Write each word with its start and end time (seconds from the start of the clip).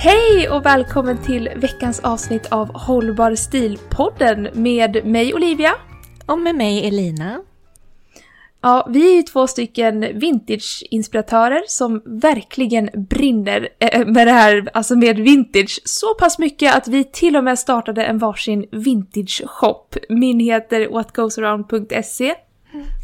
Hej 0.00 0.48
och 0.48 0.66
välkommen 0.66 1.22
till 1.22 1.50
veckans 1.56 2.00
avsnitt 2.00 2.46
av 2.46 2.72
Hållbar 2.74 3.34
stil-podden 3.34 4.48
med 4.54 5.06
mig 5.06 5.34
Olivia. 5.34 5.74
Och 6.26 6.38
med 6.38 6.54
mig 6.54 6.86
Elina. 6.86 7.40
Ja, 8.60 8.88
vi 8.90 9.12
är 9.12 9.16
ju 9.16 9.22
två 9.22 9.46
stycken 9.46 10.00
vintage-inspiratörer 10.00 11.62
som 11.66 12.02
verkligen 12.04 12.90
brinner 12.94 13.68
eh, 13.78 14.06
med 14.06 14.26
det 14.26 14.32
här, 14.32 14.70
alltså 14.74 14.96
med 14.96 15.16
vintage, 15.16 15.80
så 15.84 16.14
pass 16.14 16.38
mycket 16.38 16.76
att 16.76 16.88
vi 16.88 17.04
till 17.04 17.36
och 17.36 17.44
med 17.44 17.58
startade 17.58 18.04
en 18.04 18.18
varsin 18.18 18.66
vintage-shop. 18.70 19.86
Min 20.08 20.40
heter 20.40 20.88
whatgoesaround.se. 20.88 22.34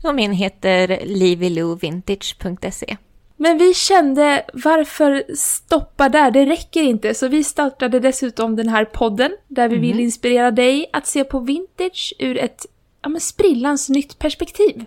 Och 0.04 0.14
min 0.14 0.32
heter 0.32 1.00
livilouvintage.se. 1.04 2.96
Men 3.36 3.58
vi 3.58 3.74
kände, 3.74 4.44
varför 4.52 5.24
stoppa 5.36 6.08
där? 6.08 6.30
Det 6.30 6.46
räcker 6.46 6.82
inte. 6.82 7.14
Så 7.14 7.28
vi 7.28 7.44
startade 7.44 8.00
dessutom 8.00 8.56
den 8.56 8.68
här 8.68 8.84
podden 8.84 9.32
där 9.48 9.68
vi 9.68 9.76
mm. 9.76 9.88
vill 9.88 10.00
inspirera 10.00 10.50
dig 10.50 10.90
att 10.92 11.06
se 11.06 11.24
på 11.24 11.40
vintage 11.40 12.14
ur 12.18 12.38
ett 12.38 12.66
ja, 13.02 13.08
men 13.08 13.20
sprillans 13.20 13.88
nytt 13.88 14.18
perspektiv. 14.18 14.84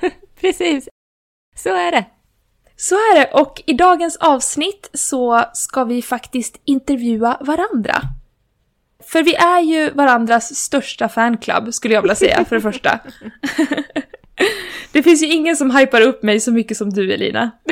Precis. 0.40 0.88
Så 1.56 1.68
är 1.68 1.90
det. 1.90 2.04
Så 2.76 2.94
är 2.94 3.14
det. 3.14 3.30
Och 3.32 3.62
i 3.66 3.72
dagens 3.72 4.16
avsnitt 4.16 4.90
så 4.92 5.44
ska 5.54 5.84
vi 5.84 6.02
faktiskt 6.02 6.60
intervjua 6.64 7.38
varandra. 7.40 8.02
För 9.04 9.22
vi 9.22 9.34
är 9.34 9.60
ju 9.60 9.90
varandras 9.90 10.56
största 10.56 11.08
fanclub, 11.08 11.74
skulle 11.74 11.94
jag 11.94 12.02
vilja 12.02 12.14
säga, 12.14 12.44
för 12.44 12.56
det 12.56 12.62
första. 12.62 12.98
Det 14.96 15.02
finns 15.02 15.22
ju 15.22 15.26
ingen 15.26 15.56
som 15.56 15.76
hypar 15.76 16.00
upp 16.00 16.22
mig 16.22 16.40
så 16.40 16.52
mycket 16.52 16.76
som 16.76 16.90
du 16.90 17.14
Elina. 17.14 17.50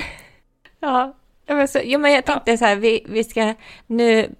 Ja, 0.81 1.17
men, 1.47 1.69
så, 1.69 1.81
ja, 1.85 1.99
men 1.99 2.13
jag 2.13 2.25
tänkte 2.25 2.51
ja. 2.51 2.57
så 2.57 2.65
här, 2.65 2.77
vi, 2.77 3.07
vi 3.09 3.25
ska 3.25 3.55
nu 3.87 4.35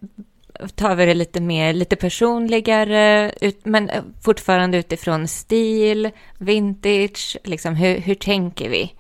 tar 0.75 0.95
vi 0.95 1.07
det 1.07 1.15
lite 1.15 1.41
mer, 1.41 1.73
lite 1.73 1.97
personligare, 1.97 3.33
ut, 3.41 3.65
men 3.65 3.91
fortfarande 4.25 4.79
utifrån 4.79 5.29
stil, 5.29 6.11
vintage, 6.39 7.37
liksom 7.45 7.75
hur, 7.75 7.99
hur 7.99 8.15
tänker 8.15 8.69
vi? 8.69 8.93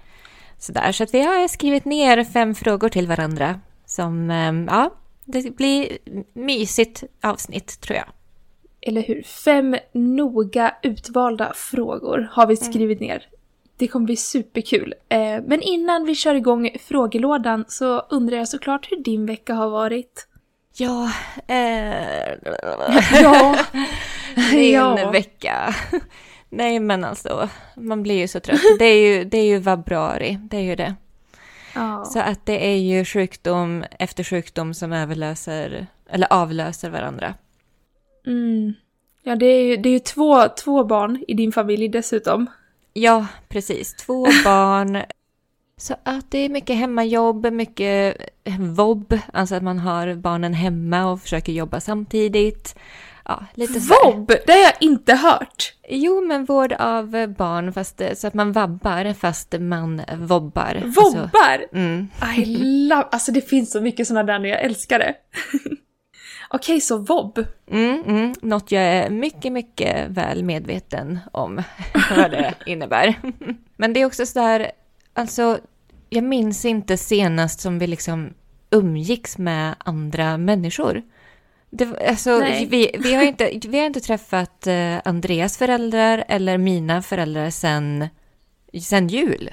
Sådär, 0.59 0.93
så 0.93 1.05
att 1.05 1.15
vi 1.15 1.21
har 1.21 1.48
skrivit 1.48 1.85
ner 1.85 2.25
fem 2.25 2.55
frågor 2.55 2.89
till 2.89 3.07
varandra 3.07 3.61
som, 3.87 4.31
ehm, 4.31 4.69
ja, 4.70 4.95
det 5.25 5.57
blir 5.57 5.98
mysigt 6.33 7.05
avsnitt 7.23 7.81
tror 7.81 7.97
jag. 7.97 8.08
Eller 8.81 9.03
hur? 9.03 9.23
Fem 9.23 9.77
noga 9.92 10.75
utvalda 10.83 11.53
frågor 11.55 12.29
har 12.33 12.47
vi 12.47 12.55
mm. 12.55 12.73
skrivit 12.73 13.01
ner. 13.01 13.29
Det 13.77 13.89
kommer 13.89 14.07
bli 14.07 14.17
superkul. 14.17 14.95
Eh, 15.08 15.42
men 15.46 15.62
innan 15.62 16.05
vi 16.05 16.14
kör 16.14 16.35
igång 16.35 16.70
frågelådan 16.80 17.64
så 17.68 17.98
undrar 18.01 18.36
jag 18.36 18.48
såklart 18.48 18.92
hur 18.92 18.96
din 18.96 19.27
vecka 19.27 19.55
har 19.55 19.70
varit. 19.70 20.27
Ja, 20.77 21.11
eh... 21.46 22.33
ja. 23.23 23.57
Min 24.52 24.73
ja. 24.73 25.11
vecka. 25.11 25.74
Nej 26.51 26.80
men 26.80 27.05
alltså, 27.05 27.48
man 27.77 28.02
blir 28.02 28.14
ju 28.14 28.29
så 28.29 28.40
trött. 28.40 28.61
Det 28.79 28.84
är 28.84 29.08
ju, 29.08 29.24
det 29.24 29.39
är 29.39 29.45
ju 29.45 29.63
februari, 29.63 30.39
det 30.51 30.57
är 30.57 30.63
ju 30.63 30.77
det. 30.77 30.95
Ja. 31.74 32.05
Så 32.05 32.20
att 32.20 32.46
det 32.46 32.67
är 32.67 32.77
ju 32.77 33.05
sjukdom 33.05 33.84
efter 33.98 34.24
sjukdom 34.24 34.74
som 34.74 34.92
överlöser, 34.92 35.86
eller 36.08 36.33
avlöser 36.33 36.90
varandra. 36.90 37.34
Mm. 38.27 38.74
Ja, 39.23 39.36
det 39.36 39.46
är 39.46 39.63
ju, 39.63 39.77
det 39.77 39.89
är 39.89 39.92
ju 39.92 39.98
två, 39.98 40.48
två 40.48 40.84
barn 40.84 41.24
i 41.29 41.34
din 41.34 41.52
familj 41.52 41.89
dessutom. 41.89 42.46
Ja, 42.95 43.27
precis. 43.49 43.95
Två 43.95 44.25
barn. 44.45 45.03
Så 45.77 45.95
att 46.03 46.31
det 46.31 46.39
är 46.39 46.49
mycket 46.49 46.77
hemmajobb, 46.77 47.53
mycket 47.53 48.17
vobb, 48.59 49.19
alltså 49.33 49.55
att 49.55 49.63
man 49.63 49.79
har 49.79 50.15
barnen 50.15 50.55
hemma 50.55 51.11
och 51.11 51.21
försöker 51.21 51.53
jobba 51.53 51.81
samtidigt. 51.81 52.75
Ja, 53.25 53.45
lite 53.55 53.81
så 53.81 53.95
Vobb? 54.05 54.33
Det 54.47 54.53
har 54.53 54.61
jag 54.61 54.73
inte 54.81 55.15
hört! 55.15 55.75
Jo, 55.89 56.27
men 56.27 56.45
vård 56.45 56.73
av 56.73 57.11
barn, 57.37 57.73
fast, 57.73 58.03
så 58.15 58.27
att 58.27 58.35
man 58.35 58.53
vabbar 58.53 59.13
fast 59.13 59.55
man 59.61 60.03
vobbar. 60.19 60.83
Vobbar? 60.85 61.59
Alltså, 61.63 61.77
mm. 61.77 62.09
I 62.39 62.45
love, 62.89 63.09
alltså 63.11 63.33
det 63.33 63.41
finns 63.41 63.73
så 63.73 63.81
mycket 63.81 64.07
sådana 64.07 64.33
där 64.33 64.39
nu, 64.39 64.49
jag 64.49 64.63
älskar 64.63 64.99
det. 64.99 65.15
Okej, 66.55 66.73
okay, 66.75 66.81
så 66.81 66.98
vobb? 66.98 67.47
Mm, 67.70 68.03
mm, 68.07 68.35
något 68.42 68.73
jag 68.73 68.83
är 68.83 69.11
mycket, 69.11 69.53
mycket 69.53 70.09
väl 70.09 70.45
medveten 70.45 71.19
om 71.33 71.63
vad 72.17 72.31
det 72.31 72.55
innebär. 72.67 73.15
Men 73.77 73.92
det 73.92 74.01
är 74.01 74.07
också 74.07 74.27
sådär, 74.27 74.70
alltså, 75.13 75.59
jag 76.11 76.25
minns 76.25 76.64
inte 76.64 76.97
senast 76.97 77.61
som 77.61 77.79
vi 77.79 77.87
liksom 77.87 78.35
umgicks 78.70 79.39
med 79.39 79.75
andra 79.79 80.39
människor. 80.39 81.03
Det, 81.70 82.09
alltså, 82.09 82.41
vi, 82.69 82.97
vi, 82.98 83.14
har 83.14 83.23
inte, 83.23 83.61
vi 83.69 83.79
har 83.79 83.87
inte 83.87 84.01
träffat 84.01 84.67
eh, 84.67 84.97
Andreas 85.05 85.59
föräldrar 85.59 86.25
eller 86.29 86.59
mina 86.59 87.03
föräldrar 87.03 87.51
sen, 87.51 88.09
sen 88.83 89.09
jul. 89.09 89.51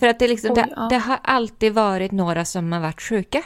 För 0.00 0.06
att 0.06 0.18
det, 0.18 0.28
liksom, 0.28 0.50
Oj, 0.50 0.62
det, 0.62 0.72
ja. 0.76 0.86
det 0.90 0.98
har 0.98 1.18
alltid 1.22 1.72
varit 1.72 2.12
några 2.12 2.44
som 2.44 2.72
har 2.72 2.80
varit 2.80 3.02
sjuka. 3.02 3.42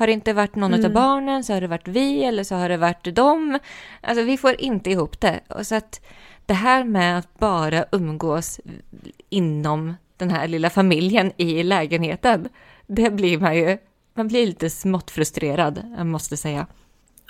Har 0.00 0.06
det 0.06 0.12
inte 0.12 0.32
varit 0.32 0.54
någon 0.54 0.74
mm. 0.74 0.86
av 0.86 0.92
barnen 0.92 1.44
så 1.44 1.52
har 1.52 1.60
det 1.60 1.66
varit 1.66 1.88
vi 1.88 2.24
eller 2.24 2.44
så 2.44 2.54
har 2.54 2.68
det 2.68 2.76
varit 2.76 3.14
dem. 3.14 3.58
Alltså 4.00 4.24
vi 4.24 4.36
får 4.36 4.60
inte 4.60 4.90
ihop 4.90 5.20
det. 5.20 5.40
Och 5.48 5.66
så 5.66 5.74
att 5.74 6.00
det 6.46 6.54
här 6.54 6.84
med 6.84 7.18
att 7.18 7.38
bara 7.38 7.84
umgås 7.92 8.60
inom 9.28 9.94
den 10.16 10.30
här 10.30 10.48
lilla 10.48 10.70
familjen 10.70 11.32
i 11.36 11.62
lägenheten, 11.62 12.48
det 12.86 13.10
blir 13.10 13.38
man 13.38 13.56
ju, 13.56 13.78
man 14.14 14.28
blir 14.28 14.46
lite 14.46 14.70
smått 14.70 15.10
frustrerad, 15.10 15.82
jag 15.96 16.06
måste 16.06 16.36
säga. 16.36 16.66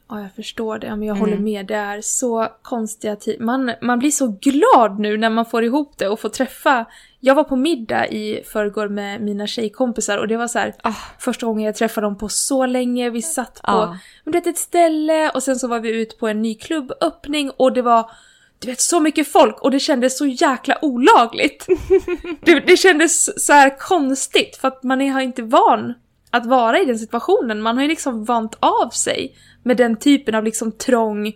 Ja, 0.09 0.21
jag 0.21 0.33
förstår 0.33 0.79
det. 0.79 0.91
Men 0.91 1.03
jag 1.03 1.17
mm. 1.17 1.21
håller 1.21 1.43
med. 1.43 1.67
Det 1.67 1.75
är 1.75 2.01
så 2.01 2.49
konstiga 2.63 3.17
tider. 3.17 3.45
Man, 3.45 3.73
man 3.83 3.99
blir 3.99 4.11
så 4.11 4.37
glad 4.41 4.99
nu 4.99 5.17
när 5.17 5.31
man 5.31 5.47
får 5.47 5.65
ihop 5.65 5.99
det 5.99 6.09
och 6.09 6.21
får 6.21 6.29
träffa. 6.29 6.87
Jag 7.23 7.35
var 7.35 7.45
på 7.45 7.57
middag 7.57 8.09
i 8.09 8.43
förrgår 8.45 8.89
med 8.89 9.21
mina 9.21 9.47
tjejkompisar 9.47 10.19
och 10.19 10.29
det 10.29 10.37
var 10.37 10.49
så 10.49 10.59
här, 10.59 10.75
oh. 10.85 10.99
första 11.19 11.47
gången 11.47 11.65
jag 11.65 11.75
träffade 11.75 12.07
dem 12.07 12.19
på 12.19 12.29
så 12.29 12.67
länge. 12.67 13.11
Vi 13.11 13.23
satt 13.23 13.63
på 13.63 13.97
vet, 14.25 14.47
ett 14.47 14.59
ställe 14.59 15.31
och 15.31 15.43
sen 15.43 15.57
så 15.57 15.69
var 15.69 15.81
vi 15.81 16.01
ute 16.01 16.17
på 16.17 16.29
en 16.29 16.43
ny 16.43 16.55
klubböppning 16.55 17.51
och 17.57 17.73
det 17.73 17.83
var 17.83 18.11
du 18.59 18.69
vet 18.69 18.81
så 18.81 19.01
mycket 19.01 19.33
folk 19.33 19.61
och 19.61 19.71
det 19.71 19.81
kändes 19.81 20.19
så 20.19 20.27
jäkla 20.27 20.79
olagligt. 20.83 21.67
det, 22.41 22.61
det 22.61 22.77
kändes 22.77 23.45
så 23.47 23.53
här 23.53 23.79
konstigt 23.79 24.57
för 24.57 24.69
att 24.69 24.83
man 24.83 25.01
är, 25.01 25.21
inte 25.21 25.43
van 25.43 25.95
att 26.31 26.47
vara 26.47 26.81
i 26.81 26.85
den 26.85 26.99
situationen. 26.99 27.63
Man 27.63 27.77
har 27.77 27.83
ju 27.83 27.89
liksom 27.89 28.25
vant 28.25 28.57
av 28.61 28.89
sig 28.89 29.37
med 29.63 29.77
den 29.77 29.97
typen 29.97 30.35
av 30.35 30.45
liksom 30.45 30.73
trång 30.73 31.27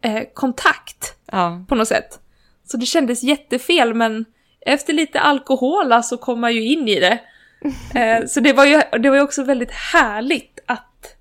eh, 0.00 0.22
kontakt 0.34 1.16
ja. 1.32 1.64
på 1.68 1.74
något 1.74 1.88
sätt. 1.88 2.20
Så 2.64 2.76
det 2.76 2.86
kändes 2.86 3.22
jättefel 3.22 3.94
men 3.94 4.24
efter 4.60 4.92
lite 4.92 5.20
alkohol 5.20 5.88
så 5.88 5.94
alltså, 5.94 6.16
kom 6.16 6.40
man 6.40 6.54
ju 6.54 6.64
in 6.64 6.88
i 6.88 7.00
det. 7.00 7.18
Eh, 7.94 8.26
så 8.26 8.40
det 8.40 8.52
var, 8.52 8.64
ju, 8.64 8.82
det 8.98 9.10
var 9.10 9.16
ju 9.16 9.22
också 9.22 9.42
väldigt 9.42 9.70
härligt 9.70 10.58
att... 10.66 11.16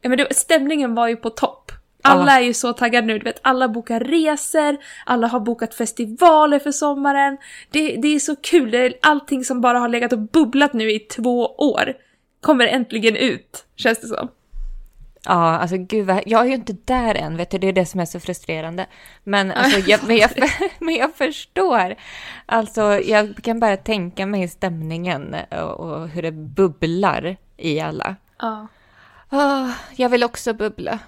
Ja, 0.00 0.08
men 0.08 0.18
det, 0.18 0.34
stämningen 0.34 0.94
var 0.94 1.08
ju 1.08 1.16
på 1.16 1.30
topp. 1.30 1.72
Alla 2.02 2.32
är 2.32 2.40
ju 2.40 2.54
så 2.54 2.72
taggade 2.72 3.06
nu, 3.06 3.18
du 3.18 3.24
vet 3.24 3.40
alla 3.42 3.68
bokar 3.68 4.00
resor, 4.00 4.76
alla 5.06 5.26
har 5.26 5.40
bokat 5.40 5.74
festivaler 5.74 6.58
för 6.58 6.72
sommaren. 6.72 7.36
Det, 7.70 7.96
det 7.96 8.08
är 8.08 8.18
så 8.18 8.36
kul, 8.36 8.70
det 8.70 8.78
är 8.78 8.94
allting 9.02 9.44
som 9.44 9.60
bara 9.60 9.78
har 9.78 9.88
legat 9.88 10.12
och 10.12 10.18
bubblat 10.18 10.72
nu 10.72 10.92
i 10.92 10.98
två 10.98 11.46
år 11.46 11.94
kommer 12.40 12.66
äntligen 12.66 13.16
ut, 13.16 13.64
känns 13.76 14.00
det 14.00 14.06
som. 14.06 14.28
Ja, 15.24 15.58
alltså 15.58 15.76
gud 15.76 16.06
vad, 16.06 16.22
jag 16.26 16.40
är 16.40 16.46
ju 16.46 16.54
inte 16.54 16.76
där 16.84 17.14
än, 17.14 17.36
vet 17.36 17.50
du, 17.50 17.58
det 17.58 17.68
är 17.68 17.72
det 17.72 17.86
som 17.86 18.00
är 18.00 18.04
så 18.04 18.20
frustrerande. 18.20 18.86
Men, 19.24 19.50
alltså, 19.52 19.80
jag, 19.86 20.00
men, 20.06 20.16
jag, 20.16 20.30
men 20.78 20.94
jag 20.94 21.14
förstår. 21.14 21.94
Alltså, 22.46 23.00
jag 23.00 23.36
kan 23.42 23.60
bara 23.60 23.76
tänka 23.76 24.26
mig 24.26 24.48
stämningen 24.48 25.36
och, 25.50 25.80
och 25.80 26.08
hur 26.08 26.22
det 26.22 26.32
bubblar 26.32 27.36
i 27.56 27.80
alla. 27.80 28.16
Ja. 28.38 28.68
Oh, 29.30 29.70
jag 29.96 30.08
vill 30.08 30.24
också 30.24 30.52
bubbla. 30.52 30.98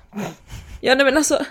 Ja, 0.80 0.94
nej, 0.94 1.04
men 1.04 1.16
alltså, 1.16 1.44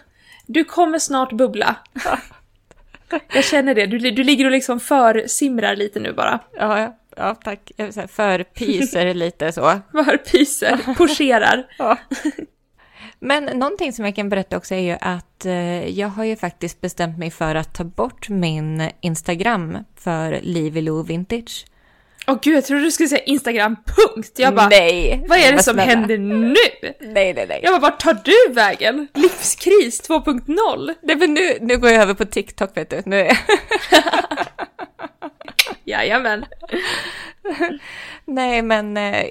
du 0.46 0.64
kommer 0.64 1.00
snart 1.00 1.32
bubbla. 1.32 1.76
Jag 3.34 3.44
känner 3.44 3.76
det, 3.76 3.86
du, 3.86 3.98
du 4.12 4.24
ligger 4.24 4.46
och 4.46 4.52
liksom 4.52 4.80
försimrar 4.80 5.76
lite 5.76 6.00
nu 6.00 6.14
bara. 6.14 6.40
Ja, 6.54 6.80
ja, 6.80 6.96
ja 7.20 7.36
tack. 7.36 7.72
Förpyser 8.10 9.14
lite 9.24 9.52
så. 9.52 9.80
Förpyser, 9.92 10.94
pocherar. 10.98 11.68
ja. 11.78 11.98
Men 13.20 13.46
någonting 13.46 13.94
som 13.94 14.06
jag 14.06 14.16
kan 14.16 14.30
berätta 14.30 14.58
också 14.58 14.76
är 14.76 14.80
ju 14.80 14.98
att 15.02 15.46
eh, 15.46 16.00
jag 16.00 16.08
har 16.08 16.24
ju 16.24 16.36
faktiskt 16.36 16.82
bestämt 16.82 17.18
mig 17.18 17.32
för 17.32 17.56
att 17.56 17.74
ta 17.74 17.84
bort 17.84 18.30
min 18.30 18.90
Instagram 19.02 19.78
för 19.96 20.40
Livy 20.42 21.04
Vintage. 21.04 21.66
Åh 22.28 22.36
oh, 22.36 22.40
gud, 22.42 22.58
jag 22.58 22.66
trodde 22.66 22.84
du 22.84 22.92
skulle 22.92 23.10
säga 23.10 23.24
Instagram, 23.24 23.76
punkt! 23.76 24.32
Jag 24.38 24.56
bara, 24.56 24.70
nej! 24.70 25.26
Vad 25.28 25.38
är 25.38 25.52
det 25.52 25.64
som 25.64 25.74
snälla. 25.74 25.92
händer 25.92 26.18
nu? 26.18 26.56
Nej, 27.00 27.34
nej, 27.34 27.46
nej. 27.48 27.60
Jag 27.64 27.74
bara, 27.74 27.92
vart 27.92 28.00
tar 28.00 28.18
du 28.24 28.54
vägen? 28.54 29.08
Livskris 29.14 30.10
2.0? 30.10 30.96
Nej, 31.02 31.16
men 31.16 31.34
nu, 31.34 31.58
nu 31.62 31.78
går 31.78 31.90
jag 31.90 32.02
över 32.02 32.14
på 32.14 32.26
TikTok, 32.26 32.78
vet 32.78 32.90
du. 32.90 33.02
Nu. 33.06 33.30
Jajamän. 35.90 36.46
nej, 38.26 38.62
men 38.62 38.98
eh, 38.98 39.26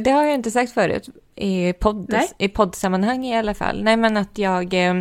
det 0.00 0.10
har 0.10 0.24
jag 0.24 0.34
inte 0.34 0.50
sagt 0.50 0.72
förut 0.72 1.08
i, 1.34 1.72
podd, 1.72 2.14
i 2.38 2.48
poddsammanhang 2.48 3.26
i 3.26 3.36
alla 3.36 3.54
fall. 3.54 3.82
Nej, 3.84 3.96
men 3.96 4.16
att 4.16 4.38
jag 4.38 4.74
eh, 4.74 4.94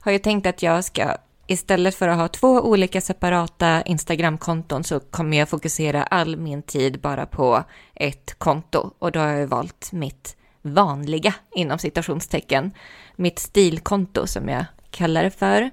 har 0.00 0.12
ju 0.12 0.18
tänkt 0.18 0.46
att 0.46 0.62
jag 0.62 0.84
ska 0.84 1.16
istället 1.46 1.94
för 1.94 2.08
att 2.08 2.16
ha 2.16 2.28
två 2.28 2.48
olika 2.48 3.00
separata 3.00 3.82
Instagramkonton 3.82 4.84
så 4.84 5.00
kommer 5.00 5.36
jag 5.36 5.48
fokusera 5.48 6.02
all 6.02 6.36
min 6.36 6.62
tid 6.62 7.00
bara 7.00 7.26
på 7.26 7.64
ett 7.94 8.34
konto. 8.38 8.90
Och 8.98 9.12
då 9.12 9.20
har 9.20 9.28
jag 9.28 9.46
valt 9.46 9.92
mitt 9.92 10.36
vanliga, 10.62 11.34
inom 11.54 11.78
citationstecken, 11.78 12.70
mitt 13.16 13.38
stilkonto 13.38 14.26
som 14.26 14.48
jag 14.48 14.64
kallar 14.90 15.22
det 15.22 15.30
för. 15.30 15.70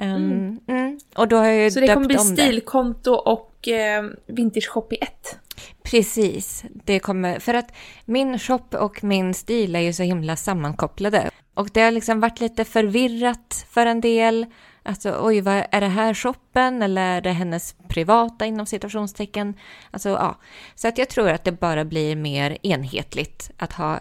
Um, 0.00 0.06
mm. 0.06 0.60
Mm. 0.68 0.98
Och 1.16 1.28
då 1.28 1.36
har 1.36 1.46
jag 1.46 1.64
ju 1.64 1.70
Så 1.70 1.80
det 1.80 1.94
kommer 1.94 2.06
bli 2.06 2.18
stilkonto 2.18 3.12
och 3.12 3.68
eh, 3.68 4.04
vintage 4.26 4.68
shop 4.68 4.86
i 4.90 4.96
ett? 4.96 5.38
Precis, 5.82 6.64
det 6.84 6.98
kommer, 6.98 7.38
för 7.38 7.54
att 7.54 7.72
min 8.04 8.38
shop 8.38 8.64
och 8.72 9.04
min 9.04 9.34
stil 9.34 9.76
är 9.76 9.80
ju 9.80 9.92
så 9.92 10.02
himla 10.02 10.36
sammankopplade. 10.36 11.30
Och 11.54 11.68
det 11.72 11.80
har 11.80 11.90
liksom 11.90 12.20
varit 12.20 12.40
lite 12.40 12.64
förvirrat 12.64 13.66
för 13.70 13.86
en 13.86 14.00
del. 14.00 14.46
Alltså, 14.82 15.18
oj, 15.20 15.40
vad, 15.40 15.64
är 15.70 15.80
det 15.80 15.86
här 15.86 16.14
shoppen 16.14 16.82
eller 16.82 17.02
är 17.02 17.20
det 17.20 17.32
hennes 17.32 17.74
privata 17.88 18.46
inom 18.46 18.66
citationstecken? 18.66 19.54
Alltså, 19.90 20.08
ja. 20.08 20.38
Så 20.74 20.88
att 20.88 20.98
jag 20.98 21.08
tror 21.08 21.28
att 21.28 21.44
det 21.44 21.52
bara 21.52 21.84
blir 21.84 22.16
mer 22.16 22.58
enhetligt 22.62 23.50
att 23.56 23.72
ha 23.72 24.00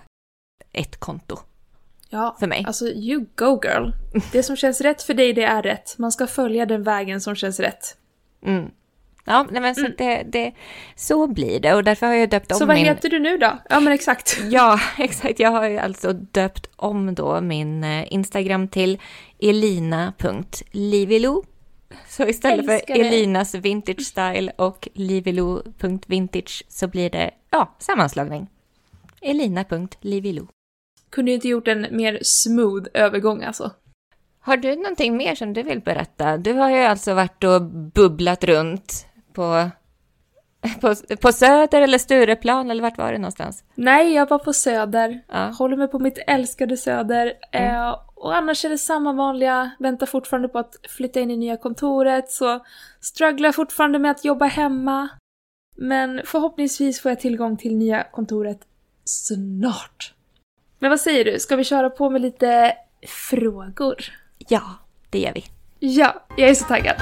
ett 0.71 0.97
konto. 0.97 1.37
Ja, 2.09 2.35
för 2.39 2.47
mig. 2.47 2.63
alltså 2.67 2.85
you 2.85 3.25
go 3.35 3.61
girl. 3.63 3.91
Det 4.31 4.43
som 4.43 4.55
känns 4.55 4.81
rätt 4.81 5.03
för 5.03 5.13
dig, 5.13 5.33
det 5.33 5.43
är 5.43 5.61
rätt. 5.61 5.95
Man 5.97 6.11
ska 6.11 6.27
följa 6.27 6.65
den 6.65 6.83
vägen 6.83 7.21
som 7.21 7.35
känns 7.35 7.59
rätt. 7.59 7.97
Mm. 8.45 8.71
Ja, 9.25 9.47
nej 9.51 9.61
men 9.61 9.75
så, 9.75 9.81
mm. 9.81 9.93
det, 9.97 10.23
det, 10.23 10.53
så 10.95 11.27
blir 11.27 11.59
det 11.59 11.73
och 11.73 11.83
därför 11.83 12.07
har 12.07 12.13
jag 12.13 12.29
döpt 12.29 12.51
om 12.51 12.55
min... 12.55 12.59
Så 12.59 12.65
vad 12.65 12.75
min... 12.75 12.85
heter 12.85 13.09
du 13.09 13.19
nu 13.19 13.37
då? 13.37 13.57
Ja 13.69 13.79
men 13.79 13.93
exakt. 13.93 14.39
Ja, 14.49 14.79
exakt. 14.97 15.39
Jag 15.39 15.51
har 15.51 15.69
ju 15.69 15.77
alltså 15.77 16.13
döpt 16.13 16.69
om 16.75 17.15
då 17.15 17.41
min 17.41 17.83
eh, 17.83 18.13
Instagram 18.13 18.67
till 18.67 18.99
elina.livilo. 19.39 21.43
Så 22.07 22.27
istället 22.27 22.65
för 22.65 22.99
Elinas 22.99 23.55
Vintage 23.55 24.01
Style 24.01 24.51
och 24.55 24.87
livilo.vintage 24.93 26.63
så 26.67 26.87
blir 26.87 27.09
det, 27.09 27.31
ja, 27.49 27.75
sammanslagning. 27.79 28.47
Elina.livilo. 29.21 30.47
Kunde 31.09 31.31
ju 31.31 31.35
inte 31.35 31.47
gjort 31.47 31.67
en 31.67 31.87
mer 31.91 32.19
smooth 32.21 32.87
övergång 32.93 33.43
alltså. 33.43 33.71
Har 34.39 34.57
du 34.57 34.75
någonting 34.75 35.17
mer 35.17 35.35
som 35.35 35.53
du 35.53 35.63
vill 35.63 35.81
berätta? 35.81 36.37
Du 36.37 36.53
har 36.53 36.69
ju 36.69 36.77
alltså 36.77 37.13
varit 37.13 37.43
och 37.43 37.61
bubblat 37.71 38.43
runt 38.43 39.05
på, 39.33 39.69
på, 40.81 40.95
på 41.21 41.31
Söder 41.31 41.81
eller 41.81 41.97
Stureplan 41.97 42.71
eller 42.71 42.83
vart 42.83 42.97
var 42.97 43.11
det 43.11 43.17
någonstans? 43.17 43.63
Nej, 43.75 44.13
jag 44.13 44.29
var 44.29 44.39
på 44.39 44.53
Söder. 44.53 45.21
Ja. 45.27 45.45
Håller 45.57 45.77
mig 45.77 45.87
på 45.87 45.99
mitt 45.99 46.23
älskade 46.27 46.77
Söder. 46.77 47.33
Mm. 47.51 47.75
Eh, 47.75 47.95
och 48.15 48.35
annars 48.35 48.65
är 48.65 48.69
det 48.69 48.77
samma 48.77 49.13
vanliga, 49.13 49.71
väntar 49.79 50.05
fortfarande 50.05 50.47
på 50.47 50.59
att 50.59 50.75
flytta 50.89 51.19
in 51.19 51.31
i 51.31 51.37
nya 51.37 51.57
kontoret, 51.57 52.31
så 52.31 52.59
strugglar 53.01 53.51
fortfarande 53.51 53.99
med 53.99 54.11
att 54.11 54.25
jobba 54.25 54.45
hemma. 54.45 55.09
Men 55.77 56.21
förhoppningsvis 56.25 57.01
får 57.01 57.11
jag 57.11 57.19
tillgång 57.19 57.57
till 57.57 57.77
nya 57.77 58.03
kontoret 58.03 58.59
snart. 59.05 60.13
Men 60.81 60.89
vad 60.89 60.99
säger 60.99 61.25
du, 61.25 61.39
ska 61.39 61.55
vi 61.55 61.63
köra 61.63 61.89
på 61.89 62.09
med 62.09 62.21
lite 62.21 62.73
frågor? 63.07 63.95
Ja, 64.37 64.61
det 65.09 65.19
gör 65.19 65.33
vi. 65.33 65.45
Ja, 65.79 66.25
jag 66.37 66.49
är 66.49 66.53
så 66.53 66.65
taggad. 66.65 66.95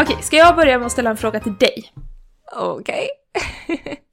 Okej, 0.00 0.22
ska 0.22 0.36
jag 0.36 0.56
börja 0.56 0.78
med 0.78 0.86
att 0.86 0.92
ställa 0.92 1.10
en 1.10 1.16
fråga 1.16 1.40
till 1.40 1.56
dig? 1.56 1.92
Okej. 2.56 3.08
Okay. 3.66 3.96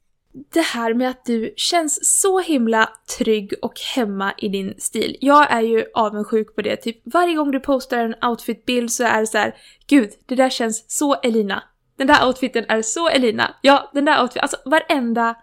det 0.52 0.60
här 0.60 0.94
med 0.94 1.08
att 1.08 1.24
du 1.24 1.54
känns 1.56 2.20
så 2.20 2.40
himla 2.40 2.88
trygg 3.18 3.54
och 3.62 3.80
hemma 3.94 4.34
i 4.38 4.48
din 4.48 4.74
stil. 4.78 5.16
Jag 5.20 5.52
är 5.52 5.60
ju 5.60 5.84
avundsjuk 5.94 6.54
på 6.54 6.62
det. 6.62 6.76
Typ 6.76 7.00
varje 7.04 7.34
gång 7.34 7.50
du 7.50 7.60
postar 7.60 7.98
en 7.98 8.24
outfitbild 8.24 8.90
så 8.90 9.04
är 9.04 9.20
det 9.20 9.26
så 9.26 9.38
här, 9.38 9.54
gud, 9.86 10.10
det 10.26 10.34
där 10.34 10.50
känns 10.50 10.84
så 10.88 11.14
Elina. 11.14 11.62
Den 11.96 12.06
där 12.06 12.26
outfiten 12.26 12.64
är 12.68 12.82
så 12.82 13.08
Elina. 13.08 13.54
Ja, 13.62 13.90
den 13.94 14.04
där 14.04 14.22
outfiten, 14.22 14.42
alltså 14.42 14.56
varenda 14.64 15.36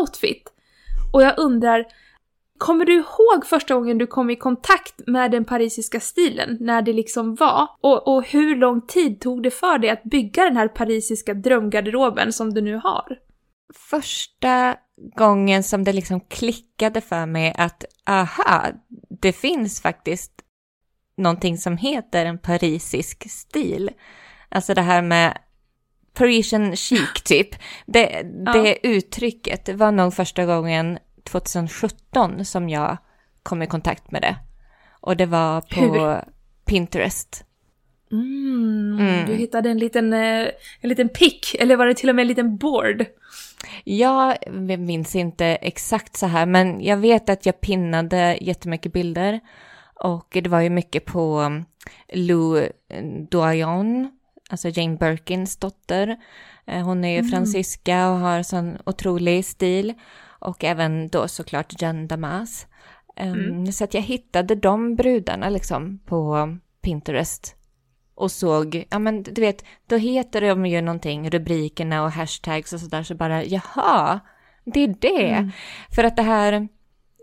outfit. 0.00 0.52
Och 1.12 1.22
jag 1.22 1.38
undrar, 1.38 1.86
Kommer 2.58 2.84
du 2.84 2.94
ihåg 2.94 3.46
första 3.46 3.74
gången 3.74 3.98
du 3.98 4.06
kom 4.06 4.30
i 4.30 4.36
kontakt 4.36 4.94
med 5.06 5.30
den 5.30 5.44
parisiska 5.44 6.00
stilen? 6.00 6.56
När 6.60 6.82
det 6.82 6.92
liksom 6.92 7.34
var? 7.34 7.68
Och, 7.80 8.08
och 8.08 8.24
hur 8.24 8.56
lång 8.56 8.86
tid 8.86 9.20
tog 9.20 9.42
det 9.42 9.50
för 9.50 9.78
dig 9.78 9.90
att 9.90 10.02
bygga 10.02 10.44
den 10.44 10.56
här 10.56 10.68
parisiska 10.68 11.34
drömgarderoben 11.34 12.32
som 12.32 12.54
du 12.54 12.60
nu 12.60 12.76
har? 12.76 13.18
Första 13.74 14.76
gången 15.16 15.62
som 15.62 15.84
det 15.84 15.92
liksom 15.92 16.20
klickade 16.20 17.00
för 17.00 17.26
mig 17.26 17.54
att 17.58 17.84
aha, 18.06 18.66
det 19.20 19.32
finns 19.32 19.82
faktiskt 19.82 20.32
någonting 21.16 21.58
som 21.58 21.76
heter 21.76 22.26
en 22.26 22.38
parisisk 22.38 23.30
stil. 23.30 23.90
Alltså 24.48 24.74
det 24.74 24.82
här 24.82 25.02
med 25.02 25.38
Parisian 26.14 26.76
chic 26.76 27.12
typ. 27.24 27.48
Det, 27.86 28.22
det 28.22 28.68
ja. 28.68 28.74
uttrycket 28.82 29.68
var 29.68 29.92
nog 29.92 30.14
första 30.14 30.46
gången 30.46 30.98
2017 31.24 32.44
som 32.44 32.68
jag 32.68 32.96
kom 33.42 33.62
i 33.62 33.66
kontakt 33.66 34.10
med 34.10 34.22
det. 34.22 34.36
Och 35.00 35.16
det 35.16 35.26
var 35.26 35.60
på 35.60 35.80
Hur? 35.80 36.24
Pinterest. 36.64 37.44
Mm, 38.12 38.98
mm. 39.00 39.26
Du 39.26 39.34
hittade 39.34 39.70
en 39.70 39.78
liten, 39.78 40.12
eh, 40.12 40.48
en 40.80 40.88
liten 40.88 41.08
pick, 41.08 41.54
eller 41.54 41.76
var 41.76 41.86
det 41.86 41.94
till 41.94 42.08
och 42.08 42.14
med 42.14 42.22
en 42.22 42.28
liten 42.28 42.56
board? 42.56 43.04
Jag 43.84 44.36
minns 44.78 45.16
inte 45.16 45.46
exakt 45.46 46.16
så 46.16 46.26
här, 46.26 46.46
men 46.46 46.84
jag 46.84 46.96
vet 46.96 47.28
att 47.28 47.46
jag 47.46 47.60
pinnade 47.60 48.38
jättemycket 48.40 48.92
bilder. 48.92 49.40
Och 49.94 50.28
det 50.42 50.48
var 50.48 50.60
ju 50.60 50.70
mycket 50.70 51.04
på 51.04 51.38
mm, 51.38 51.64
Lou 52.12 52.68
Doyon, 53.30 54.10
alltså 54.50 54.68
Jane 54.68 54.96
Birkins 54.96 55.56
dotter. 55.56 56.16
Eh, 56.66 56.84
hon 56.84 57.04
är 57.04 57.08
ju 57.08 57.18
mm. 57.18 57.30
fransyska 57.30 58.10
och 58.10 58.18
har 58.18 58.42
sån 58.42 58.78
otrolig 58.86 59.44
stil 59.44 59.94
och 60.40 60.64
även 60.64 61.08
då 61.08 61.28
såklart 61.28 61.82
Jeanne 61.82 62.06
Damas. 62.06 62.66
Um, 63.20 63.32
mm. 63.32 63.72
Så 63.72 63.84
att 63.84 63.94
jag 63.94 64.02
hittade 64.02 64.54
de 64.54 64.96
brudarna 64.96 65.48
liksom 65.48 65.98
på 66.06 66.48
Pinterest 66.82 67.56
och 68.20 68.30
såg, 68.30 68.84
ja 68.90 68.98
men 68.98 69.22
du 69.22 69.40
vet, 69.40 69.64
då 69.86 69.96
heter 69.96 70.40
de 70.40 70.66
ju 70.66 70.80
någonting, 70.80 71.30
rubrikerna 71.30 72.02
och 72.02 72.12
hashtags 72.12 72.72
och 72.72 72.80
sådär, 72.80 73.02
så 73.02 73.14
bara 73.14 73.44
jaha, 73.44 74.20
det 74.64 74.80
är 74.80 74.94
det. 75.00 75.30
Mm. 75.30 75.50
För 75.94 76.04
att 76.04 76.16
det 76.16 76.22
här, 76.22 76.68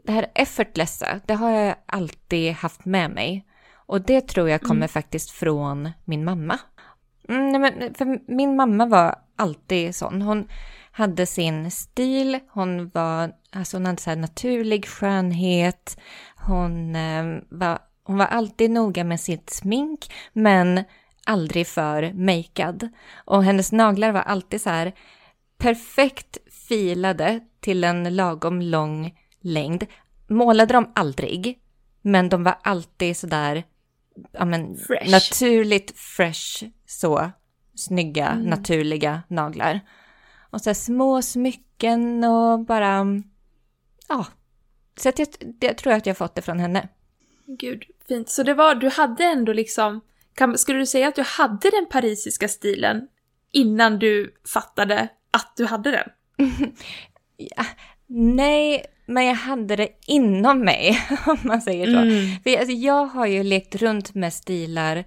det 0.04 0.12
här 0.12 0.27
effortlessa, 0.36 1.20
det 1.25 1.34
har 1.34 1.51
jag 1.51 1.75
alltid 1.86 2.54
haft 2.54 2.86
med 2.86 3.12
mig. 3.12 3.46
Och 3.75 4.01
det 4.01 4.22
tror 4.22 4.50
jag 4.50 4.62
kommer 4.62 4.75
mm. 4.75 4.88
faktiskt 4.88 5.32
från 5.32 5.92
min 6.06 6.24
mamma. 6.24 6.60
Mm, 7.30 7.62
men 7.62 7.94
för 7.94 8.32
min 8.32 8.56
mamma 8.56 8.86
var 8.86 9.16
alltid 9.36 9.96
sån. 9.96 10.22
Hon, 10.22 10.48
hade 10.98 11.25
sin 11.25 11.72
stil, 11.72 12.39
hon 12.50 12.89
var, 12.89 13.32
alltså 13.51 13.77
hon 13.77 13.86
hade 13.86 14.01
så 14.01 14.16
naturlig 14.16 14.88
skönhet, 14.88 15.98
hon, 16.36 16.96
eh, 16.96 17.25
var, 17.50 17.80
hon 18.07 18.17
var 18.17 18.25
alltid 18.25 18.71
noga 18.71 19.03
med 19.03 19.19
sitt 19.19 19.49
smink, 19.49 20.13
men 20.33 20.83
aldrig 21.25 21.67
för 21.67 22.13
makead. 22.13 22.89
Och 23.25 23.43
hennes 23.43 23.71
naglar 23.71 24.11
var 24.11 24.21
alltid 24.21 24.61
så 24.61 24.69
här 24.69 24.93
perfekt 25.57 26.37
filade 26.67 27.39
till 27.59 27.83
en 27.83 28.15
lagom 28.15 28.61
lång 28.61 29.19
längd. 29.41 29.85
Målade 30.27 30.73
de 30.73 30.91
aldrig, 30.95 31.59
men 32.01 32.29
de 32.29 32.43
var 32.43 32.57
alltid 32.63 33.17
så 33.17 33.27
där 33.27 33.63
ja, 34.31 34.45
men, 34.45 34.77
Fresh. 34.77 35.11
naturligt 35.11 35.99
fresh, 35.99 36.65
så 36.85 37.31
snygga, 37.75 38.35
naturliga 38.35 39.23
naglar. 39.27 39.79
Och 40.49 40.61
så 40.61 40.69
här 40.69 40.75
små 40.75 41.21
smycken 41.21 42.23
och 42.23 42.65
bara, 42.65 43.05
ja. 44.07 44.25
Så 44.97 45.11
jag, 45.15 45.27
jag 45.59 45.77
tror 45.77 45.93
att 45.93 46.05
jag 46.05 46.17
fått 46.17 46.35
det 46.35 46.41
från 46.41 46.59
henne. 46.59 46.89
Gud, 47.47 47.83
fint. 48.07 48.29
Så 48.29 48.43
det 48.43 48.53
var, 48.53 48.75
du 48.75 48.89
hade 48.89 49.23
ändå 49.23 49.53
liksom, 49.53 50.01
kan, 50.35 50.57
skulle 50.57 50.79
du 50.79 50.85
säga 50.85 51.07
att 51.07 51.15
du 51.15 51.21
hade 51.21 51.69
den 51.69 51.85
parisiska 51.89 52.47
stilen 52.47 53.01
innan 53.51 53.99
du 53.99 54.33
fattade 54.53 55.07
att 55.31 55.53
du 55.57 55.65
hade 55.65 55.91
den? 55.91 56.09
Ja, 57.39 57.65
nej, 58.07 58.85
men 59.05 59.25
jag 59.25 59.35
hade 59.35 59.75
det 59.75 59.89
inom 60.07 60.59
mig, 60.59 60.99
om 61.25 61.37
man 61.43 61.61
säger 61.61 61.85
så. 61.85 61.97
Mm. 61.97 62.39
För 62.43 62.57
alltså, 62.57 62.73
jag 62.73 63.05
har 63.05 63.25
ju 63.25 63.43
lekt 63.43 63.75
runt 63.75 64.15
med 64.15 64.33
stilar, 64.33 65.03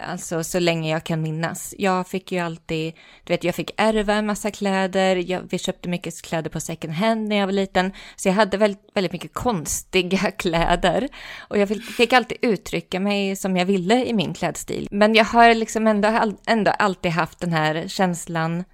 alltså 0.00 0.44
så 0.44 0.58
länge 0.58 0.90
jag 0.90 1.04
kan 1.04 1.22
minnas. 1.22 1.74
Jag 1.78 2.08
fick 2.08 2.32
ju 2.32 2.38
alltid, 2.38 2.94
du 3.24 3.32
vet, 3.32 3.44
jag 3.44 3.54
fick 3.54 3.70
ärva 3.76 4.14
en 4.14 4.26
massa 4.26 4.50
kläder, 4.50 5.16
jag, 5.16 5.42
vi 5.50 5.58
köpte 5.58 5.88
mycket 5.88 6.22
kläder 6.22 6.50
på 6.50 6.60
second 6.60 6.92
hand 6.92 7.28
när 7.28 7.36
jag 7.36 7.46
var 7.46 7.52
liten, 7.52 7.92
så 8.16 8.28
jag 8.28 8.34
hade 8.34 8.56
väldigt, 8.56 8.90
väldigt 8.94 9.12
mycket 9.12 9.34
konstiga 9.34 10.18
kläder. 10.38 11.08
Och 11.48 11.58
jag 11.58 11.68
fick, 11.68 11.82
fick 11.82 12.12
alltid 12.12 12.38
uttrycka 12.42 13.00
mig 13.00 13.36
som 13.36 13.56
jag 13.56 13.66
ville 13.66 14.04
i 14.04 14.14
min 14.14 14.34
klädstil. 14.34 14.88
Men 14.90 15.14
jag 15.14 15.24
har 15.24 15.54
liksom 15.54 15.86
ändå, 15.86 16.32
ändå 16.46 16.70
alltid 16.70 17.12
haft 17.12 17.40
den 17.40 17.52
här 17.52 17.88
känslan 17.88 18.64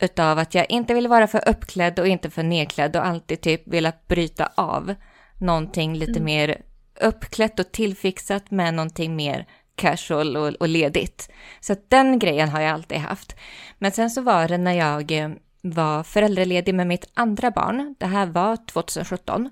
utav 0.00 0.38
att 0.38 0.54
jag 0.54 0.70
inte 0.70 0.94
vill 0.94 1.08
vara 1.08 1.26
för 1.26 1.48
uppklädd 1.48 1.98
och 1.98 2.06
inte 2.06 2.30
för 2.30 2.42
nedklädd 2.42 2.96
och 2.96 3.06
alltid 3.06 3.40
typ 3.40 3.62
velat 3.68 4.06
bryta 4.08 4.50
av 4.54 4.94
någonting 5.38 5.94
lite 5.94 6.20
mer 6.20 6.62
uppklätt 7.00 7.58
och 7.58 7.72
tillfixat 7.72 8.50
med 8.50 8.74
någonting 8.74 9.16
mer 9.16 9.46
casual 9.78 10.36
och, 10.36 10.48
och 10.48 10.68
ledigt. 10.68 11.30
Så 11.60 11.72
att 11.72 11.90
den 11.90 12.18
grejen 12.18 12.48
har 12.48 12.60
jag 12.60 12.70
alltid 12.70 12.98
haft. 12.98 13.36
Men 13.78 13.92
sen 13.92 14.10
så 14.10 14.22
var 14.22 14.48
det 14.48 14.58
när 14.58 14.72
jag 14.72 15.12
eh, 15.12 15.30
var 15.62 16.02
föräldraledig 16.02 16.74
med 16.74 16.86
mitt 16.86 17.10
andra 17.14 17.50
barn, 17.50 17.94
det 17.98 18.06
här 18.06 18.26
var 18.26 18.56
2017, 18.66 19.50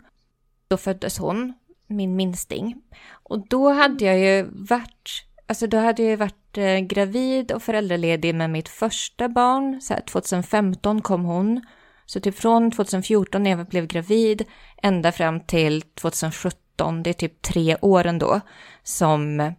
då 0.69 0.77
föddes 0.77 1.19
hon, 1.19 1.53
min 1.87 2.17
minsting. 2.17 2.83
Och 3.11 3.49
då 3.49 3.71
hade 3.71 4.05
jag 4.05 4.19
ju 4.19 4.47
varit, 4.53 5.25
alltså 5.47 5.67
då 5.67 5.79
hade 5.79 6.03
jag 6.03 6.11
ju 6.11 6.17
varit 6.17 6.59
eh, 6.59 6.79
gravid 6.79 7.53
och 7.53 7.63
föräldraledig 7.63 8.35
med 8.35 8.51
mitt 8.51 8.69
första 8.69 9.29
barn. 9.29 9.81
Så 9.81 9.95
här, 9.95 10.01
2015 10.01 11.03
kom 11.03 11.25
hon. 11.25 11.67
Så 12.07 12.21
typ 12.21 12.39
från 12.39 12.71
2014 12.71 13.43
när 13.43 13.51
jag 13.51 13.67
blev 13.67 13.87
gravid 13.87 14.45
ända 14.83 15.13
fram 15.13 15.41
till 15.41 15.83
2017, 15.83 17.03
det 17.03 17.11
är 17.11 17.15
typ 17.15 17.43
tre 17.43 17.77
år 17.81 18.07
ändå, 18.07 18.41
som 18.83 19.53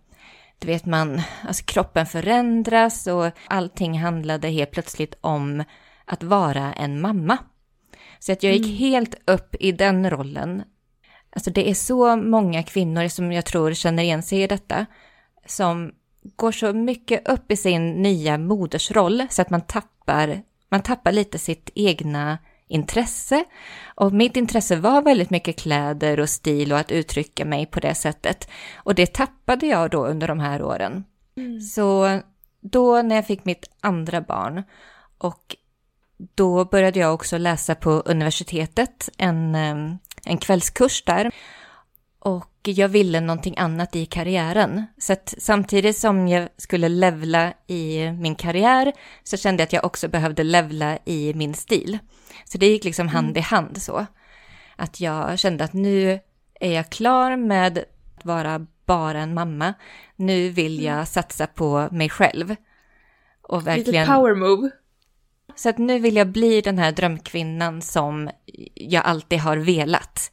du 0.59 0.67
vet 0.67 0.85
man, 0.85 1.21
alltså 1.47 1.63
kroppen 1.63 2.05
förändras 2.05 3.07
och 3.07 3.31
allting 3.47 3.99
handlade 3.99 4.47
helt 4.47 4.71
plötsligt 4.71 5.15
om 5.21 5.63
att 6.05 6.23
vara 6.23 6.73
en 6.73 7.01
mamma. 7.01 7.37
Så 8.19 8.31
att 8.31 8.43
jag 8.43 8.55
gick 8.55 8.79
helt 8.79 9.15
upp 9.25 9.55
i 9.59 9.71
den 9.71 10.09
rollen. 10.09 10.63
Alltså 11.29 11.51
det 11.51 11.69
är 11.69 11.73
så 11.73 12.15
många 12.15 12.63
kvinnor 12.63 13.07
som 13.07 13.31
jag 13.31 13.45
tror 13.45 13.73
känner 13.73 14.03
igen 14.03 14.23
sig 14.23 14.41
i 14.41 14.47
detta, 14.47 14.85
som 15.45 15.91
går 16.35 16.51
så 16.51 16.73
mycket 16.73 17.27
upp 17.27 17.51
i 17.51 17.55
sin 17.55 18.01
nya 18.01 18.37
modersroll 18.37 19.27
så 19.29 19.41
att 19.41 19.49
man 19.49 19.61
tappar, 19.61 20.41
man 20.69 20.81
tappar 20.81 21.11
lite 21.11 21.39
sitt 21.39 21.69
egna 21.75 22.37
intresse. 22.67 23.45
Och 23.95 24.13
mitt 24.13 24.37
intresse 24.37 24.75
var 24.75 25.01
väldigt 25.01 25.29
mycket 25.29 25.59
kläder 25.59 26.19
och 26.19 26.29
stil 26.29 26.73
och 26.73 26.79
att 26.79 26.91
uttrycka 26.91 27.45
mig 27.45 27.65
på 27.65 27.79
det 27.79 27.95
sättet. 27.95 28.49
Och 28.75 28.95
det 28.95 29.13
tappade 29.13 29.65
jag 29.65 29.91
då 29.91 30.05
under 30.05 30.27
de 30.27 30.39
här 30.39 30.61
åren. 30.61 31.03
Så 31.73 32.19
då 32.61 33.01
när 33.01 33.15
jag 33.15 33.27
fick 33.27 33.45
mitt 33.45 33.69
andra 33.81 34.21
barn 34.21 34.63
och 35.17 35.55
då 36.35 36.65
började 36.65 36.99
jag 36.99 37.13
också 37.13 37.37
läsa 37.37 37.75
på 37.75 37.89
universitetet, 37.91 39.09
en, 39.17 39.55
eh, 39.55 39.95
en 40.25 40.37
kvällskurs 40.37 41.03
där. 41.03 41.31
Och 42.19 42.56
jag 42.71 42.87
ville 42.87 43.19
någonting 43.19 43.57
annat 43.57 43.95
i 43.95 44.05
karriären. 44.05 44.85
Så 44.97 45.13
att 45.13 45.33
samtidigt 45.37 45.97
som 45.97 46.27
jag 46.27 46.49
skulle 46.57 46.89
levla 46.89 47.53
i 47.67 48.11
min 48.11 48.35
karriär 48.35 48.93
så 49.23 49.37
kände 49.37 49.61
jag 49.61 49.65
att 49.65 49.73
jag 49.73 49.85
också 49.85 50.07
behövde 50.07 50.43
levla 50.43 50.97
i 51.05 51.33
min 51.33 51.53
stil. 51.53 51.97
Så 52.45 52.57
det 52.57 52.67
gick 52.67 52.83
liksom 52.83 53.07
hand 53.07 53.37
i 53.37 53.41
hand 53.41 53.81
så. 53.81 54.05
Att 54.75 55.01
jag 55.01 55.39
kände 55.39 55.63
att 55.63 55.73
nu 55.73 56.19
är 56.59 56.73
jag 56.73 56.89
klar 56.89 57.35
med 57.35 57.77
att 57.77 58.25
vara 58.25 58.67
bara 58.85 59.19
en 59.19 59.33
mamma. 59.33 59.73
Nu 60.15 60.49
vill 60.49 60.83
jag 60.83 61.07
satsa 61.07 61.47
på 61.47 61.87
mig 61.91 62.09
själv. 62.09 62.55
Och 63.41 63.57
Lite 63.57 63.69
verkligen... 63.71 64.07
power 64.07 64.35
move. 64.35 64.69
Så 65.55 65.69
att 65.69 65.77
nu 65.77 65.99
vill 65.99 66.15
jag 66.15 66.27
bli 66.27 66.61
den 66.61 66.77
här 66.77 66.91
drömkvinnan 66.91 67.81
som 67.81 68.29
jag 68.73 69.05
alltid 69.05 69.39
har 69.39 69.57
velat. 69.57 70.31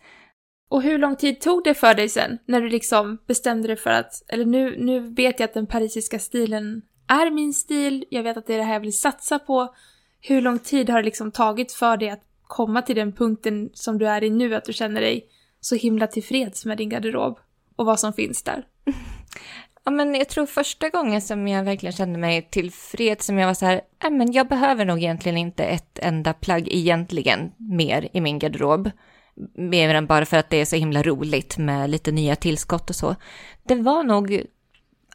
Och 0.68 0.82
hur 0.82 0.98
lång 0.98 1.16
tid 1.16 1.40
tog 1.40 1.64
det 1.64 1.74
för 1.74 1.94
dig 1.94 2.08
sen, 2.08 2.38
när 2.46 2.60
du 2.60 2.68
liksom 2.68 3.18
bestämde 3.26 3.68
dig 3.68 3.76
för 3.76 3.90
att, 3.90 4.22
eller 4.28 4.44
nu, 4.44 4.76
nu 4.78 5.00
vet 5.00 5.40
jag 5.40 5.44
att 5.44 5.54
den 5.54 5.66
parisiska 5.66 6.18
stilen 6.18 6.82
är 7.08 7.30
min 7.30 7.54
stil, 7.54 8.04
jag 8.10 8.22
vet 8.22 8.36
att 8.36 8.46
det 8.46 8.54
är 8.54 8.58
det 8.58 8.64
här 8.64 8.72
jag 8.72 8.80
vill 8.80 8.98
satsa 8.98 9.38
på. 9.38 9.74
Hur 10.20 10.40
lång 10.40 10.58
tid 10.58 10.90
har 10.90 10.98
det 10.98 11.04
liksom 11.04 11.32
tagit 11.32 11.72
för 11.72 11.96
dig 11.96 12.10
att 12.10 12.22
komma 12.42 12.82
till 12.82 12.96
den 12.96 13.12
punkten 13.12 13.70
som 13.74 13.98
du 13.98 14.08
är 14.08 14.24
i 14.24 14.30
nu, 14.30 14.54
att 14.54 14.64
du 14.64 14.72
känner 14.72 15.00
dig 15.00 15.26
så 15.60 15.74
himla 15.74 16.06
tillfreds 16.06 16.64
med 16.64 16.78
din 16.78 16.88
garderob 16.88 17.38
och 17.76 17.86
vad 17.86 18.00
som 18.00 18.12
finns 18.12 18.42
där? 18.42 18.66
Ja, 19.86 19.90
men 19.90 20.14
jag 20.14 20.28
tror 20.28 20.46
första 20.46 20.88
gången 20.88 21.22
som 21.22 21.48
jag 21.48 21.64
verkligen 21.64 21.92
kände 21.92 22.18
mig 22.18 22.48
tillfreds, 22.50 23.26
som 23.26 23.38
jag 23.38 23.46
var 23.46 23.54
så 23.54 23.66
här, 23.66 23.80
äh, 24.04 24.10
men 24.10 24.32
jag 24.32 24.48
behöver 24.48 24.84
nog 24.84 24.98
egentligen 24.98 25.38
inte 25.38 25.64
ett 25.64 25.98
enda 25.98 26.32
plagg 26.32 26.68
egentligen 26.68 27.52
mer 27.56 28.08
i 28.12 28.20
min 28.20 28.38
garderob. 28.38 28.90
Mer 29.54 29.94
än 29.94 30.06
bara 30.06 30.26
för 30.26 30.36
att 30.36 30.50
det 30.50 30.56
är 30.56 30.64
så 30.64 30.76
himla 30.76 31.02
roligt 31.02 31.58
med 31.58 31.90
lite 31.90 32.12
nya 32.12 32.36
tillskott 32.36 32.90
och 32.90 32.96
så. 32.96 33.16
Det 33.62 33.74
var 33.74 34.02
nog, 34.02 34.42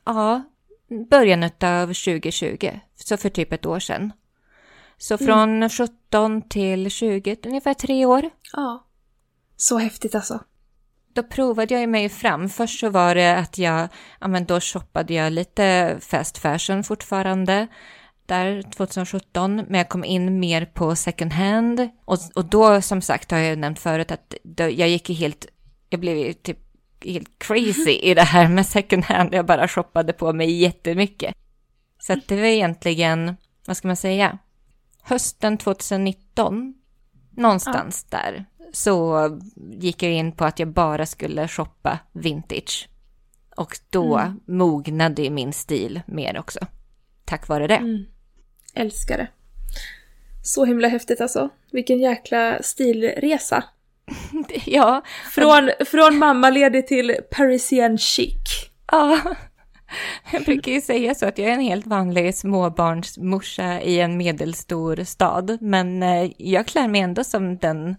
ja, 0.05 0.43
början 1.09 1.43
av 1.43 1.87
2020, 1.87 2.71
så 2.95 3.17
för 3.17 3.29
typ 3.29 3.53
ett 3.53 3.65
år 3.65 3.79
sedan. 3.79 4.13
Så 4.97 5.17
från 5.17 5.69
17 5.69 6.41
till 6.49 6.91
20, 6.91 7.37
ungefär 7.45 7.73
tre 7.73 8.05
år. 8.05 8.29
Ja. 8.53 8.87
Så 9.55 9.77
häftigt 9.77 10.15
alltså. 10.15 10.39
Då 11.13 11.23
provade 11.23 11.73
jag 11.79 11.89
mig 11.89 12.09
fram. 12.09 12.49
Först 12.49 12.79
så 12.79 12.89
var 12.89 13.15
det 13.15 13.37
att 13.37 13.57
jag, 13.57 13.87
ja 14.19 14.27
men 14.27 14.45
då 14.45 14.59
shoppade 14.59 15.13
jag 15.13 15.33
lite 15.33 15.97
fast 15.99 16.37
fashion 16.37 16.83
fortfarande, 16.83 17.67
där 18.29 18.61
2017, 18.61 19.55
men 19.55 19.77
jag 19.77 19.89
kom 19.89 20.03
in 20.05 20.39
mer 20.39 20.65
på 20.65 20.95
second 20.95 21.33
hand. 21.33 21.89
Och, 22.05 22.17
och 22.35 22.45
då, 22.45 22.81
som 22.81 23.01
sagt, 23.01 23.31
har 23.31 23.37
jag 23.37 23.57
nämnt 23.59 23.79
förut 23.79 24.11
att 24.11 24.33
då, 24.43 24.63
jag 24.63 24.89
gick 24.89 25.09
ju 25.09 25.15
helt, 25.15 25.45
jag 25.89 25.99
blev 25.99 26.17
ju 26.17 26.33
typ 26.33 26.57
helt 27.05 27.39
crazy 27.39 27.91
i 27.91 28.13
det 28.13 28.23
här 28.23 28.47
med 28.47 28.65
second 28.65 29.03
hand. 29.03 29.33
Jag 29.33 29.45
bara 29.45 29.67
shoppade 29.67 30.13
på 30.13 30.33
mig 30.33 30.51
jättemycket. 30.51 31.35
Så 31.99 32.13
att 32.13 32.27
det 32.27 32.35
var 32.35 32.43
egentligen, 32.43 33.37
vad 33.65 33.77
ska 33.77 33.87
man 33.87 33.97
säga, 33.97 34.37
hösten 35.01 35.57
2019, 35.57 36.73
någonstans 37.31 38.03
där, 38.03 38.45
så 38.73 39.29
gick 39.71 40.03
jag 40.03 40.11
in 40.11 40.31
på 40.31 40.45
att 40.45 40.59
jag 40.59 40.67
bara 40.67 41.05
skulle 41.05 41.47
shoppa 41.47 41.99
vintage. 42.11 42.89
Och 43.57 43.79
då 43.89 44.33
mognade 44.45 45.21
ju 45.21 45.29
min 45.29 45.53
stil 45.53 46.01
mer 46.05 46.39
också. 46.39 46.59
Tack 47.25 47.47
vare 47.47 47.67
det. 47.67 47.77
Mm. 47.77 48.05
Älskar 48.75 49.17
det. 49.17 49.27
Så 50.43 50.65
himla 50.65 50.87
häftigt 50.87 51.21
alltså. 51.21 51.49
Vilken 51.71 51.99
jäkla 51.99 52.61
stilresa. 52.63 53.63
Ja, 54.65 55.01
Från, 55.31 55.69
från 55.85 56.17
mammaledig 56.17 56.87
till 56.87 57.15
Parisian 57.31 57.97
chic. 57.97 58.35
ja. 58.91 59.19
Jag 60.31 60.43
brukar 60.43 60.71
ju 60.71 60.81
säga 60.81 61.15
så 61.15 61.25
att 61.25 61.37
jag 61.37 61.47
är 61.47 61.53
en 61.53 61.59
helt 61.59 61.87
vanlig 61.87 62.35
småbarnsmorsa 62.35 63.81
i 63.81 63.99
en 63.99 64.17
medelstor 64.17 65.03
stad. 65.03 65.57
Men 65.61 66.03
eh, 66.03 66.31
jag 66.37 66.65
klär 66.67 66.87
mig 66.87 67.01
ändå 67.01 67.23
som 67.23 67.57
den 67.57 67.95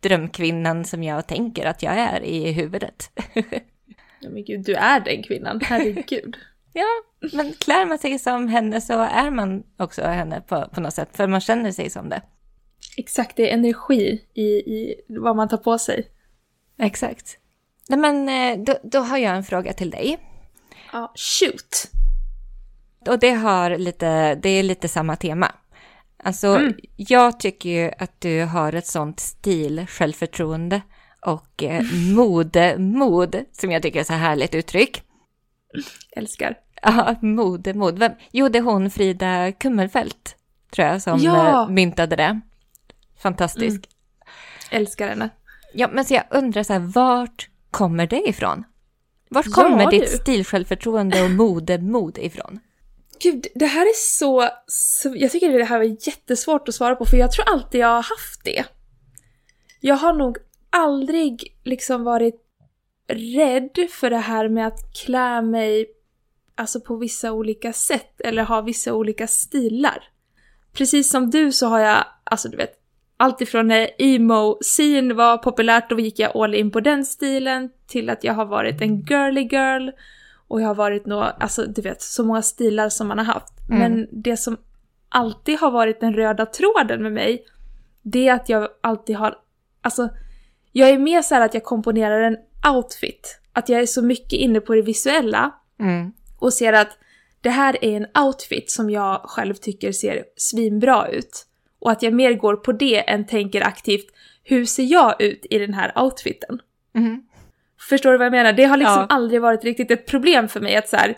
drömkvinnan 0.00 0.84
som 0.84 1.02
jag 1.02 1.26
tänker 1.26 1.66
att 1.66 1.82
jag 1.82 1.94
är 1.94 2.20
i 2.24 2.52
huvudet. 2.52 3.10
Ja 4.20 4.30
men 4.30 4.44
gud, 4.44 4.64
du 4.64 4.74
är 4.74 5.00
den 5.00 5.22
kvinnan. 5.22 5.60
Herregud. 5.64 6.36
Ja, 6.72 6.86
men 7.32 7.52
klär 7.52 7.86
man 7.86 7.98
sig 7.98 8.18
som 8.18 8.48
henne 8.48 8.80
så 8.80 9.00
är 9.00 9.30
man 9.30 9.62
också 9.76 10.02
henne 10.02 10.40
på, 10.40 10.68
på 10.72 10.80
något 10.80 10.94
sätt, 10.94 11.08
för 11.12 11.26
man 11.26 11.40
känner 11.40 11.72
sig 11.72 11.90
som 11.90 12.08
det. 12.08 12.22
Exakt, 12.96 13.36
det 13.36 13.50
är 13.50 13.54
energi 13.54 14.24
i, 14.34 14.42
i 14.42 14.94
vad 15.08 15.36
man 15.36 15.48
tar 15.48 15.56
på 15.56 15.78
sig. 15.78 16.08
Exakt. 16.78 17.38
Nej 17.88 17.98
men 17.98 18.28
eh, 18.28 18.64
då, 18.64 18.78
då 18.82 18.98
har 18.98 19.18
jag 19.18 19.36
en 19.36 19.44
fråga 19.44 19.72
till 19.72 19.90
dig. 19.90 20.18
Ja, 20.92 21.12
shoot. 21.14 21.90
Och 23.08 23.18
det, 23.18 23.30
har 23.30 23.78
lite, 23.78 24.34
det 24.34 24.48
är 24.48 24.62
lite 24.62 24.88
samma 24.88 25.16
tema. 25.16 25.52
Alltså, 26.22 26.46
Mm. 26.46 26.74
jag 26.96 27.40
tycker 27.40 27.70
ju 27.70 27.90
att 27.98 28.20
du 28.20 28.44
har 28.44 28.72
ett 28.72 28.86
sånt 28.86 29.20
stil, 29.20 29.86
självförtroende 29.88 30.80
och 31.20 31.62
eh, 31.62 31.82
mode, 32.16 32.78
mod, 32.78 33.44
som 33.52 33.70
jag 33.70 33.82
tycker 33.82 34.00
är 34.00 34.04
så 34.04 34.12
härligt 34.12 34.54
uttryck. 34.54 35.02
Älskar. 36.16 36.58
Ja, 36.86 37.14
mode, 37.22 37.74
mod. 37.74 37.98
Vem? 37.98 38.12
Jo, 38.32 38.48
det 38.48 38.58
är 38.58 38.62
hon 38.62 38.90
Frida 38.90 39.52
Kummelfelt, 39.52 40.36
tror 40.74 40.88
jag, 40.88 41.02
som 41.02 41.18
Ja. 41.20 41.62
eh, 41.62 41.68
myntade 41.68 42.16
det. 42.16 42.40
Fantastisk. 43.18 43.80
Älskar 44.70 45.08
henne. 45.08 45.28
Ja, 45.74 45.88
men 45.92 46.04
så 46.04 46.14
jag 46.14 46.24
undrar 46.30 46.62
så 46.62 46.72
här, 46.72 46.80
vart 46.80 47.48
kommer 47.70 48.06
det 48.06 48.28
ifrån? 48.28 48.64
Vart 49.30 49.46
Ja, 49.46 49.52
kommer 49.52 49.90
ditt 49.90 50.10
du. 50.10 50.16
stilsjälvförtroende 50.18 51.22
och 51.24 51.30
modemod 51.30 52.18
ifrån? 52.18 52.60
Gud, 53.22 53.46
det 53.54 53.66
här 53.66 53.82
är 53.82 53.94
så, 54.18 54.48
så... 54.66 55.14
Jag 55.16 55.30
tycker 55.30 55.58
det 55.58 55.64
här 55.64 55.78
var 55.78 56.08
jättesvårt 56.08 56.68
att 56.68 56.74
svara 56.74 56.96
på 56.96 57.04
för 57.04 57.16
jag 57.16 57.32
tror 57.32 57.48
alltid 57.48 57.80
jag 57.80 57.88
har 57.88 57.94
haft 57.94 58.44
det. 58.44 58.64
Jag 59.80 59.94
har 59.96 60.12
nog 60.12 60.36
aldrig 60.70 61.56
liksom 61.64 62.04
varit 62.04 62.42
rädd 63.08 63.70
för 63.90 64.10
det 64.10 64.16
här 64.18 64.48
med 64.48 64.66
att 64.66 64.92
klä 65.04 65.42
mig 65.42 65.86
alltså 66.56 66.80
på 66.80 66.96
vissa 66.96 67.32
olika 67.32 67.72
sätt 67.72 68.20
eller 68.20 68.44
ha 68.44 68.60
vissa 68.60 68.94
olika 68.94 69.26
stilar. 69.26 70.08
Precis 70.72 71.10
som 71.10 71.30
du 71.30 71.52
så 71.52 71.66
har 71.66 71.78
jag, 71.78 72.04
alltså 72.24 72.48
du 72.48 72.56
vet, 72.56 72.72
allt 73.16 73.40
ifrån 73.40 73.66
när 73.66 73.90
emo-scene 73.98 75.14
var 75.14 75.38
populärt, 75.38 75.90
då 75.90 76.00
gick 76.00 76.18
jag 76.18 76.36
all 76.36 76.54
in 76.54 76.70
på 76.70 76.80
den 76.80 77.04
stilen, 77.04 77.70
till 77.86 78.10
att 78.10 78.24
jag 78.24 78.34
har 78.34 78.46
varit 78.46 78.80
en 78.80 79.00
girly 79.00 79.42
girl 79.42 79.90
och 80.48 80.60
jag 80.60 80.66
har 80.66 80.74
varit 80.74 81.06
nå, 81.06 81.20
alltså 81.22 81.66
du 81.66 81.82
vet, 81.82 82.02
så 82.02 82.24
många 82.24 82.42
stilar 82.42 82.88
som 82.88 83.08
man 83.08 83.18
har 83.18 83.24
haft. 83.24 83.52
Mm. 83.68 83.78
Men 83.78 84.08
det 84.10 84.36
som 84.36 84.56
alltid 85.08 85.58
har 85.58 85.70
varit 85.70 86.00
den 86.00 86.14
röda 86.14 86.46
tråden 86.46 87.02
med 87.02 87.12
mig, 87.12 87.44
det 88.02 88.28
är 88.28 88.34
att 88.34 88.48
jag 88.48 88.68
alltid 88.80 89.16
har, 89.16 89.34
alltså, 89.80 90.08
jag 90.72 90.90
är 90.90 90.98
mer 90.98 91.22
så 91.22 91.34
här 91.34 91.42
att 91.42 91.54
jag 91.54 91.64
komponerar 91.64 92.20
en 92.20 92.36
outfit. 92.74 93.40
Att 93.52 93.68
jag 93.68 93.80
är 93.80 93.86
så 93.86 94.02
mycket 94.02 94.32
inne 94.32 94.60
på 94.60 94.74
det 94.74 94.82
visuella 94.82 95.52
Mm. 95.80 96.12
Och 96.38 96.52
ser 96.52 96.72
att 96.72 96.98
det 97.40 97.50
här 97.50 97.84
är 97.84 97.96
en 97.96 98.06
outfit 98.26 98.70
som 98.70 98.90
jag 98.90 99.20
själv 99.24 99.54
tycker 99.54 99.92
ser 99.92 100.24
svinbra 100.36 101.08
ut. 101.08 101.46
Och 101.80 101.90
att 101.90 102.02
jag 102.02 102.12
mer 102.12 102.32
går 102.32 102.56
på 102.56 102.72
det 102.72 103.10
än 103.10 103.26
tänker 103.26 103.66
aktivt, 103.66 104.06
hur 104.44 104.64
ser 104.64 104.82
jag 104.82 105.22
ut 105.22 105.46
i 105.50 105.58
den 105.58 105.74
här 105.74 105.92
outfiten? 106.02 106.60
Mm. 106.94 107.22
Förstår 107.88 108.12
du 108.12 108.18
vad 108.18 108.26
jag 108.26 108.30
menar? 108.32 108.52
Det 108.52 108.64
har 108.64 108.76
liksom 108.76 109.00
Ja. 109.00 109.06
aldrig 109.10 109.40
varit 109.40 109.64
riktigt 109.64 109.90
ett 109.90 110.06
problem 110.06 110.48
för 110.48 110.60
mig 110.60 110.76
att 110.76 110.88
så 110.88 110.96
här, 110.96 111.16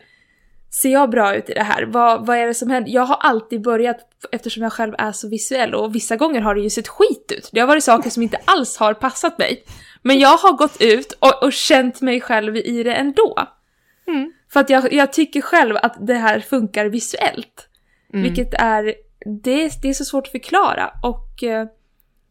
ser 0.82 0.88
jag 0.92 1.10
bra 1.10 1.34
ut 1.34 1.50
i 1.50 1.54
det 1.54 1.62
här? 1.62 1.82
Vad, 1.82 2.26
vad 2.26 2.37
är 2.37 2.46
det 2.46 2.54
som 2.54 2.70
händer? 2.70 2.90
Jag 2.90 3.02
har 3.02 3.16
alltid 3.16 3.62
börjat, 3.62 3.98
eftersom 4.32 4.62
jag 4.62 4.72
själv 4.72 4.94
är 4.98 5.12
så 5.12 5.28
visuell, 5.28 5.75
och 5.75 5.94
vissa 5.94 6.16
gånger 6.16 6.40
har 6.40 6.54
det 6.54 6.60
ju 6.60 6.70
sett 6.70 6.88
skit 6.88 7.32
ut. 7.38 7.48
Det 7.52 7.60
har 7.60 7.66
varit 7.66 7.84
saker 7.84 8.10
som 8.10 8.22
inte 8.22 8.38
alls 8.44 8.76
har 8.76 8.94
passat 8.94 9.38
mig. 9.38 9.64
Men 10.02 10.18
jag 10.18 10.37
har 10.37 10.52
gått 10.52 10.76
ut 10.80 11.12
och, 11.12 11.42
och 11.42 11.52
känt 11.52 12.00
mig 12.00 12.20
själv 12.20 12.56
i 12.56 12.82
det 12.82 12.94
ändå. 12.94 13.38
Mm. 14.06 14.32
För 14.52 14.61
att 14.61 14.71
jag, 14.71 14.93
jag 14.93 15.12
tycker 15.12 15.40
själv 15.40 15.76
att 15.76 16.07
det 16.07 16.14
här 16.14 16.40
funkar 16.40 16.87
visuellt. 16.87 17.69
Mm. 18.12 18.23
Vilket 18.23 18.55
är, 18.55 18.95
det, 19.43 19.83
det 19.83 19.88
är 19.88 19.93
så 19.95 20.05
svårt 20.05 20.26
att 20.26 20.33
förklara. 20.33 20.90
Och 21.02 21.43
eh, 21.43 21.67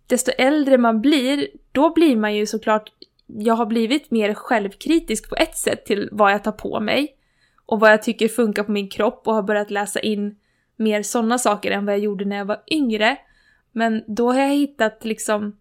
desto 0.08 0.32
äldre 0.32 0.78
man 0.78 1.02
blir, 1.02 1.48
då 1.72 1.94
blir 1.94 2.16
man 2.16 2.36
ju 2.36 2.46
såklart, 2.46 2.90
jag 3.28 3.54
har 3.54 3.66
blivit 3.66 4.12
mer 4.12 4.34
självkritisk 4.34 5.30
på 5.30 5.36
ett 5.36 5.58
sätt 5.58 5.86
till 5.86 6.10
vad 6.12 6.32
jag 6.32 6.44
tar 6.44 6.52
på 6.52 6.80
mig. 6.80 7.14
Och 7.66 7.80
vad 7.80 7.92
jag 7.92 8.04
tycker 8.04 8.28
funkar 8.28 8.64
på 8.64 8.72
min 8.72 8.90
kropp 8.90 9.28
och 9.28 9.34
har 9.34 9.44
börjat 9.44 9.72
läsa 9.72 10.00
in 10.00 10.36
mer 10.76 11.04
sådana 11.04 11.38
saker 11.38 11.72
än 11.72 11.86
vad 11.86 11.94
jag 11.96 12.02
gjorde 12.02 12.26
när 12.26 12.38
jag 12.38 12.46
var 12.46 12.64
yngre. 12.72 13.18
Men 13.72 14.04
då 14.08 14.32
har 14.32 14.40
jag 14.40 14.50
hittat 14.50 15.06
liksom 15.06 15.58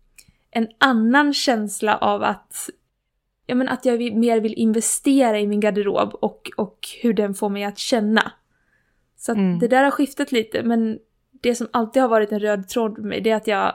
en 0.50 0.68
annan 0.78 1.32
känsla 1.32 1.96
av 1.96 2.22
att 2.22 2.70
ja, 3.46 3.54
men 3.54 3.68
att 3.68 3.84
jag 3.84 4.14
mer 4.16 4.40
vill 4.40 4.54
investera 4.54 5.40
i 5.40 5.46
min 5.46 5.60
garderob 5.60 6.14
och, 6.14 6.50
och 6.56 6.78
hur 7.02 7.12
den 7.12 7.34
får 7.34 7.48
mig 7.48 7.64
att 7.64 7.78
känna. 7.78 8.32
Så 9.18 9.32
att 9.32 9.38
Mm. 9.38 9.58
det 9.58 9.68
där 9.68 9.84
har 9.84 9.90
skiftat 9.90 10.32
lite, 10.32 10.62
men 10.62 10.98
det 11.42 11.54
som 11.54 11.68
alltid 11.72 12.02
har 12.02 12.08
varit 12.08 12.32
en 12.32 12.40
röd 12.40 12.68
tråd 12.68 12.98
med 12.98 13.06
mig, 13.08 13.20
det 13.20 13.30
är 13.30 13.36
att 13.36 13.46
jag 13.46 13.72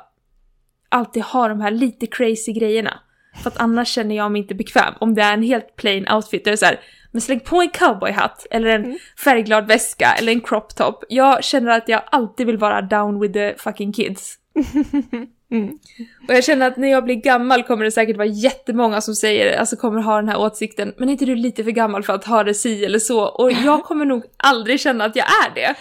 alltid 0.89 1.23
har 1.23 1.49
de 1.49 1.61
här 1.61 1.71
lite 1.71 2.07
crazy 2.07 2.51
grejerna. 2.53 2.99
För 3.43 3.49
att 3.49 3.57
annars 3.61 3.87
känner 3.87 4.15
jag 4.15 4.31
mig 4.31 4.41
inte 4.41 4.55
bekväm. 4.55 4.93
Om 4.99 5.15
det 5.15 5.21
är 5.21 5.33
en 5.33 5.43
helt 5.43 5.75
plain 5.75 6.07
outfit, 6.11 6.43
då 6.45 6.49
är 6.49 6.51
det 6.51 6.57
så 6.57 6.65
här, 6.65 6.79
men 7.11 7.21
släng 7.21 7.39
på 7.39 7.61
en 7.61 7.69
cowboyhatt, 7.69 8.47
eller 8.51 8.67
en 8.69 8.85
Mm. 8.85 8.97
färgglad 9.23 9.67
väska, 9.67 10.07
eller 10.19 10.31
en 10.31 10.41
crop 10.41 10.75
top. 10.75 11.03
Jag 11.09 11.43
känner 11.43 11.71
att 11.77 11.89
jag 11.89 12.01
alltid 12.11 12.47
vill 12.47 12.57
vara 12.57 12.81
down 12.81 13.19
with 13.19 13.33
the 13.33 13.53
fucking 13.57 13.93
kids. 13.93 14.35
Mm. 15.51 15.79
Och 16.27 16.33
jag 16.33 16.43
känner 16.43 16.67
att 16.67 16.77
när 16.77 16.87
jag 16.91 17.03
blir 17.03 17.15
gammal 17.15 17.63
kommer 17.63 17.85
det 17.85 17.91
säkert 17.91 18.17
vara 18.17 18.27
jättemånga 18.27 19.01
som 19.01 19.15
säger, 19.15 19.59
alltså 19.59 19.75
kommer 19.75 20.01
ha 20.01 20.15
den 20.15 20.29
här 20.29 20.39
åsikten, 20.39 20.93
men 20.97 21.09
är 21.09 21.11
inte 21.11 21.25
du 21.25 21.35
lite 21.35 21.63
för 21.63 21.71
gammal 21.71 22.03
för 22.03 22.13
att 22.13 22.25
ha 22.25 22.43
det 22.43 22.53
si 22.53 22.85
eller 22.85 22.99
så? 22.99 23.21
Och 23.23 23.51
jag 23.51 23.83
kommer 23.83 24.05
nog 24.05 24.23
aldrig 24.37 24.79
känna 24.79 25.05
att 25.05 25.15
jag 25.15 25.25
är 25.25 25.55
det. 25.55 25.75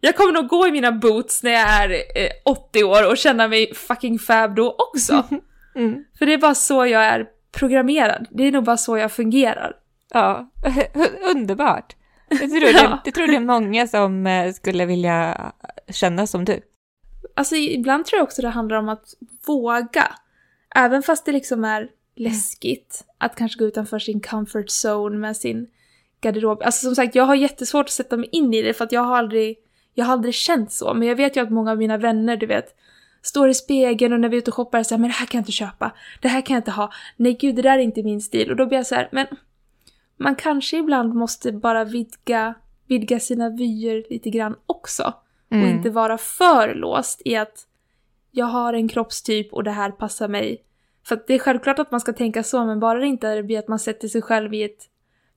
Jag 0.00 0.16
kommer 0.16 0.32
nog 0.32 0.48
gå 0.48 0.66
i 0.66 0.72
mina 0.72 0.92
boots 0.92 1.42
när 1.42 1.50
jag 1.50 1.68
är 1.68 1.90
eh, 1.90 2.28
80 2.44 2.84
år 2.84 3.10
och 3.10 3.16
känna 3.16 3.48
mig 3.48 3.74
fucking 3.74 4.18
fab 4.18 4.54
då 4.54 4.76
också. 4.78 5.24
Mm. 5.74 6.04
För 6.18 6.26
det 6.26 6.32
är 6.32 6.38
bara 6.38 6.54
så 6.54 6.86
jag 6.86 7.04
är 7.04 7.26
programmerad. 7.52 8.26
Det 8.30 8.42
är 8.44 8.52
nog 8.52 8.64
bara 8.64 8.76
så 8.76 8.98
jag 8.98 9.12
fungerar. 9.12 9.72
Ja, 10.14 10.50
underbart. 11.34 11.96
Jag 12.28 12.38
tror, 12.38 12.60
det, 12.60 12.70
Ja. 12.70 13.00
jag 13.04 13.14
tror 13.14 13.26
det 13.26 13.36
är 13.36 13.40
många 13.40 13.86
som 13.86 14.26
eh, 14.26 14.52
skulle 14.52 14.86
vilja 14.86 15.52
känna 15.88 16.26
som 16.26 16.44
du. 16.44 16.60
Alltså 17.34 17.56
ibland 17.56 18.06
tror 18.06 18.18
jag 18.18 18.24
också 18.24 18.42
det 18.42 18.48
handlar 18.48 18.76
om 18.76 18.88
att 18.88 19.14
våga. 19.46 20.14
Även 20.74 21.02
fast 21.02 21.24
det 21.24 21.32
liksom 21.32 21.64
är 21.64 21.90
läskigt 22.16 23.04
att 23.18 23.36
kanske 23.36 23.58
gå 23.58 23.64
utanför 23.64 23.98
sin 23.98 24.20
comfort 24.20 24.66
zone 24.84 25.18
med 25.18 25.36
sin 25.36 25.66
garderob. 26.20 26.62
Alltså 26.62 26.86
som 26.86 26.94
sagt, 26.94 27.14
jag 27.14 27.24
har 27.24 27.34
jättesvårt 27.34 27.86
att 27.86 27.90
sätta 27.90 28.16
mig 28.16 28.28
in 28.32 28.54
i 28.54 28.62
det 28.62 28.74
för 28.74 28.84
att 28.84 28.92
jag 28.92 29.00
har 29.00 29.16
aldrig, 29.16 29.56
jag 29.94 30.04
har 30.04 30.12
aldrig 30.12 30.34
känt 30.34 30.72
så. 30.72 30.94
Men 30.94 31.08
jag 31.08 31.16
vet 31.16 31.36
ju 31.36 31.40
att 31.40 31.50
många 31.50 31.70
av 31.70 31.78
mina 31.78 31.96
vänner, 31.96 32.36
du 32.36 32.46
vet, 32.46 32.76
står 33.22 33.48
i 33.48 33.54
spegeln 33.54 34.12
och 34.12 34.20
när 34.20 34.28
vi 34.28 34.36
är 34.36 34.38
ute 34.38 34.50
och 34.50 34.54
shoppar 34.54 34.82
säger 34.82 35.00
men 35.00 35.10
det 35.10 35.14
här 35.14 35.26
kan 35.26 35.38
jag 35.38 35.42
inte 35.42 35.52
köpa, 35.52 35.92
det 36.22 36.28
här 36.28 36.40
kan 36.40 36.54
jag 36.54 36.60
inte 36.60 36.70
ha, 36.70 36.92
nej 37.16 37.36
gud 37.40 37.56
det 37.56 37.62
där 37.62 37.78
är 37.78 37.82
inte 37.82 38.02
min 38.02 38.20
stil. 38.20 38.50
Och 38.50 38.56
då 38.56 38.66
blir 38.66 38.78
jag 38.78 38.86
så 38.86 38.94
här, 38.94 39.08
men 39.12 39.26
man 40.16 40.34
kanske 40.34 40.78
ibland 40.78 41.14
måste 41.14 41.52
bara 41.52 41.84
vidga, 41.84 42.54
vidga 42.86 43.20
sina 43.20 43.48
vyer 43.48 44.04
lite 44.10 44.30
grann 44.30 44.56
också. 44.66 45.14
Mm. 45.52 45.64
Och 45.64 45.70
inte 45.70 45.90
vara 45.90 46.18
för 46.18 46.74
låst 46.74 47.22
i 47.24 47.36
att 47.36 47.66
jag 48.30 48.46
har 48.46 48.74
en 48.74 48.88
kroppstyp 48.88 49.52
och 49.52 49.64
det 49.64 49.70
här 49.70 49.90
passar 49.90 50.28
mig. 50.28 50.62
För 51.06 51.22
det 51.26 51.34
är 51.34 51.38
självklart 51.38 51.78
att 51.78 51.90
man 51.90 52.00
ska 52.00 52.12
tänka 52.12 52.42
så, 52.42 52.64
men 52.64 52.80
bara 52.80 52.98
det 52.98 53.06
inte 53.06 53.42
blir 53.42 53.58
att 53.58 53.68
man 53.68 53.78
sätter 53.78 54.08
sig 54.08 54.22
själv 54.22 54.54
i 54.54 54.62
ett 54.62 54.88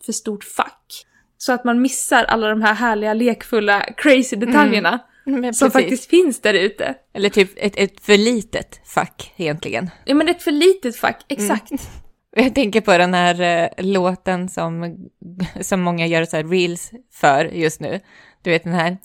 för 0.06 0.14
stort 0.14 0.44
fack. 0.44 1.06
Så 1.38 1.54
att 1.54 1.64
man 1.64 1.82
missar 1.82 2.24
alla 2.24 2.48
de 2.48 2.62
här 2.62 2.74
härliga, 2.74 3.14
lekfulla, 3.14 3.82
crazy 3.98 4.36
detaljerna 4.36 5.00
Men 5.26 5.54
som 5.54 5.72
faktiskt 5.72 6.10
finns 6.10 6.42
där 6.42 6.54
ute. 6.54 6.96
Eller 7.14 7.30
typ 7.30 7.52
ett, 7.56 7.74
ett 7.76 8.02
för 8.02 8.18
litet 8.18 8.82
fack 8.86 9.34
egentligen. 9.36 9.90
Ja 10.06 10.16
men 10.16 10.30
ett 10.30 10.42
för 10.42 10.52
litet 10.52 10.96
fack, 10.96 11.26
exakt. 11.28 11.72
Jag 12.38 12.56
tänker 12.56 12.82
på 12.82 12.98
den 12.98 13.14
här 13.14 13.42
eh, 13.42 13.86
låten 13.86 14.50
som, 14.50 14.98
som 15.62 15.82
många 15.82 16.08
gör 16.08 16.26
så 16.26 16.38
reels 16.38 16.92
för 17.14 17.46
just 17.46 17.82
nu. 17.82 18.00
Du 18.42 18.50
vet 18.50 18.64
den 18.64 18.74
här. 18.74 18.98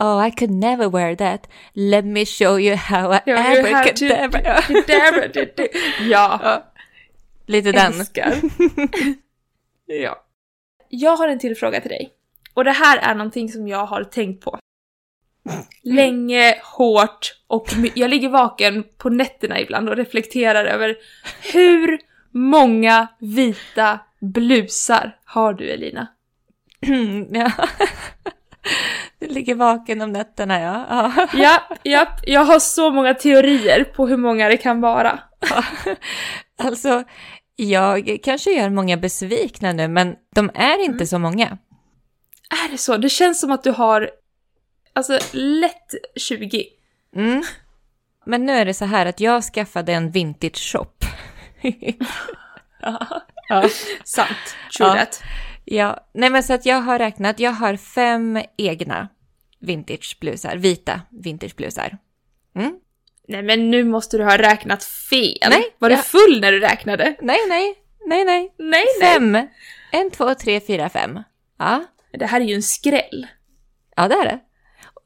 Oh, 0.00 0.26
I 0.26 0.30
could 0.30 0.50
never 0.50 0.88
wear 0.88 1.16
that. 1.16 1.48
Let 1.74 2.04
me 2.04 2.24
show 2.24 2.58
you 2.58 2.76
how 2.76 3.12
I 3.12 3.20
to- 3.26 3.36
abracadabra. 3.36 4.60
Ja, 4.88 5.60
Ja. 6.10 6.64
Lite 7.46 7.72
den. 7.72 7.92
ja. 9.86 10.24
Jag 10.88 11.16
har 11.16 11.28
en 11.28 11.38
till 11.38 11.56
fråga 11.56 11.80
till 11.80 11.90
dig. 11.90 12.10
Och 12.54 12.64
det 12.64 12.70
här 12.72 12.98
är 12.98 13.14
någonting 13.14 13.48
som 13.48 13.68
jag 13.68 13.86
har 13.86 14.04
tänkt 14.04 14.44
på. 14.44 14.58
Länge, 15.82 16.54
hårt 16.62 17.34
och 17.46 17.66
jag 17.94 18.10
ligger 18.10 18.28
vaken 18.28 18.84
på 18.98 19.10
nätterna 19.10 19.60
ibland 19.60 19.88
och 19.88 19.96
reflekterar 19.96 20.64
över 20.64 20.96
hur 21.52 21.98
många 22.30 23.08
vita 23.18 23.98
blusar 24.20 25.18
har 25.24 25.54
du 25.54 25.70
Elina? 25.70 26.06
ja. 27.30 27.52
Du 29.18 29.26
ligger 29.26 29.54
vaken 29.54 30.00
om 30.00 30.12
nätterna, 30.12 30.60
ja. 30.60 31.12
ja. 31.32 31.62
Ja, 31.82 32.16
jag 32.22 32.44
har 32.44 32.58
så 32.58 32.90
många 32.90 33.14
teorier 33.14 33.84
på 33.84 34.06
hur 34.06 34.16
många 34.16 34.48
det 34.48 34.56
kan 34.56 34.80
vara. 34.80 35.18
Alltså, 36.62 37.04
jag 37.56 38.18
kanske 38.22 38.50
gör 38.50 38.70
många 38.70 38.96
besvikna 38.96 39.72
nu, 39.72 39.88
men 39.88 40.16
de 40.34 40.50
är 40.54 40.84
inte 40.84 41.06
så 41.06 41.18
många. 41.18 41.58
Är 42.64 42.70
det 42.70 42.78
så? 42.78 42.96
Det 42.96 43.08
känns 43.08 43.40
som 43.40 43.50
att 43.50 43.62
du 43.62 43.70
har, 43.70 44.10
alltså 44.92 45.18
lätt 45.32 45.94
20. 46.16 46.64
Mm. 47.16 47.42
Men 48.26 48.46
nu 48.46 48.52
är 48.52 48.64
det 48.64 48.74
så 48.74 48.84
här 48.84 49.06
att 49.06 49.20
jag 49.20 49.42
skaffade 49.44 49.92
en 49.92 50.10
vintage 50.10 50.72
shop. 50.72 50.92
Ja. 53.48 53.68
Sant. 54.04 54.56
True 54.76 54.88
Ja. 54.88 54.94
that. 54.94 55.22
Ja, 55.72 55.96
nej 56.14 56.30
men 56.30 56.42
så 56.42 56.52
att 56.54 56.66
jag 56.66 56.80
har 56.80 56.98
räknat, 56.98 57.40
jag 57.40 57.50
har 57.52 57.76
fem 57.76 58.42
egna 58.56 59.08
vintageblusar, 59.60 60.56
vita 60.56 61.00
vintageblusar. 61.10 61.98
Mm. 62.56 62.74
Nej 63.28 63.42
men 63.42 63.70
nu 63.70 63.84
måste 63.84 64.18
du 64.18 64.24
ha 64.24 64.38
räknat 64.38 64.84
fel. 64.84 65.50
Nej, 65.50 65.62
Var 65.78 65.90
ja. 65.90 65.96
du 65.96 66.02
full 66.02 66.40
när 66.40 66.52
du 66.52 66.60
räknade? 66.60 67.04
Nej, 67.20 67.38
nej, 67.48 67.74
nej, 68.06 68.24
nej. 68.24 68.54
Nej, 68.58 68.84
nej. 69.00 69.12
Fem. 69.14 69.36
En, 69.92 70.10
två, 70.10 70.34
tre, 70.34 70.60
fyra, 70.60 70.88
fem. 70.88 71.22
Ja, 71.58 71.84
Det 72.12 72.26
här 72.26 72.40
är 72.40 72.44
ju 72.44 72.54
en 72.54 72.62
skräll. 72.62 73.26
ja 73.96 74.08
det 74.08 74.14
är 74.14 74.24
det. 74.24 74.38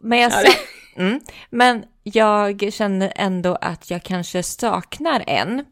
Men 0.03 0.19
jag, 0.19 0.33
Ja, 0.33 0.37
sa, 0.37 0.53
mm, 1.03 1.21
men 1.51 1.85
jag 2.03 2.73
känner 2.73 3.13
ändå 3.17 3.55
att 3.61 3.91
jag 3.91 4.03
kanske 4.03 4.43
saknar 4.43 5.25
en. 5.27 5.65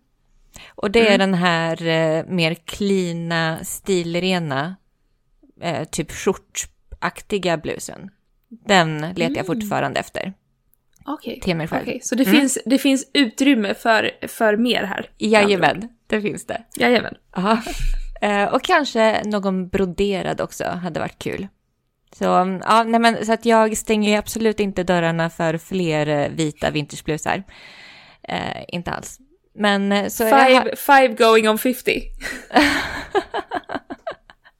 Och 0.75 0.91
det 0.91 1.09
är 1.09 1.19
den 1.19 1.35
här 1.35 1.87
eh, 1.87 2.25
mer 2.27 2.55
klina, 2.55 3.59
stilrena, 3.65 4.77
eh, 5.63 5.85
typ 5.85 6.13
skjortaktiga 6.13 7.57
blusen. 7.57 8.11
Den 8.49 9.01
letar 9.17 9.37
jag 9.37 9.47
fortfarande 9.47 10.01
efter. 10.01 10.33
Okej. 11.05 11.41
Till 11.41 11.57
mig 11.57 11.69
själv. 11.69 11.83
Okej, 11.83 12.01
så 12.03 12.15
det, 12.15 12.23
Mm. 12.27 12.41
finns, 12.41 12.59
det 12.67 12.79
finns 12.79 13.11
utrymme 13.15 13.75
för, 13.75 14.11
för 14.29 14.57
mer 14.57 14.83
här? 14.85 15.11
Jajamän, 15.19 15.89
det 16.07 16.21
finns 16.21 16.47
det. 16.47 16.63
Jajamän. 16.77 17.15
Ja. 17.37 17.63
Eh, 18.23 18.45
och 18.45 18.63
kanske 18.63 19.23
någon 19.25 19.69
broderad 19.69 20.41
också 20.41 20.65
hade 20.65 21.01
varit 21.01 21.19
kul. 21.19 21.49
Så, 22.13 22.35
mm, 22.35 22.63
ja, 22.65 22.83
nej 22.85 23.01
men, 23.01 23.27
så 23.27 23.33
att 23.33 23.45
jag 23.45 23.77
stänger 23.77 24.19
absolut 24.19 24.61
inte 24.61 24.83
dörrarna 24.83 25.31
för 25.31 25.59
fler 25.59 26.07
eh, 26.07 26.29
vita 26.29 26.71
vintageblusar. 26.71 27.43
Eh, 28.23 28.65
inte 28.69 28.91
alls. 28.91 29.19
Men 29.55 29.93
eh, 29.93 30.09
så 30.09 30.23
jag 30.25 30.47
Five, 30.49 30.77
five 30.77 31.09
going 31.09 31.49
on 31.49 31.59
50. 31.59 32.03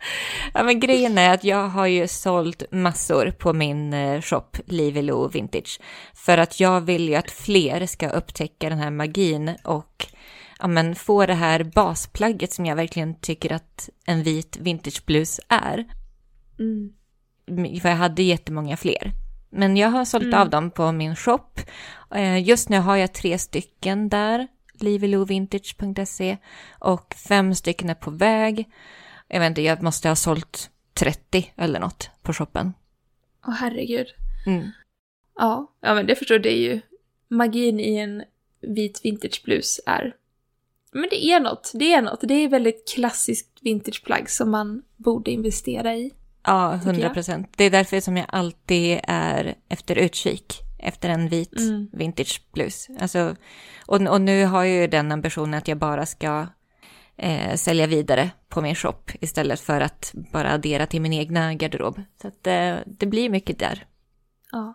ja, 0.55 0.63
men 0.63 0.81
grejen 0.81 1.19
är 1.19 1.35
att 1.35 1.45
jag 1.45 1.69
har 1.69 1.87
ju 1.87 2.09
sålt 2.09 2.63
massor 2.71 3.31
på 3.31 3.53
min 3.53 3.93
eh, 3.93 4.21
shop 4.21 4.47
Livelo 4.67 5.29
Vintage. 5.29 5.81
För 6.15 6.39
att 6.39 6.61
jag 6.61 6.81
vill 6.81 7.09
ju 7.09 7.15
att 7.15 7.31
fler 7.31 7.87
ska 7.87 8.09
upptäcka 8.09 8.69
den 8.69 8.79
här 8.79 8.91
magin 8.91 9.57
och 9.65 10.07
ja, 10.59 10.67
men, 10.67 10.95
få 10.95 11.27
det 11.27 11.35
här 11.35 11.65
basplagget 11.65 12.53
som 12.53 12.67
jag 12.67 12.77
verkligen 12.77 13.15
tycker 13.21 13.53
att 13.53 13.89
en 14.07 14.23
vit 14.23 14.57
vintageblus 14.61 15.41
är. 15.49 15.85
Mm. 16.59 16.93
för 17.81 17.89
jag 17.89 17.97
hade 17.97 18.23
jättemånga 18.23 18.77
fler. 18.77 19.13
Men 19.51 19.77
jag 19.77 19.89
har 19.89 20.05
sålt 20.05 20.25
Mm. 20.25 20.41
av 20.41 20.51
dem 20.51 20.71
på 20.71 20.93
min 20.93 21.17
shop. 21.17 21.47
Eh, 22.15 22.39
Just 22.49 22.69
nu 22.69 22.79
har 22.79 22.97
jag 22.97 23.13
tre 23.13 23.39
stycken 23.39 24.09
där, 24.09 24.49
livelovintage.se 24.81 26.37
och 26.79 27.15
fem 27.29 27.55
stycken 27.55 27.91
är 27.91 27.95
på 27.95 28.11
väg. 28.11 28.69
Jag 29.33 29.41
vet 29.41 29.49
inte, 29.49 29.63
jag 29.63 29.83
måste 29.83 30.09
ha 30.09 30.17
sålt 30.17 30.71
30 30.95 31.53
eller 31.57 31.81
något 31.81 32.11
på 32.23 32.33
shoppen. 32.33 32.73
Åh 33.47 33.55
herregud. 33.55 34.07
Mm. 34.47 34.71
Ja, 35.39 35.73
ja 35.81 35.95
men 35.95 36.07
det 36.07 36.15
förstår 36.17 36.39
det 36.39 36.53
är 36.53 36.61
ju 36.75 36.81
magin 37.29 37.81
i 37.81 37.97
en 37.97 38.23
vit 38.61 39.01
vintageblus 39.05 39.81
är. 39.87 40.15
Men 40.93 41.09
det 41.11 41.25
är 41.25 41.41
något, 41.41 41.73
det 41.75 41.93
är 41.93 42.03
något. 42.03 42.21
Det 42.23 42.35
är 42.35 42.49
väldigt 42.49 42.89
klassiskt 42.95 43.49
vintageplagg 43.61 44.31
som 44.31 44.51
man 44.51 44.83
borde 44.97 45.31
investera 45.31 45.95
i. 45.95 46.11
Ja, 46.45 46.73
Tycker 46.79 46.87
100 46.91 47.03
jag. 47.07 47.15
procent. 47.15 47.49
Det 47.57 47.65
är 47.65 47.71
därför 47.71 48.01
som 48.01 48.17
jag 48.17 48.27
alltid 48.29 49.01
är 49.03 49.55
efter 49.69 49.97
utkik 49.99 50.55
efter 50.79 51.09
en 51.09 51.29
vit 51.29 51.59
Mm. 51.59 51.89
vintageblus. 51.93 52.89
Alltså, 53.01 53.37
och, 53.87 54.01
och 54.01 54.21
nu 54.21 54.45
har 54.45 54.65
jag 54.65 54.81
ju 54.81 54.87
den 54.87 55.13
ambitionen 55.13 55.55
att 55.55 55.69
jag 55.69 55.79
bara 55.79 56.07
ska 56.07 56.47
eh, 57.23 57.55
sälja 57.57 57.87
vidare 57.87 58.31
på 58.49 58.61
min 58.61 58.75
shop 58.75 59.03
istället 59.21 59.61
för 59.61 59.81
att 59.81 60.13
bara 60.33 60.51
addera 60.53 60.87
till 60.87 61.01
min 61.01 61.13
egna 61.13 61.55
garderob. 61.55 62.01
Så 62.23 62.29
att, 62.29 62.47
eh, 62.47 62.75
det 62.87 63.07
blir 63.07 63.29
mycket 63.31 63.59
där. 63.59 63.85
Ja. 64.53 64.75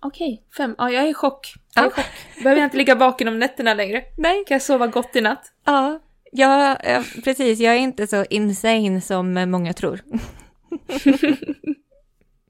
Okej, 0.00 0.42
fem. 0.56 0.74
Ja, 0.78 0.90
jag 0.90 1.04
är 1.04 1.08
i 1.08 1.14
chock. 1.14 1.54
Jag 1.74 1.84
är 1.84 1.88
Ja. 1.88 1.94
chock. 1.94 2.04
Behöver 2.42 2.60
jag 2.60 2.66
inte 2.66 2.76
ligga 2.76 2.94
vaken 2.94 3.28
om 3.28 3.38
nätterna 3.38 3.74
längre. 3.74 4.04
Nej. 4.16 4.44
Kan 4.46 4.54
jag 4.54 4.62
sova 4.62 4.86
gott 4.86 5.16
i 5.16 5.20
natt? 5.20 5.52
Ja, 5.64 6.00
ja, 6.32 6.76
ja, 6.84 7.04
precis. 7.24 7.58
Jag 7.60 7.74
är 7.74 7.78
inte 7.78 8.06
så 8.06 8.24
insane 8.30 9.00
som 9.00 9.32
många 9.50 9.72
tror. 9.72 10.00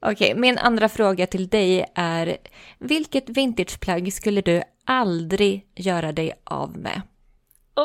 Okej, 0.01 0.35
min 0.35 0.57
andra 0.57 0.89
fråga 0.89 1.27
till 1.27 1.47
dig 1.47 1.85
är 1.95 2.37
vilket 2.79 3.29
vintageplagg 3.29 4.13
skulle 4.13 4.41
du 4.41 4.61
aldrig 4.85 5.67
göra 5.75 6.11
dig 6.11 6.33
av 6.43 6.77
med? 6.77 7.01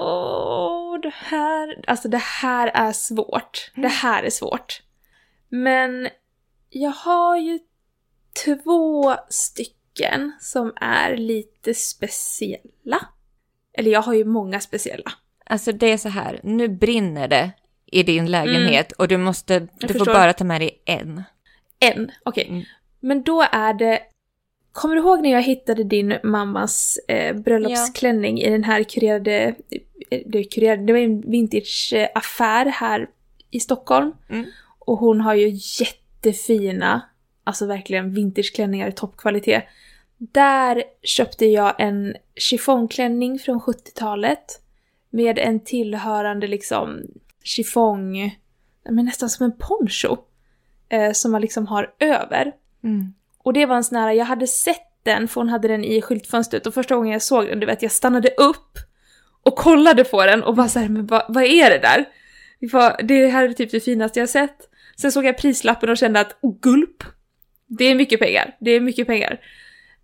Åh, 0.03 1.01
det 1.01 1.15
här... 1.15 1.85
Alltså 1.87 2.09
det 2.09 2.23
här 2.23 2.71
är 2.75 2.93
svårt. 2.93 3.73
Det 3.75 3.89
här 3.89 4.23
är 4.23 4.31
svårt. 4.31 4.83
Men 5.49 6.09
jag 6.71 6.91
har 6.91 7.37
ju 7.37 7.59
två 8.45 9.17
stycken 9.29 10.33
som 10.41 10.73
är 10.81 11.17
lite 11.17 11.75
speciella. 11.75 13.09
Eller 13.73 13.91
jag 13.91 14.03
har 14.03 14.15
ju 14.15 14.25
många 14.25 14.61
speciella. 14.61 15.13
Alltså 15.47 15.73
det 15.73 15.93
är 15.93 15.97
så 15.97 16.09
här, 16.09 16.41
nu 16.43 16.69
brinner 16.69 17.29
det 17.29 17.51
i 17.87 18.03
din 18.03 18.31
lägenhet 18.31 18.93
och 18.93 19.09
du 19.09 19.17
måste, 19.17 19.69
du 19.81 19.95
får 19.95 20.07
bara 20.07 20.33
ta 20.33 20.45
med 20.45 20.61
dig 20.61 20.83
en. 20.85 21.23
En, 21.79 22.11
okej. 22.25 22.49
Mm. 22.49 22.63
Men 23.01 23.23
då 23.23 23.47
är 23.53 23.75
det... 23.75 24.03
Kommer 24.75 24.95
du 24.95 25.01
ihåg 25.01 25.23
när 25.23 25.31
jag 25.31 25.43
hittade 25.43 25.85
din 25.85 26.19
mammas 26.23 26.99
eh, 27.09 27.37
bröllopsklänning 27.37 28.41
i 28.41 28.51
den 28.51 28.65
här 28.65 28.83
kurerade... 28.83 29.55
eh, 30.11 30.21
Det, 30.27 30.45
kurerade, 30.45 30.83
det 30.83 30.93
var 30.93 31.01
en 31.01 31.21
vintageaffär 31.31 32.67
här 32.67 33.11
i 33.51 33.61
Stockholm. 33.61 34.13
Mm. 34.29 34.47
Och 34.79 34.99
hon 34.99 35.21
har 35.21 35.35
ju 35.35 35.59
jättefina, 35.81 37.03
alltså 37.45 37.67
verkligen 37.67 38.15
vintageklänningar 38.15 38.89
i 38.89 38.93
toppkvalitet. 38.93 39.65
Där 40.19 40.83
köpte 41.03 41.47
jag 41.47 41.75
en 41.79 42.17
chiffongklänning 42.37 43.39
från 43.39 43.61
70-talet. 43.61 44.61
Med 45.11 45.39
en 45.39 45.61
tillhörande 45.61 46.47
liksom 46.47 47.01
chiffong, 47.43 48.39
men 48.91 49.05
nästan 49.05 49.31
som 49.31 49.45
en 49.45 49.59
poncho. 49.59 50.17
Eh, 50.89 51.13
som 51.13 51.33
man 51.33 51.41
liksom 51.41 51.67
har 51.67 51.95
över. 51.99 52.53
Mm. 52.85 53.15
Och 53.45 53.53
det 53.53 53.67
var 53.67 53.77
en 53.77 53.85
sån 53.85 53.99
här, 53.99 54.13
jag 54.13 54.25
hade 54.25 54.47
sett 54.47 54.91
den, 55.03 55.29
för 55.29 55.41
hon 55.41 55.49
hade 55.49 55.69
den 55.69 55.85
i 55.85 56.03
skyltfönstret 56.03 56.67
och 56.67 56.75
första 56.75 56.97
gången 56.97 57.13
jag 57.13 57.23
såg 57.23 57.47
den, 57.47 57.61
du 57.61 57.67
vet, 57.67 57.83
jag 57.83 57.93
stannade 57.93 58.29
upp 58.29 58.79
och 59.43 59.57
kollade 59.57 60.05
på 60.05 60.27
den 60.27 60.43
och 60.43 60.55
bara 60.55 60.69
såhär, 60.69 60.89
men 60.89 61.07
vad, 61.07 61.25
vad 61.29 61.45
är 61.45 61.71
det 61.71 61.79
där? 61.79 62.05
Det 63.05 63.27
här 63.27 63.49
är 63.49 63.53
typ 63.53 63.71
det 63.71 63.81
finaste 63.81 64.21
jag 64.21 64.29
sett. 64.29 64.57
Sen 64.97 65.13
såg 65.13 65.25
jag 65.25 65.39
prislappen 65.39 65.91
och 65.91 65.97
kände 65.97 66.21
att, 66.21 66.37
gulp! 66.61 67.05
Det 67.67 67.85
är 67.85 67.95
mycket 67.95 68.21
pengar, 68.21 68.57
det 68.61 68.71
är 68.71 68.81
mycket 68.81 69.07
pengar. 69.07 69.41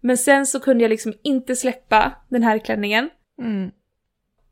Men 0.01 0.19
sen 0.19 0.47
så 0.47 0.61
kunde 0.61 0.85
jag 0.85 0.89
liksom 0.91 1.13
inte 1.23 1.57
släppa 1.57 2.13
den 2.29 2.43
här 2.43 2.59
klänningen 2.59 3.11
Mm. 3.41 3.71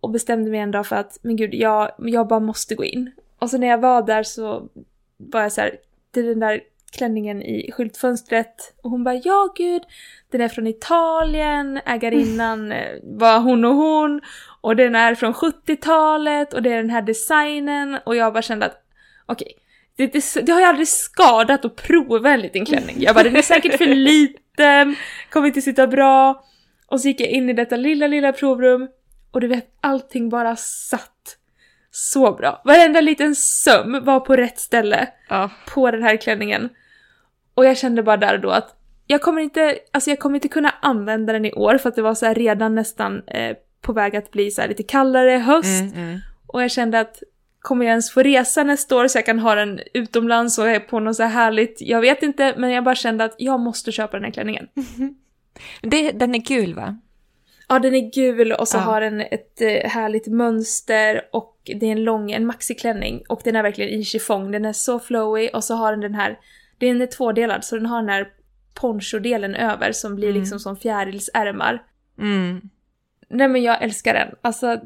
och 0.01 0.11
bestämde 0.11 0.51
mig 0.51 0.61
en 0.61 0.70
dag 0.70 0.87
för 0.87 0.96
att, 0.96 1.18
men 1.22 1.37
gud, 1.37 1.55
jag, 1.55 1.90
jag 1.98 2.29
bara 2.29 2.40
måste 2.40 2.74
gå 2.74 2.85
in. 2.85 3.11
Och 3.38 3.51
så 3.51 3.59
när 3.59 3.66
jag 3.66 3.79
var 3.79 4.03
där 4.03 4.22
så 4.22 4.68
var 5.16 5.42
jag 5.42 5.53
så 5.53 5.61
här, 5.61 5.77
det 6.11 6.20
är 6.20 6.24
den 6.24 6.40
där 6.40 6.61
klänningen 6.92 7.42
i 7.42 7.72
skyltfönstret. 7.72 8.74
Och 8.83 8.90
hon 8.90 9.05
bara, 9.05 9.14
ja 9.14 9.55
gud, 9.57 9.83
den 10.31 10.40
är 10.40 10.48
från 10.48 10.66
Italien, 10.66 11.81
ägarinnan 11.87 12.72
eh, 12.72 12.98
var 13.03 13.40
hon 13.40 13.64
och 13.64 13.74
hon. 13.74 14.20
Och 14.61 14.77
den 14.77 14.94
är 14.94 15.14
från 15.14 15.33
70-talet 15.33 16.53
och 16.55 16.62
det 16.62 16.72
är 16.72 16.77
den 16.77 16.90
här 16.90 17.03
designen. 17.03 17.98
Och 18.07 18.16
jag 18.16 18.33
bara 18.33 18.42
kände 18.42 18.66
att, 18.66 18.83
okej, 19.27 19.53
det, 19.96 20.07
det, 20.07 20.46
det 20.46 20.53
har 20.53 20.61
ju 20.61 20.66
aldrig 20.66 20.88
skadat 20.88 21.64
att 21.64 21.77
prova 21.77 22.31
en 22.31 22.40
liten 22.40 22.64
klänning. 22.64 22.96
Jag 22.98 23.14
bara, 23.14 23.24
den 23.24 23.37
är 23.37 23.42
säkert 23.42 23.79
för 23.79 23.87
liten, 23.94 24.96
kommer 25.31 25.46
inte 25.46 25.62
sitta 25.62 25.87
bra. 25.87 26.44
Och 26.87 27.01
så 27.01 27.09
gick 27.09 27.20
jag 27.20 27.29
in 27.29 27.51
i 27.51 27.53
detta 27.53 27.77
lilla, 27.77 28.07
lilla 28.07 28.33
provrum 28.33 28.88
och 29.31 29.40
du 29.40 29.46
vet, 29.48 29.66
allting 29.81 30.29
bara 30.29 30.57
satt 30.57 31.38
så 31.90 32.33
bra. 32.33 32.62
Varenda 32.64 33.01
liten 33.01 33.35
söm 33.35 34.05
var 34.05 34.20
på 34.20 34.37
rätt 34.37 34.59
ställe 34.59 35.09
Ja. 35.29 35.51
på 35.74 35.90
den 35.90 36.03
här 36.03 36.16
klänningen. 36.16 36.68
Och 37.55 37.64
jag 37.64 37.77
kände 37.77 38.03
bara 38.03 38.16
där 38.16 38.35
och 38.35 38.40
då 38.40 38.51
att 38.51 38.74
jag 39.07 39.22
kommer 39.22 39.42
inte, 39.42 39.79
alltså 39.92 40.11
jag 40.11 40.18
kommer 40.18 40.35
inte 40.35 40.48
kunna 40.48 40.74
använda 40.83 41.33
den 41.33 41.44
i 41.44 41.53
år 41.53 41.79
för 41.79 41.88
att 41.88 41.94
det 41.96 42.03
var 42.03 42.14
så 42.14 42.33
redan 42.33 42.74
nästan 42.74 43.22
eh, 43.27 43.57
på 43.81 43.92
väg 43.92 44.16
att 44.16 44.31
bli 44.31 44.51
så 44.51 44.66
lite 44.66 44.83
kallare 44.83 45.31
höst. 45.31 45.83
Mm, 45.83 45.94
mm. 45.94 46.18
Och 46.46 46.62
jag 46.62 46.70
kände 46.70 47.01
att 47.01 47.22
kommer 47.61 47.85
jag 47.85 47.90
ens 47.90 48.11
få 48.11 48.22
resa 48.22 48.64
nästa 48.64 48.96
år 48.96 49.09
så 49.09 49.18
jag 49.18 49.27
kan 49.27 49.38
ha 49.38 49.55
den 49.55 49.81
utomlands 49.94 50.59
och 50.59 50.68
är 50.68 50.81
på 50.81 51.01
något 51.01 51.16
så 51.16 51.22
här 51.22 51.31
härligt? 51.31 51.77
Jag 51.81 52.01
vet 52.01 52.22
inte, 52.22 52.55
men 52.57 52.70
jag 52.70 52.85
bara 52.85 52.94
kände 52.94 53.24
att 53.24 53.35
jag 53.38 53.61
måste 53.61 53.92
köpa 53.92 54.16
den 54.16 54.24
här 54.24 54.31
klänningen. 54.33 54.68
Det, 55.83 56.12
den 56.12 56.35
är 56.35 56.44
kul 56.44 56.74
va? 56.74 56.98
Ja, 57.68 57.78
den 57.78 57.94
är 57.94 58.11
gul 58.14 58.52
och 58.52 58.68
så 58.68 58.76
Ja. 58.76 58.81
har 58.81 59.00
den 59.00 59.20
ett 59.20 59.61
eh, 59.61 59.90
härligt 59.90 60.26
mönster 60.26 61.22
och 61.33 61.57
det 61.64 61.87
är 61.87 61.92
en 61.92 62.04
lång, 62.04 62.31
en 62.33 62.46
maxiklänning 62.46 63.22
och 63.28 63.40
den 63.44 63.57
är 63.57 63.62
verkligen 63.62 64.00
i 64.00 64.04
chiffong. 64.04 64.50
Den 64.50 64.64
är 64.64 64.72
så 64.72 64.98
flowy 64.98 65.48
och 65.48 65.64
så 65.64 65.74
har 65.74 65.90
den 65.90 66.00
den 66.00 66.14
här, 66.14 66.38
den 66.78 67.00
är 67.00 67.07
tvådelad 67.07 67.64
så 67.64 67.76
den 67.76 67.87
har 67.87 68.00
den 68.00 68.09
här 68.09 68.28
ponchodelen 68.74 69.54
över 69.54 69.92
som 69.92 70.14
blir 70.16 70.28
Mm. 70.28 70.40
liksom 70.40 70.59
som 70.61 70.76
fjärilsärmar. 70.76 71.83
Mm. 72.18 72.61
Nej 73.28 73.48
men 73.48 73.62
jag 73.62 73.83
älskar 73.83 74.14
den. 74.14 74.28
Alltså, 74.42 74.81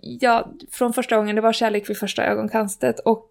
ja, 0.00 0.52
från 0.70 0.92
första 0.92 1.16
gången, 1.16 1.36
det 1.36 1.42
var 1.42 1.52
kärlek 1.52 1.90
vid 1.90 1.98
första 1.98 2.24
ögonkastet 2.24 3.00
och 3.00 3.30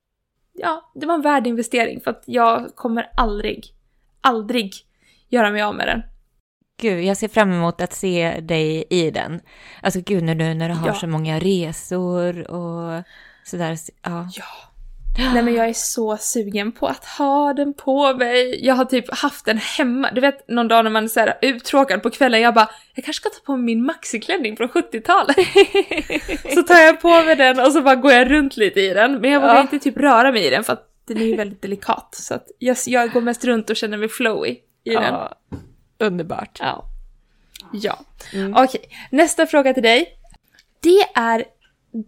ja, 0.53 0.91
det 0.95 1.05
var 1.05 1.13
en 1.15 1.21
värdeinvestering 1.21 2.01
för 2.01 2.11
att 2.11 2.23
jag 2.25 2.75
kommer 2.75 3.09
aldrig, 3.17 3.65
aldrig 4.21 4.73
göra 5.29 5.51
mig 5.51 5.61
av 5.61 5.75
med 5.75 5.87
den. 5.87 6.01
Gud, 6.81 7.03
jag 7.03 7.17
ser 7.17 7.27
fram 7.27 7.51
emot 7.51 7.81
att 7.81 7.93
se 7.93 8.39
dig 8.41 8.83
i 8.89 9.12
den. 9.12 9.41
Alltså 9.81 9.99
gud, 10.05 10.23
när 10.23 10.36
du, 10.36 10.53
när 10.53 10.69
du 10.69 10.75
har 10.75 10.88
Ja. 10.88 10.93
så 10.93 11.07
många 11.07 11.39
resor 11.39 12.51
och 12.51 13.03
sådär. 13.43 13.77
Ja. 14.03 14.27
Ja. 14.36 14.43
Nej 15.33 15.43
men 15.43 15.53
jag 15.53 15.69
är 15.69 15.73
så 15.73 16.17
sugen 16.17 16.71
på 16.71 16.88
att 16.88 17.05
ha 17.05 17.53
den 17.53 17.73
på 17.73 18.13
mig. 18.13 18.65
Jag 18.65 18.75
har 18.75 18.86
typ 18.86 19.13
haft 19.13 19.45
den 19.45 19.57
hemma. 19.57 20.12
Du 20.12 20.21
vet 20.21 20.47
någon 20.47 20.67
dag 20.67 20.83
när 20.83 20.91
man 20.91 21.03
är 21.03 21.07
så 21.07 21.19
här 21.19 21.38
uttråkad 21.41 22.03
på 22.03 22.09
kvällen, 22.09 22.41
jag 22.41 22.53
bara 22.53 22.69
jag 22.95 23.05
kanske 23.05 23.21
ska 23.21 23.29
ta 23.29 23.45
på 23.45 23.55
mig 23.57 23.65
min 23.65 23.86
maxiklänning 23.86 24.57
från 24.57 24.69
70-talet. 24.69 25.36
så 26.55 26.63
tar 26.63 26.79
jag 26.79 27.01
på 27.01 27.09
mig 27.09 27.36
den 27.36 27.59
och 27.59 27.71
så 27.71 27.81
bara 27.81 27.95
går 27.95 28.12
jag 28.12 28.31
runt 28.31 28.57
lite 28.57 28.81
i 28.81 28.93
den. 28.93 29.21
Men 29.21 29.31
jag 29.31 29.41
vågar 29.41 29.55
Ja. 29.55 29.62
inte 29.62 29.79
typ 29.79 29.97
röra 29.97 30.31
mig 30.31 30.47
i 30.47 30.49
den 30.49 30.63
för 30.63 30.73
att 30.73 30.89
den 31.07 31.17
är 31.17 31.25
ju 31.25 31.36
väldigt 31.36 31.62
delikat. 31.62 32.09
Så 32.15 32.33
att 32.33 32.47
jag, 32.59 32.77
jag 32.88 33.12
går 33.12 33.21
mest 33.21 33.45
runt 33.45 33.69
och 33.69 33.75
känner 33.75 33.97
mig 33.97 34.09
flowy 34.09 34.55
i 34.83 34.89
den. 34.95 35.15
Underbart. 35.97 36.58
Ja. 36.62 36.86
Ja. 37.73 37.99
Mm. 38.34 38.53
Okej, 38.58 38.82
nästa 39.12 39.47
fråga 39.47 39.73
till 39.73 39.84
dig. 39.84 40.17
Det 40.79 41.03
är 41.15 41.45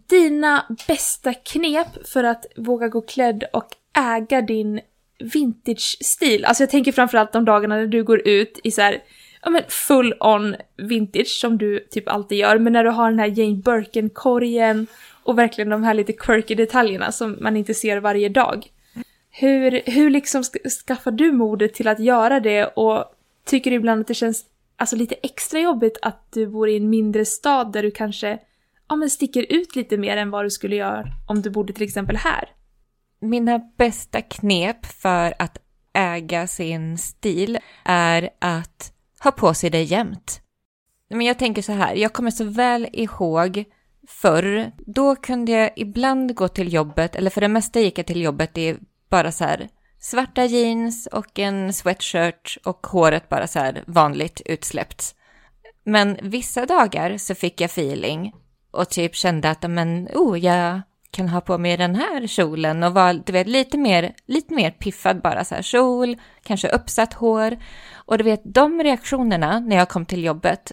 dina 0.08 0.76
bästa 0.86 1.34
knep 1.34 2.06
för 2.08 2.24
att 2.24 2.46
våga 2.56 2.88
gå 2.88 3.00
klädd 3.00 3.44
och 3.52 3.68
äga 3.98 4.42
din 4.42 4.80
vintage-stil. 5.18 6.44
Alltså 6.44 6.62
jag 6.62 6.70
tänker 6.70 6.92
framförallt 6.92 7.32
de 7.32 7.44
dagarna 7.44 7.76
när 7.76 7.86
du 7.86 8.04
går 8.04 8.28
ut 8.28 8.60
i 8.64 8.70
så 8.70 8.82
här, 8.82 9.02
ja 9.42 9.50
men 9.50 9.62
full 9.68 10.14
on 10.20 10.56
vintage 10.76 11.28
som 11.40 11.58
du 11.58 11.86
typ 11.90 12.08
alltid 12.08 12.38
gör, 12.38 12.58
men 12.58 12.72
när 12.72 12.84
du 12.84 12.90
har 12.90 13.10
den 13.10 13.18
här 13.18 13.38
Jane 13.38 13.56
Birkin-korgen 13.56 14.86
och 15.22 15.38
verkligen 15.38 15.70
de 15.70 15.82
här 15.84 15.94
lite 15.94 16.12
quirky 16.12 16.54
detaljerna 16.54 17.12
som 17.12 17.36
man 17.40 17.56
inte 17.56 17.74
ser 17.74 18.00
varje 18.00 18.28
dag. 18.28 18.66
Hur, 19.30 19.90
hur 19.90 20.10
liksom 20.10 20.42
sk- 20.42 20.68
skaffar 20.86 21.10
du 21.10 21.32
modet 21.32 21.74
till 21.74 21.88
att 21.88 22.00
göra 22.00 22.40
det 22.40 22.64
och 22.64 23.04
tycker 23.46 23.70
du 23.70 23.76
ibland 23.76 24.00
att 24.00 24.06
det 24.06 24.14
känns 24.14 24.44
alltså, 24.76 24.96
lite 24.96 25.14
extra 25.14 25.60
jobbigt 25.60 25.98
att 26.02 26.32
du 26.32 26.46
bor 26.46 26.68
i 26.68 26.76
en 26.76 26.90
mindre 26.90 27.24
stad 27.24 27.72
där 27.72 27.82
du 27.82 27.90
kanske 27.90 28.38
ja, 28.88 28.96
men 28.96 29.10
sticker 29.10 29.46
ut 29.48 29.76
lite 29.76 29.96
mer 29.96 30.16
än 30.16 30.30
vad 30.30 30.44
du 30.44 30.50
skulle 30.50 30.76
göra 30.76 31.04
om 31.26 31.42
du 31.42 31.50
bodde 31.50 31.72
till 31.72 31.82
exempel 31.82 32.16
här? 32.16 32.48
Mina 33.20 33.58
bästa 33.58 34.22
knep 34.22 34.86
för 34.86 35.34
att 35.38 35.58
äga 35.92 36.46
sin 36.46 36.98
stil 36.98 37.58
är 37.84 38.30
att 38.38 38.92
ha 39.24 39.30
på 39.30 39.54
sig 39.54 39.70
det 39.70 39.82
jämt. 39.82 40.40
Men 41.10 41.20
jag 41.20 41.38
tänker 41.38 41.62
så 41.62 41.72
här, 41.72 41.94
jag 41.94 42.12
kommer 42.12 42.30
så 42.30 42.44
väl 42.44 42.88
ihåg 42.92 43.64
förr, 44.08 44.72
då 44.78 45.16
kunde 45.16 45.52
jag 45.52 45.70
ibland 45.76 46.34
gå 46.34 46.48
till 46.48 46.72
jobbet, 46.72 47.16
eller 47.16 47.30
för 47.30 47.40
det 47.40 47.48
mesta 47.48 47.80
gick 47.80 47.98
jag 47.98 48.06
till 48.06 48.22
jobbet 48.22 48.58
i 48.58 48.76
bara 49.08 49.32
så 49.32 49.44
här 49.44 49.68
svarta 50.06 50.44
jeans 50.44 51.06
och 51.06 51.38
en 51.38 51.72
sweatshirt 51.72 52.58
och 52.64 52.86
håret 52.86 53.28
bara 53.28 53.46
så 53.46 53.58
här 53.58 53.84
vanligt 53.86 54.42
utsläppt. 54.44 55.14
Men 55.84 56.18
vissa 56.22 56.66
dagar 56.66 57.16
så 57.16 57.34
fick 57.34 57.60
jag 57.60 57.70
feeling 57.70 58.32
och 58.70 58.88
typ 58.88 59.14
kände 59.14 59.50
att 59.50 59.70
men, 59.70 60.08
oh, 60.14 60.38
jag 60.38 60.80
kan 61.10 61.28
ha 61.28 61.40
på 61.40 61.58
mig 61.58 61.76
den 61.76 61.94
här 61.94 62.26
kjolen 62.26 62.82
och 62.82 62.94
vara, 62.94 63.12
du 63.12 63.32
vet, 63.32 63.46
lite 63.46 63.78
mer, 63.78 64.14
lite 64.26 64.54
mer 64.54 64.70
piffad 64.70 65.22
bara 65.22 65.44
så 65.44 65.54
här 65.54 65.62
kjol, 65.62 66.16
kanske 66.42 66.68
uppsatt 66.68 67.14
hår. 67.14 67.56
Och 67.94 68.18
du 68.18 68.24
vet, 68.24 68.42
de 68.44 68.82
reaktionerna 68.82 69.60
när 69.60 69.76
jag 69.76 69.88
kom 69.88 70.06
till 70.06 70.24
jobbet 70.24 70.72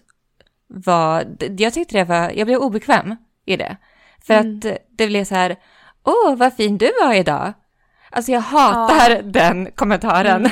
var, 0.67 1.25
jag 1.57 1.73
tyckte 1.73 1.97
det 1.97 2.03
var, 2.03 2.29
jag 2.29 2.47
blev 2.47 2.59
obekväm 2.59 3.15
i 3.45 3.57
det. 3.57 3.77
För 4.21 4.33
Mm. 4.33 4.57
att 4.57 4.77
det 4.89 5.07
blev 5.07 5.23
så 5.23 5.35
här, 5.35 5.55
åh, 6.03 6.35
vad 6.35 6.53
fin 6.53 6.77
du 6.77 6.91
var 7.01 7.13
idag. 7.13 7.53
Alltså 8.13 8.31
jag 8.31 8.39
hatar 8.39 9.21
den 9.23 9.71
kommentaren. 9.75 10.49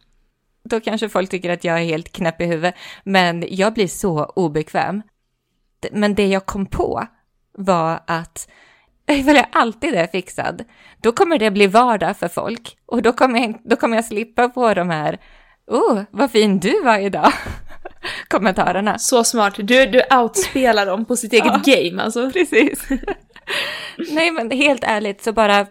Då 0.64 0.80
kanske 0.80 1.08
folk 1.08 1.30
tycker 1.30 1.50
att 1.50 1.64
jag 1.64 1.80
är 1.80 1.84
helt 1.84 2.12
knäpp 2.12 2.40
i 2.40 2.44
huvudet, 2.44 2.74
men 3.04 3.44
jag 3.48 3.74
blir 3.74 3.88
så 3.88 4.24
obekväm. 4.24 5.02
Men 5.92 6.14
det 6.14 6.26
jag 6.26 6.46
kom 6.46 6.66
på 6.66 7.06
var 7.58 8.00
att 8.06 8.48
ifall 9.10 9.36
jag 9.36 9.46
alltid 9.52 9.94
är 9.94 10.06
fixad, 10.06 10.64
då 11.02 11.12
kommer 11.12 11.38
det 11.38 11.50
bli 11.50 11.66
vardag 11.66 12.16
för 12.16 12.28
folk. 12.28 12.76
Och 12.86 13.02
då 13.02 13.12
kommer 13.12 13.40
jag, 13.40 13.60
då 13.64 13.76
kommer 13.76 13.96
jag 13.96 14.04
slippa 14.04 14.48
på 14.48 14.74
de 14.74 14.90
här, 14.90 15.18
oh, 15.66 16.02
vad 16.10 16.30
fin 16.30 16.58
du 16.58 16.82
var 16.82 16.98
idag, 16.98 17.32
kommentarerna. 18.28 18.98
Så 18.98 19.24
smart. 19.24 19.54
Du, 19.56 19.86
du 19.86 20.02
outspelar 20.16 20.86
dem 20.86 21.04
på 21.04 21.16
sitt 21.16 21.32
eget 21.32 21.64
game 21.64 22.02
alltså. 22.02 22.30
Precis. 22.30 22.88
Nej, 24.10 24.30
men 24.30 24.50
helt 24.50 24.84
ärligt 24.84 25.22
så 25.22 25.32
bara 25.32 25.66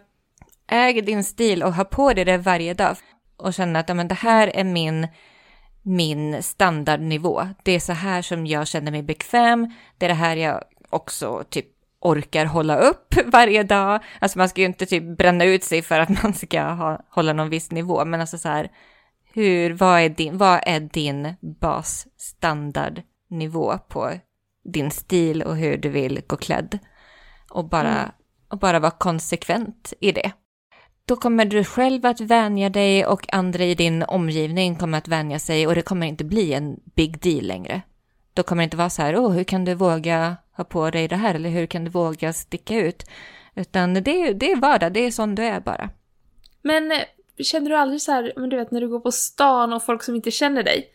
äg 0.67 1.01
din 1.01 1.23
stil 1.23 1.63
och 1.63 1.73
ha 1.73 1.83
på 1.83 2.13
dig 2.13 2.25
det 2.25 2.37
varje 2.37 2.73
dag 2.73 2.97
och 3.37 3.53
känna 3.53 3.79
att 3.79 3.89
ja, 3.89 3.95
men 3.95 4.07
det 4.07 4.15
här 4.15 4.47
är 4.47 4.63
min, 4.63 5.07
min 5.81 6.43
standardnivå. 6.43 7.47
Det 7.63 7.71
är 7.71 7.79
så 7.79 7.93
här 7.93 8.21
som 8.21 8.47
jag 8.47 8.67
känner 8.67 8.91
mig 8.91 9.03
bekväm. 9.03 9.73
Det 9.97 10.05
är 10.05 10.09
det 10.09 10.15
här 10.15 10.35
jag 10.35 10.63
också 10.89 11.43
typ 11.49 11.65
orkar 11.99 12.45
hålla 12.45 12.77
upp 12.77 13.13
varje 13.25 13.63
dag. 13.63 14.03
Alltså 14.19 14.37
man 14.37 14.49
ska 14.49 14.61
ju 14.61 14.67
inte 14.67 14.85
typ 14.85 15.17
bränna 15.17 15.45
ut 15.45 15.63
sig 15.63 15.81
för 15.81 15.99
att 15.99 16.09
man 16.23 16.33
ska 16.33 16.63
ha, 16.63 17.05
hålla 17.09 17.33
någon 17.33 17.49
viss 17.49 17.71
nivå, 17.71 18.05
men 18.05 18.21
alltså 18.21 18.37
så 18.37 18.49
här, 18.49 18.71
hur, 19.33 19.73
vad 19.73 19.99
är 19.99 20.09
din, 20.09 20.37
vad 20.37 20.59
är 20.65 20.79
din 20.79 21.35
basstandardnivå 21.61 23.77
på 23.87 24.11
din 24.63 24.91
stil 24.91 25.41
och 25.41 25.57
hur 25.57 25.77
du 25.77 25.89
vill 25.89 26.21
gå 26.27 26.37
klädd? 26.37 26.79
Och 27.49 27.69
bara, 27.69 27.97
Mm. 27.97 28.09
och 28.49 28.59
bara 28.59 28.79
vara 28.79 28.91
konsekvent 28.91 29.93
i 29.99 30.11
det. 30.11 30.31
Då 31.07 31.15
kommer 31.15 31.45
du 31.45 31.63
själv 31.63 32.05
att 32.05 32.21
vänja 32.21 32.69
dig 32.69 33.05
och 33.05 33.33
andra 33.33 33.63
i 33.63 33.75
din 33.75 34.03
omgivning 34.03 34.75
kommer 34.75 34.97
att 34.97 35.07
vänja 35.07 35.39
sig 35.39 35.67
och 35.67 35.75
det 35.75 35.81
kommer 35.81 36.07
inte 36.07 36.23
bli 36.23 36.53
en 36.53 36.79
big 36.95 37.19
deal 37.19 37.45
längre. 37.45 37.81
Då 38.33 38.43
kommer 38.43 38.61
det 38.61 38.63
inte 38.63 38.77
vara 38.77 38.89
så 38.89 39.01
här, 39.01 39.17
åh, 39.17 39.31
hur 39.31 39.43
kan 39.43 39.65
du 39.65 39.73
våga 39.73 40.37
ha 40.51 40.63
på 40.63 40.89
dig 40.89 41.07
det 41.07 41.15
här 41.15 41.35
eller 41.35 41.49
hur 41.49 41.65
kan 41.65 41.83
du 41.83 41.91
våga 41.91 42.33
sticka 42.33 42.75
ut? 42.75 43.03
Utan 43.55 43.93
det 43.93 44.21
är, 44.21 44.33
det 44.33 44.51
är 44.51 44.55
vardag, 44.55 44.93
det 44.93 44.99
är 44.99 45.11
sån 45.11 45.35
du 45.35 45.43
är 45.43 45.59
bara. 45.59 45.89
Men 46.61 46.91
eh, 46.91 47.03
känner 47.43 47.69
du 47.69 47.75
aldrig 47.75 48.01
så 48.01 48.11
här, 48.11 48.33
men 48.35 48.49
du 48.49 48.57
vet 48.57 48.71
när 48.71 48.81
du 48.81 48.87
går 48.87 48.99
på 48.99 49.11
stan 49.11 49.73
och 49.73 49.83
folk 49.83 50.03
som 50.03 50.15
inte 50.15 50.31
känner 50.31 50.63
dig, 50.63 50.87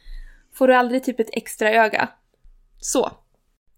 får 0.54 0.68
du 0.68 0.74
aldrig 0.74 1.04
typ 1.04 1.20
ett 1.20 1.30
extra 1.32 1.70
öga? 1.70 2.08
Så. 2.80 3.10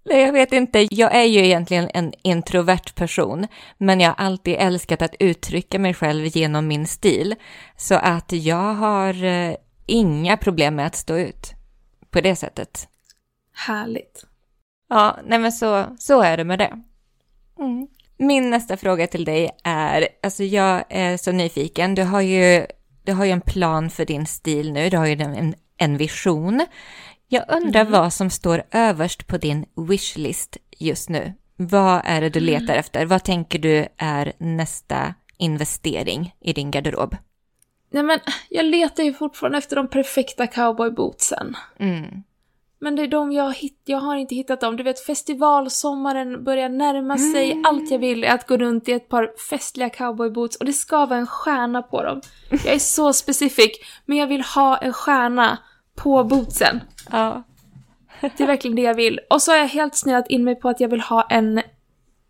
Nej, 0.04 0.20
jag 0.22 0.32
vet 0.32 0.52
inte. 0.52 0.86
Jag 0.90 1.14
är 1.14 1.24
ju 1.24 1.44
egentligen 1.44 1.90
en 1.94 2.12
introvert 2.22 2.94
person, 2.94 3.46
men 3.78 4.00
jag 4.00 4.08
har 4.08 4.24
alltid 4.24 4.56
älskat 4.58 5.02
att 5.02 5.14
uttrycka 5.20 5.78
mig 5.78 5.94
själv 5.94 6.26
genom 6.26 6.66
min 6.66 6.86
stil. 6.86 7.34
Så 7.76 7.94
att 7.94 8.32
jag 8.32 8.74
har 8.74 9.24
eh, 9.24 9.54
inga 9.86 10.36
problem 10.36 10.76
med 10.76 10.86
att 10.86 10.96
stå 10.96 11.16
ut 11.16 11.52
på 12.10 12.20
det 12.20 12.36
sättet. 12.36 12.88
Härligt. 13.54 14.24
Ja, 14.88 15.18
nej 15.24 15.38
men 15.38 15.52
så, 15.52 15.86
så 15.98 16.22
är 16.22 16.36
det 16.36 16.44
med 16.44 16.58
det. 16.58 16.82
Mm. 17.58 17.88
Min 18.16 18.50
nästa 18.50 18.76
fråga 18.76 19.06
till 19.06 19.24
dig 19.24 19.50
är, 19.64 20.08
alltså 20.22 20.44
jag 20.44 20.84
är 20.88 21.16
så 21.16 21.32
nyfiken, 21.32 21.94
du 21.94 22.02
har 22.02 22.20
ju, 22.20 22.66
du 23.02 23.12
har 23.12 23.24
ju 23.24 23.30
en 23.30 23.40
plan 23.40 23.90
för 23.90 24.04
din 24.04 24.26
stil 24.26 24.72
nu, 24.72 24.90
du 24.90 24.96
har 24.96 25.06
ju 25.06 25.22
en, 25.22 25.54
en 25.76 25.96
vision. 25.96 26.66
Jag 27.34 27.44
undrar 27.62 27.80
Mm. 27.80 27.92
vad 27.92 28.12
som 28.12 28.30
står 28.30 28.62
överst 28.70 29.26
på 29.26 29.36
din 29.36 29.66
wishlist 29.88 30.56
just 30.78 31.08
nu. 31.08 31.32
Vad 31.56 32.00
är 32.04 32.20
det 32.20 32.28
du 32.28 32.40
Mm. 32.40 32.52
letar 32.62 32.74
efter? 32.74 33.06
Vad 33.06 33.24
tänker 33.24 33.58
du 33.58 33.86
är 33.96 34.32
nästa 34.38 35.14
investering 35.38 36.34
i 36.40 36.52
din 36.52 36.70
garderob? 36.70 37.16
Nej 37.90 38.02
men, 38.02 38.18
jag 38.48 38.64
letar 38.64 39.02
ju 39.02 39.12
fortfarande 39.14 39.58
efter 39.58 39.76
de 39.76 39.88
perfekta 39.88 40.46
cowboybootsen. 40.46 41.56
Mm. 41.78 42.22
Men 42.78 42.96
det 42.96 43.02
är 43.02 43.08
de 43.08 43.32
jag 43.32 43.52
hitt, 43.54 43.80
jag 43.84 43.98
har 43.98 44.16
inte 44.16 44.34
hittat 44.34 44.60
dem. 44.60 44.76
Du 44.76 44.82
vet 44.82 45.00
festivalsommaren 45.00 46.44
börjar 46.44 46.68
närma 46.68 47.18
sig. 47.18 47.62
Allt 47.64 47.90
jag 47.90 47.98
vill 47.98 48.24
är 48.24 48.34
att 48.34 48.46
gå 48.46 48.56
runt 48.56 48.88
i 48.88 48.92
ett 48.92 49.08
par 49.08 49.30
festliga 49.50 49.90
cowboyboots 49.90 50.56
och 50.56 50.64
det 50.64 50.72
ska 50.72 51.06
vara 51.06 51.18
en 51.18 51.26
stjärna 51.26 51.82
på 51.82 52.02
dem. 52.02 52.20
Jag 52.50 52.74
är 52.74 52.78
så 52.78 53.12
specifik, 53.12 53.84
men 54.06 54.18
jag 54.18 54.26
vill 54.26 54.42
ha 54.42 54.76
en 54.76 54.92
stjärna 54.92 55.58
på 55.94 56.24
bootsen. 56.24 56.80
Ja. 57.10 57.42
Det 58.20 58.40
är 58.40 58.46
verkligen 58.46 58.76
det 58.76 58.82
jag 58.82 58.94
vill. 58.94 59.20
Och 59.30 59.42
så 59.42 59.50
har 59.52 59.58
jag 59.58 59.68
helt 59.68 59.96
snöat 59.96 60.28
in 60.28 60.44
mig 60.44 60.54
på 60.60 60.68
att 60.68 60.80
jag 60.80 60.88
vill 60.88 61.00
ha 61.00 61.26
en 61.30 61.62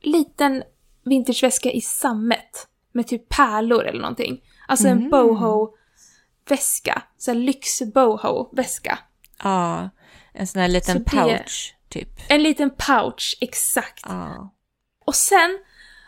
liten 0.00 0.62
vintageväska 1.05 1.70
i 1.72 1.81
sammet. 1.81 2.68
Med 2.92 3.07
typ 3.07 3.29
pärlor 3.29 3.85
eller 3.87 4.00
någonting. 4.00 4.40
Alltså 4.68 4.88
en 4.88 4.98
Mm. 4.98 5.11
boho-väska. 5.11 7.03
Så 7.18 7.31
här 7.31 7.38
lyx 7.38 7.83
boho-väska. 7.94 8.98
Ja, 9.42 9.90
en 10.33 10.46
sån 10.46 10.61
här 10.62 10.68
liten 10.68 10.98
det- 10.98 11.11
pouch, 11.11 11.74
typ. 11.88 12.09
En 12.29 12.42
liten 12.42 12.70
pouch, 12.70 13.38
exakt. 13.40 14.05
Ja. 14.09 14.55
Och 15.05 15.14
sen 15.14 15.59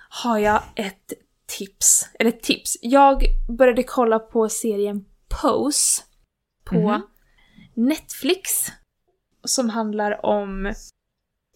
har 0.09 0.39
jag 0.39 0.63
ett 0.77 1.13
tips. 1.59 2.09
Eller 2.19 2.31
tips. 2.31 2.77
Jag 2.83 3.23
började 3.49 3.83
kolla 3.83 4.19
på 4.19 4.49
serien 4.49 5.05
Pose 5.29 6.03
på 6.65 6.75
Mhm. 6.75 7.03
Netflix. 7.77 8.51
Som 9.45 9.71
handlar 9.71 10.27
om 10.27 10.73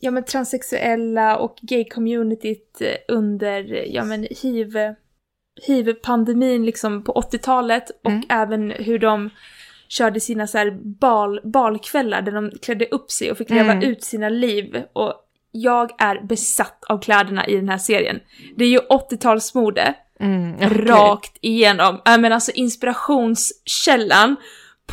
ja, 0.00 0.10
men 0.10 0.24
transsexuella 0.24 1.36
och 1.36 1.56
gay-communityt 1.62 2.82
under 3.08 3.84
ja, 3.94 4.04
men 4.04 4.26
hiv, 4.30 4.76
hiv-pandemin 5.66 6.64
liksom 6.66 7.04
på 7.04 7.12
80-talet 7.12 7.90
och 8.04 8.10
Mm. 8.10 8.22
även 8.28 8.70
hur 8.70 8.98
de 8.98 9.30
körde 9.88 10.20
sina 10.20 10.46
så 10.46 10.58
här 10.58 10.70
bal, 11.00 11.40
balkvällar 11.44 12.22
där 12.22 12.32
de 12.32 12.50
klädde 12.62 12.86
upp 12.86 13.10
sig 13.10 13.30
och 13.30 13.38
fick 13.38 13.50
leva 13.50 13.72
Mm. 13.72 13.88
ut 13.90 14.04
sina 14.04 14.28
liv. 14.28 14.84
Och 14.92 15.14
jag 15.52 16.02
är 16.02 16.20
besatt 16.26 16.84
av 16.88 16.98
kläderna 17.00 17.46
i 17.46 17.56
den 17.56 17.68
här 17.68 17.78
serien. 17.78 18.20
Det 18.56 18.64
är 18.64 18.68
ju 18.68 18.78
80-talsmode 18.78 19.94
Mm, 20.20 20.54
okej. 20.54 20.68
rakt 20.68 21.36
igenom. 21.40 22.00
Äh, 22.06 22.18
men 22.18 22.32
alltså 22.32 22.52
inspirationskällan 22.52 24.36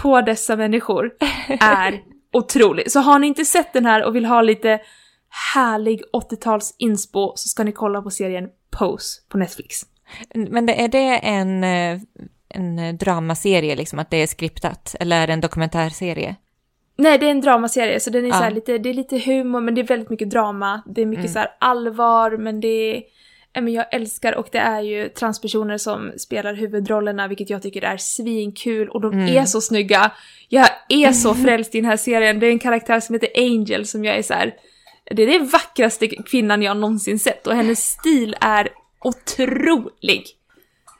på 0.01 0.21
dessa 0.21 0.55
människor 0.55 1.11
är 1.61 1.99
otrolig. 2.33 2.91
Så 2.91 2.99
har 2.99 3.19
ni 3.19 3.27
inte 3.27 3.45
sett 3.45 3.73
den 3.73 3.85
här 3.85 4.03
och 4.05 4.15
vill 4.15 4.25
ha 4.25 4.41
lite 4.41 4.79
härlig 5.55 6.01
80-tals 6.13 6.75
inspo 6.77 7.33
så 7.35 7.47
ska 7.49 7.63
ni 7.63 7.71
kolla 7.71 8.01
på 8.01 8.09
serien 8.11 8.49
Pose 8.79 9.21
på 9.29 9.37
Netflix. 9.37 9.81
Men 10.35 10.69
är 10.69 10.87
det 10.87 11.17
en, 11.17 11.63
eh, 11.63 11.99
en 12.49 12.97
dramaserie, 12.97 13.75
liksom, 13.75 13.99
att 13.99 14.09
det 14.09 14.17
är 14.17 14.27
skriptat? 14.27 14.95
Eller 14.99 15.21
är 15.21 15.27
det 15.27 15.33
en 15.33 15.41
dokumentärserie? 15.41 16.35
Nej, 16.97 17.17
det 17.17 17.25
är 17.25 17.31
en 17.31 17.41
dramaserie 17.41 17.99
så 17.99 18.09
den 18.09 18.23
är 18.25 18.29
Ja. 18.29 18.35
så 18.35 18.43
här 18.43 18.51
lite, 18.51 18.77
det 18.77 18.89
är 18.89 18.93
lite 18.93 19.17
humor 19.19 19.61
men 19.61 19.75
det 19.75 19.81
är 19.81 19.87
väldigt 19.87 20.09
mycket 20.09 20.29
drama. 20.29 20.81
Det 20.85 21.01
är 21.01 21.05
mycket 21.05 21.25
Mm. 21.25 21.33
så 21.33 21.39
här 21.39 21.49
allvar 21.59 22.37
men 22.37 22.61
det 22.61 22.67
är, 22.67 23.03
men 23.61 23.73
jag 23.73 23.93
älskar 23.93 24.33
och 24.35 24.47
det 24.51 24.57
är 24.57 24.81
ju 24.81 25.09
transpersoner 25.09 25.77
som 25.77 26.11
spelar 26.17 26.53
huvudrollerna 26.53 27.27
vilket 27.27 27.49
jag 27.49 27.61
tycker 27.61 27.81
är 27.81 27.97
svinkul 27.97 28.89
och 28.89 29.01
de 29.01 29.13
Mm. 29.13 29.37
är 29.37 29.45
så 29.45 29.61
snygga. 29.61 30.11
Jag 30.49 30.69
är 30.89 31.11
så 31.11 31.35
frälst 31.45 31.75
i 31.75 31.81
den 31.81 31.89
här 31.89 31.97
serien. 31.97 32.39
Det 32.39 32.45
är 32.47 32.51
en 32.51 32.59
karaktär 32.59 32.99
som 32.99 33.13
heter 33.15 33.29
Angel 33.35 33.85
som 33.85 34.05
jag 34.05 34.17
är 34.17 34.21
så 34.23 34.33
här. 34.33 34.53
Det 35.11 35.23
är 35.23 35.27
den 35.39 35.47
vackraste 35.47 36.07
kvinnan 36.07 36.61
jag 36.61 36.77
någonsin 36.77 37.19
sett 37.19 37.47
och 37.47 37.55
hennes 37.55 37.79
stil 37.89 38.35
är 38.41 38.69
otrolig. 38.99 40.25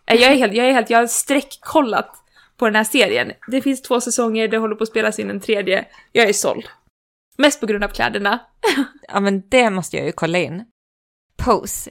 Eh, 0.06 0.22
Jag 0.22 0.32
är 0.32 0.36
helt, 0.36 0.54
jag 0.54 0.68
är 0.68 0.72
helt, 0.74 0.90
jag 0.90 1.00
har 1.00 1.08
streckkollat 1.08 2.10
på 2.58 2.66
den 2.66 2.76
här 2.76 2.84
serien. 2.84 3.32
Det 3.48 3.62
finns 3.62 3.82
två 3.82 4.02
säsonger, 4.02 4.48
det 4.48 4.58
håller 4.58 4.76
på 4.76 4.84
att 4.84 4.90
spelas 4.90 5.20
in 5.20 5.30
en 5.30 5.40
tredje. 5.40 5.86
Jag 6.12 6.30
är 6.30 6.34
såld. 6.34 6.66
Mest 7.38 7.60
på 7.60 7.66
grund 7.66 7.84
av 7.84 7.88
kläderna. 7.90 8.40
Ja, 9.14 9.20
men 9.20 9.44
det 9.50 9.70
måste 9.70 9.98
jag 9.98 10.06
ju 10.06 10.12
kolla 10.12 10.38
in. 10.38 10.66
Pose. 11.38 11.90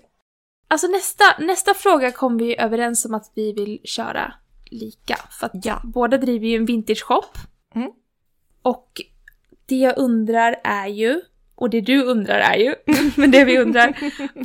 Alltså 0.69 0.87
nästa, 0.87 1.25
nästa 1.39 1.75
fråga 1.75 2.13
kom 2.13 2.37
vi 2.37 2.61
överens 2.61 3.05
om 3.05 3.15
att 3.15 3.33
vi 3.35 3.53
vill 3.53 3.81
köra 3.85 4.35
lika. 4.71 5.17
För 5.31 5.47
att 5.47 5.53
Ja. 5.65 5.81
båda 5.85 6.19
driver 6.19 6.47
ju 6.47 6.57
en 6.57 6.65
vintage 6.65 7.05
shop. 7.05 7.39
Mm. 7.75 7.91
Och 8.63 9.01
det 9.67 9.77
jag 9.77 9.99
undrar 9.99 10.57
är 10.65 10.87
ju, 10.87 11.21
och 11.55 11.71
det 11.71 11.81
du 11.81 12.03
undrar 12.03 12.39
är 12.39 12.57
ju, 12.57 12.75
men 13.17 13.31
det 13.31 13.45
vi 13.45 13.59
undrar, 13.59 13.97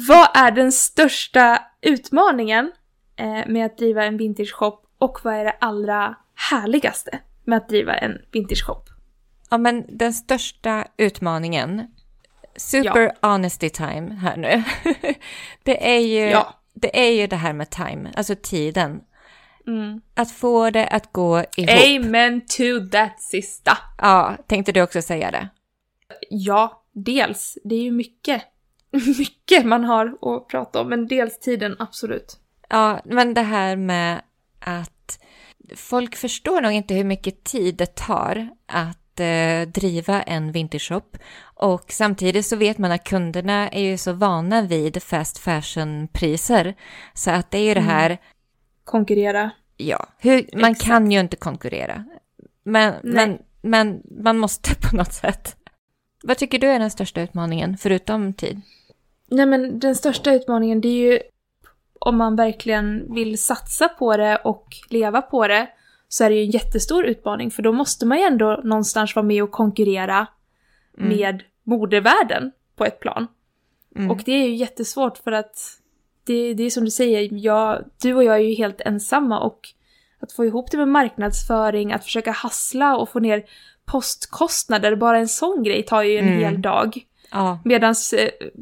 vad 0.08 0.28
är 0.34 0.52
den 0.52 0.72
största 0.72 1.62
utmaningen 1.82 2.72
eh, 3.16 3.48
med 3.48 3.66
att 3.66 3.78
driva 3.78 4.06
en 4.06 4.18
vintage 4.18 4.54
shop 4.54 4.78
och 4.98 5.20
vad 5.24 5.34
är 5.34 5.44
det 5.46 5.56
allra 5.60 6.16
härligaste 6.52 7.20
med 7.46 7.58
att 7.58 7.70
driva 7.70 7.94
en 7.96 8.18
vintage 8.32 8.66
shop? 8.68 8.84
Ja, 9.50 9.58
men 9.58 9.98
den 9.98 10.14
största 10.14 10.88
utmaningen, 10.98 11.88
super 12.56 13.12
honesty 13.22 13.70
time 13.70 14.14
här 14.16 14.38
nu, 14.38 14.64
det 15.64 15.96
är 15.96 16.00
ju, 16.00 16.30
Ja. 16.30 16.60
det 16.74 17.08
är 17.08 17.12
ju 17.12 17.28
det 17.28 17.36
här 17.36 17.54
med 17.54 17.70
time, 17.70 18.12
alltså 18.16 18.36
tiden. 18.44 19.02
Mm. 19.68 20.02
Att 20.16 20.32
få 20.32 20.70
det 20.70 20.88
att 20.88 21.12
gå 21.14 21.44
ihop. 21.58 21.86
Amen 22.06 22.42
to 22.42 22.90
that 22.92 23.22
sista. 23.22 23.78
Ja, 23.98 24.38
tänkte 24.48 24.72
du 24.72 24.82
också 24.82 25.02
säga 25.02 25.32
det? 25.32 25.48
Ja, 26.30 26.84
dels. 26.92 27.58
Det 27.64 27.76
är 27.76 27.82
ju 27.84 27.92
mycket, 27.92 28.44
mycket 29.18 29.66
man 29.66 29.84
har 29.84 30.06
att 30.22 30.48
prata 30.48 30.82
om, 30.82 30.90
men 30.90 31.08
dels 31.08 31.40
tiden, 31.40 31.76
absolut. 31.80 32.38
Ja, 32.70 33.02
men 33.06 33.34
det 33.34 33.42
här 33.42 33.76
med 33.76 34.22
att 34.60 35.20
folk 35.76 36.16
förstår 36.16 36.62
nog 36.62 36.72
inte 36.72 36.94
hur 36.94 37.04
mycket 37.04 37.44
tid 37.44 37.76
det 37.76 37.96
tar 37.96 38.50
att 38.66 39.01
driva 39.68 40.22
en 40.22 40.52
vintershop. 40.52 41.18
Och 41.56 41.86
samtidigt 41.92 42.46
så 42.46 42.56
vet 42.56 42.78
man 42.78 42.92
att 42.92 43.04
kunderna 43.04 43.70
är 43.70 43.82
ju 43.82 43.98
så 43.98 44.14
vana 44.14 44.62
vid 44.62 45.04
fast 45.04 45.38
fashion-priser. 45.38 46.76
Så 47.14 47.32
att 47.32 47.52
det 47.52 47.58
är 47.58 47.64
ju 47.64 47.74
det 47.74 47.80
här, 47.80 48.18
Konkurrera. 48.84 49.52
ja, 49.78 50.06
hur, 50.18 50.50
man 50.54 50.72
Exakt. 50.72 50.88
kan 50.88 51.12
ju 51.12 51.20
inte 51.20 51.36
konkurrera. 51.36 52.06
Men, 52.64 52.94
men, 53.04 53.38
men 53.62 54.02
man 54.24 54.38
måste 54.38 54.76
på 54.90 54.96
något 54.96 55.14
sätt. 55.14 55.56
Vad 56.24 56.38
tycker 56.38 56.60
du 56.60 56.68
är 56.68 56.80
den 56.80 56.92
största 56.92 57.22
utmaningen, 57.22 57.78
förutom 57.78 58.34
tid? 58.34 58.62
Nej 59.28 59.46
men 59.46 59.80
den 59.80 59.96
största 59.96 60.34
utmaningen 60.34 60.82
det 60.82 60.88
är 60.88 61.12
ju 61.12 61.20
om 62.00 62.18
man 62.18 62.36
verkligen 62.36 63.14
vill 63.14 63.38
satsa 63.38 63.90
på 63.90 64.18
det 64.18 64.36
och 64.38 64.68
leva 64.90 65.22
på 65.22 65.48
det 65.48 65.68
så 66.14 66.24
är 66.24 66.30
det 66.30 66.36
ju 66.36 66.42
en 66.46 66.52
jättestor 66.52 67.06
utmaning 67.06 67.52
för 67.52 67.62
då 67.64 67.72
måste 67.72 68.06
man 68.06 68.18
ju 68.18 68.24
ändå 68.24 68.62
någonstans 68.64 69.16
vara 69.16 69.26
med 69.26 69.44
och 69.44 69.52
konkurrera 69.52 70.28
Mm. 70.98 71.10
med 71.18 71.44
modevärlden 71.64 72.52
på 72.76 72.86
ett 72.86 73.00
plan. 73.00 73.28
Mm. 73.96 74.12
Och 74.12 74.22
det 74.26 74.32
är 74.32 74.48
ju 74.48 74.56
jättesvårt 74.56 75.18
för 75.18 75.32
att 75.32 75.56
det, 76.24 76.54
det 76.54 76.64
är 76.64 76.70
som 76.70 76.86
du 76.86 76.92
säger, 76.92 77.30
jag, 77.32 77.84
du 78.02 78.14
och 78.16 78.24
jag 78.24 78.36
är 78.36 78.40
ju 78.40 78.54
helt 78.56 78.82
ensamma 78.82 79.40
och 79.40 79.60
att 80.20 80.32
få 80.32 80.46
ihop 80.46 80.72
det 80.72 80.78
med 80.78 80.88
marknadsföring, 80.88 81.94
att 81.94 82.04
försöka 82.04 82.32
hassla 82.32 82.96
och 82.98 83.10
få 83.10 83.20
ner 83.20 83.44
postkostnader, 83.86 84.96
bara 84.96 85.18
en 85.20 85.28
sån 85.28 85.64
grej 85.64 85.84
tar 85.84 86.04
ju 86.04 86.18
en 86.18 86.28
Mm. 86.28 86.40
hel 86.40 86.62
dag. 86.62 86.98
Ja, 87.32 87.60
Medan 87.66 87.96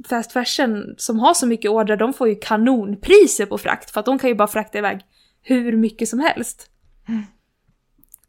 fast 0.10 0.32
fashion 0.32 0.96
som 0.98 1.20
har 1.20 1.34
så 1.34 1.48
mycket 1.48 1.72
order, 1.72 1.98
de 1.98 2.14
får 2.14 2.30
ju 2.30 2.36
kanonpriser 2.36 3.46
på 3.46 3.58
frakt 3.58 3.90
för 3.92 4.00
att 4.00 4.06
de 4.06 4.20
kan 4.20 4.30
ju 4.30 4.36
bara 4.36 4.48
frakta 4.48 4.78
iväg 4.78 5.00
hur 5.42 5.78
mycket 5.78 6.08
som 6.10 6.20
helst. 6.20 6.70
Mm. 7.08 7.24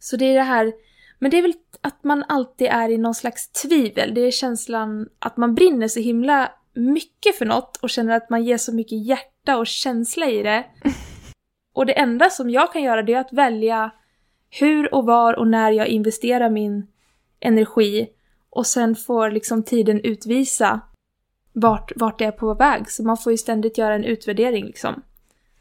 Så 0.00 0.16
det 0.16 0.24
är 0.24 0.34
det 0.34 0.42
här, 0.42 0.72
men 1.18 1.30
det 1.30 1.38
är 1.38 1.42
väl 1.42 1.54
att 1.80 2.04
man 2.04 2.24
alltid 2.28 2.66
är 2.66 2.88
i 2.88 2.98
någon 2.98 3.14
slags 3.14 3.48
tvivel. 3.52 4.14
Det 4.14 4.20
är 4.20 4.30
känslan 4.30 5.08
att 5.18 5.36
man 5.36 5.54
brinner 5.54 5.88
så 5.88 6.00
himla 6.00 6.52
mycket 6.74 7.36
för 7.38 7.46
något 7.46 7.76
och 7.76 7.90
känner 7.90 8.16
att 8.16 8.30
man 8.30 8.44
ger 8.44 8.56
så 8.56 8.74
mycket 8.74 9.06
hjärta 9.06 9.56
och 9.56 9.66
känsla 9.66 10.26
i 10.26 10.42
det. 10.42 10.64
Och 11.72 11.86
det 11.86 11.98
enda 11.98 12.30
som 12.30 12.50
jag 12.50 12.72
kan 12.72 12.82
göra 12.82 13.02
det 13.02 13.14
är 13.14 13.20
att 13.20 13.32
välja 13.32 13.90
hur 14.50 14.94
och 14.94 15.06
var 15.06 15.34
och 15.34 15.46
när 15.46 15.70
jag 15.70 15.88
investerar 15.88 16.50
min 16.50 16.86
energi 17.40 18.08
och 18.50 18.66
sen 18.66 18.96
får 18.96 19.30
liksom 19.30 19.62
tiden 19.62 20.00
utvisa 20.00 20.80
vart, 21.52 21.92
vart 21.96 22.18
det 22.18 22.24
är 22.24 22.30
på 22.30 22.54
väg. 22.54 22.90
Så 22.90 23.02
man 23.02 23.16
får 23.16 23.32
ju 23.32 23.38
ständigt 23.38 23.78
göra 23.78 23.94
en 23.94 24.04
utvärdering 24.04 24.64
liksom 24.64 25.02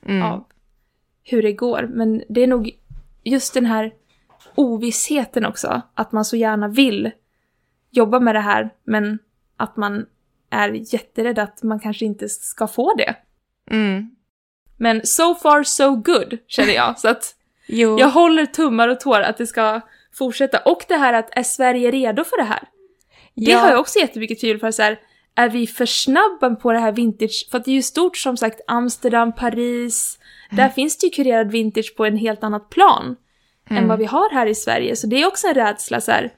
mm. 0.05 0.23
av 0.23 0.45
hur 1.23 1.41
det 1.41 1.53
går. 1.53 1.89
Men 1.93 2.23
det 2.29 2.41
är 2.41 2.47
nog 2.47 2.79
just 3.23 3.53
den 3.53 3.65
här 3.65 3.93
ovissheten 4.55 5.45
också, 5.45 5.81
att 5.93 6.11
man 6.11 6.25
så 6.25 6.35
gärna 6.35 6.67
vill 6.67 7.11
jobba 7.91 8.19
med 8.19 8.35
det 8.35 8.39
här, 8.39 8.69
men 8.83 9.19
att 9.57 9.77
man 9.77 10.05
är 10.49 10.93
jätterädd 10.93 11.39
att 11.39 11.63
man 11.63 11.79
kanske 11.79 12.05
inte 12.05 12.29
ska 12.29 12.67
få 12.67 12.93
det. 12.93 13.15
Mm. 13.71 14.15
Men 14.77 15.01
so 15.05 15.35
far 15.35 15.63
so 15.63 15.95
good, 15.95 16.37
känner 16.47 16.73
jag. 16.73 16.99
Så 16.99 17.07
att 17.07 17.35
jag 17.67 18.09
håller 18.09 18.45
tummar 18.45 18.87
och 18.87 18.99
tår 18.99 19.19
att 19.21 19.37
det 19.37 19.47
ska 19.47 19.81
fortsätta. 20.13 20.59
Och 20.59 20.85
det 20.87 20.95
här 20.95 21.13
att, 21.13 21.29
är 21.31 21.43
Sverige 21.43 21.91
redo 21.91 22.23
för 22.23 22.37
det 22.37 22.43
här? 22.43 22.63
Det 23.35 23.51
Ja. 23.51 23.57
har 23.59 23.69
jag 23.69 23.79
också 23.79 23.99
jättemycket 23.99 24.39
tvivel 24.39 24.59
för. 24.59 24.71
Så 24.71 24.81
här, 24.81 24.99
är 25.35 25.49
vi 25.49 25.67
för 25.67 25.85
snabba 25.85 26.55
på 26.55 26.71
det 26.71 26.79
här 26.79 26.91
vintage? 26.91 27.47
För 27.51 27.57
att 27.57 27.65
det 27.65 27.71
är 27.71 27.75
ju 27.75 27.81
stort 27.81 28.17
som 28.17 28.37
sagt, 28.37 28.61
Amsterdam, 28.67 29.31
Paris. 29.33 30.19
Där 30.51 30.69
finns 30.69 30.97
det 30.97 31.07
ju 31.07 31.11
kurerad 31.11 31.51
vintage 31.51 31.95
på 31.97 32.05
en 32.05 32.17
helt 32.17 32.43
annat 32.43 32.69
plan 32.69 33.15
än 33.69 33.87
vad 33.87 33.99
vi 33.99 34.05
har 34.05 34.29
här 34.33 34.45
i 34.47 34.55
Sverige. 34.55 34.95
Så 34.95 35.07
det 35.07 35.21
är 35.21 35.27
också 35.27 35.47
en 35.47 35.53
rädsla 35.53 36.01
så 36.01 36.11
här. 36.11 36.29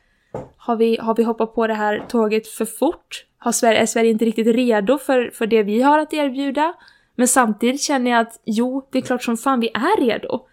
Har 0.57 0.75
vi, 0.75 0.97
har 1.01 1.15
vi 1.15 1.23
hoppat 1.23 1.55
på 1.55 1.67
det 1.67 1.73
här 1.73 2.03
tåget 2.07 2.47
för 2.47 2.65
fort? 2.65 3.25
Har 3.37 3.51
Sverige, 3.51 3.79
är 3.79 3.85
Sverige 3.85 4.11
inte 4.11 4.25
riktigt 4.25 4.47
redo 4.55 4.97
för, 4.97 5.31
för 5.33 5.47
det 5.47 5.63
vi 5.63 5.81
har 5.81 5.99
att 5.99 6.13
erbjuda? 6.13 6.73
Men 7.15 7.27
samtidigt 7.27 7.81
känner 7.81 8.11
jag 8.11 8.19
att 8.19 8.41
jo, 8.45 8.87
det 8.91 8.97
är 8.97 9.01
klart 9.01 9.23
som 9.23 9.37
fan 9.37 9.59
vi 9.59 9.67
är 9.73 10.01
redo. 10.01 10.45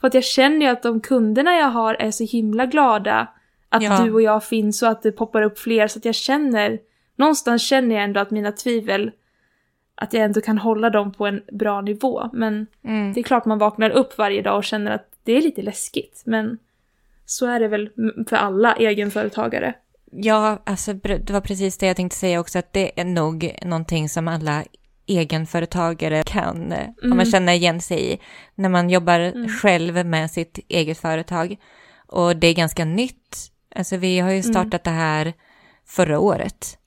För 0.00 0.06
att 0.08 0.14
jag 0.14 0.24
känner 0.24 0.66
ju 0.66 0.72
att 0.72 0.82
de 0.82 1.00
kunderna 1.00 1.54
jag 1.54 1.66
har 1.66 1.94
är 1.94 2.10
så 2.10 2.24
himla 2.24 2.66
glada 2.66 3.26
att 3.68 3.82
Ja. 3.82 4.00
du 4.04 4.12
och 4.12 4.22
jag 4.22 4.44
finns 4.44 4.82
och 4.82 4.88
att 4.88 5.02
det 5.02 5.12
poppar 5.12 5.42
upp 5.42 5.58
fler 5.58 5.88
så 5.88 5.98
att 5.98 6.04
jag 6.04 6.14
känner, 6.14 6.78
någonstans 7.16 7.62
känner 7.62 7.94
jag 7.94 8.04
ändå 8.04 8.20
att 8.20 8.30
mina 8.30 8.52
tvivel, 8.52 9.10
att 9.94 10.12
jag 10.12 10.24
ändå 10.24 10.40
kan 10.40 10.58
hålla 10.58 10.90
dem 10.90 11.12
på 11.12 11.26
en 11.26 11.42
bra 11.52 11.80
nivå. 11.80 12.30
Men 12.32 12.66
Mm. 12.84 13.12
det 13.12 13.20
är 13.20 13.22
klart 13.22 13.44
man 13.44 13.58
vaknar 13.58 13.90
upp 13.90 14.18
varje 14.18 14.42
dag 14.42 14.56
och 14.56 14.64
känner 14.64 14.90
att 14.90 15.08
det 15.28 15.36
är 15.36 15.42
lite 15.42 15.62
läskigt. 15.62 16.22
Men 16.26 16.58
så 17.26 17.46
är 17.46 17.60
det 17.60 17.68
väl 17.68 17.90
för 18.28 18.36
alla 18.36 18.76
egenföretagare. 18.76 19.74
Ja, 20.12 20.62
alltså 20.66 20.92
det 20.92 21.30
var 21.30 21.40
precis 21.40 21.78
det 21.78 21.86
jag 21.86 21.96
tänkte 21.96 22.18
säga 22.18 22.40
också, 22.40 22.58
att 22.58 22.72
det 22.72 23.00
är 23.00 23.04
nog 23.04 23.58
någonting 23.62 24.08
som 24.08 24.28
alla 24.28 24.64
egenföretagare 25.06 26.22
kan, 26.26 26.72
eh, 26.72 26.88
om 27.02 27.08
man 27.08 27.12
Mm. 27.20 27.30
känner 27.30 27.52
igen 27.52 27.80
sig 27.80 28.12
i, 28.12 28.18
när 28.54 28.68
man 28.68 28.90
jobbar 28.90 29.20
Mm. 29.20 29.48
själv 29.48 30.06
med 30.06 30.30
sitt 30.30 30.58
eget 30.68 30.98
företag. 30.98 31.56
Och 32.06 32.36
det 32.36 32.46
är 32.46 32.54
ganska 32.54 32.84
nytt. 32.84 33.36
Alltså 33.74 33.96
vi 33.96 34.18
har 34.18 34.30
ju 34.30 34.42
startat 34.42 34.84
det 34.84 34.90
här 34.90 35.32
förra 35.86 36.18
året. 36.18 36.78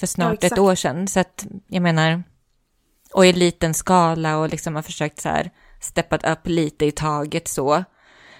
för 0.00 0.06
snart 0.06 0.38
ja, 0.42 0.46
ett 0.46 0.58
år 0.58 0.74
sedan. 0.74 1.08
Så 1.08 1.20
att 1.20 1.46
jag 1.68 1.82
menar, 1.82 2.22
och 3.14 3.26
i 3.26 3.32
liten 3.32 3.74
skala 3.74 4.38
och 4.38 4.48
liksom 4.48 4.74
har 4.74 4.82
försökt 4.82 5.20
så 5.20 5.28
här 5.28 5.50
steppat 5.80 6.28
upp 6.30 6.46
lite 6.46 6.86
i 6.86 6.90
taget 6.90 7.48
så. 7.48 7.84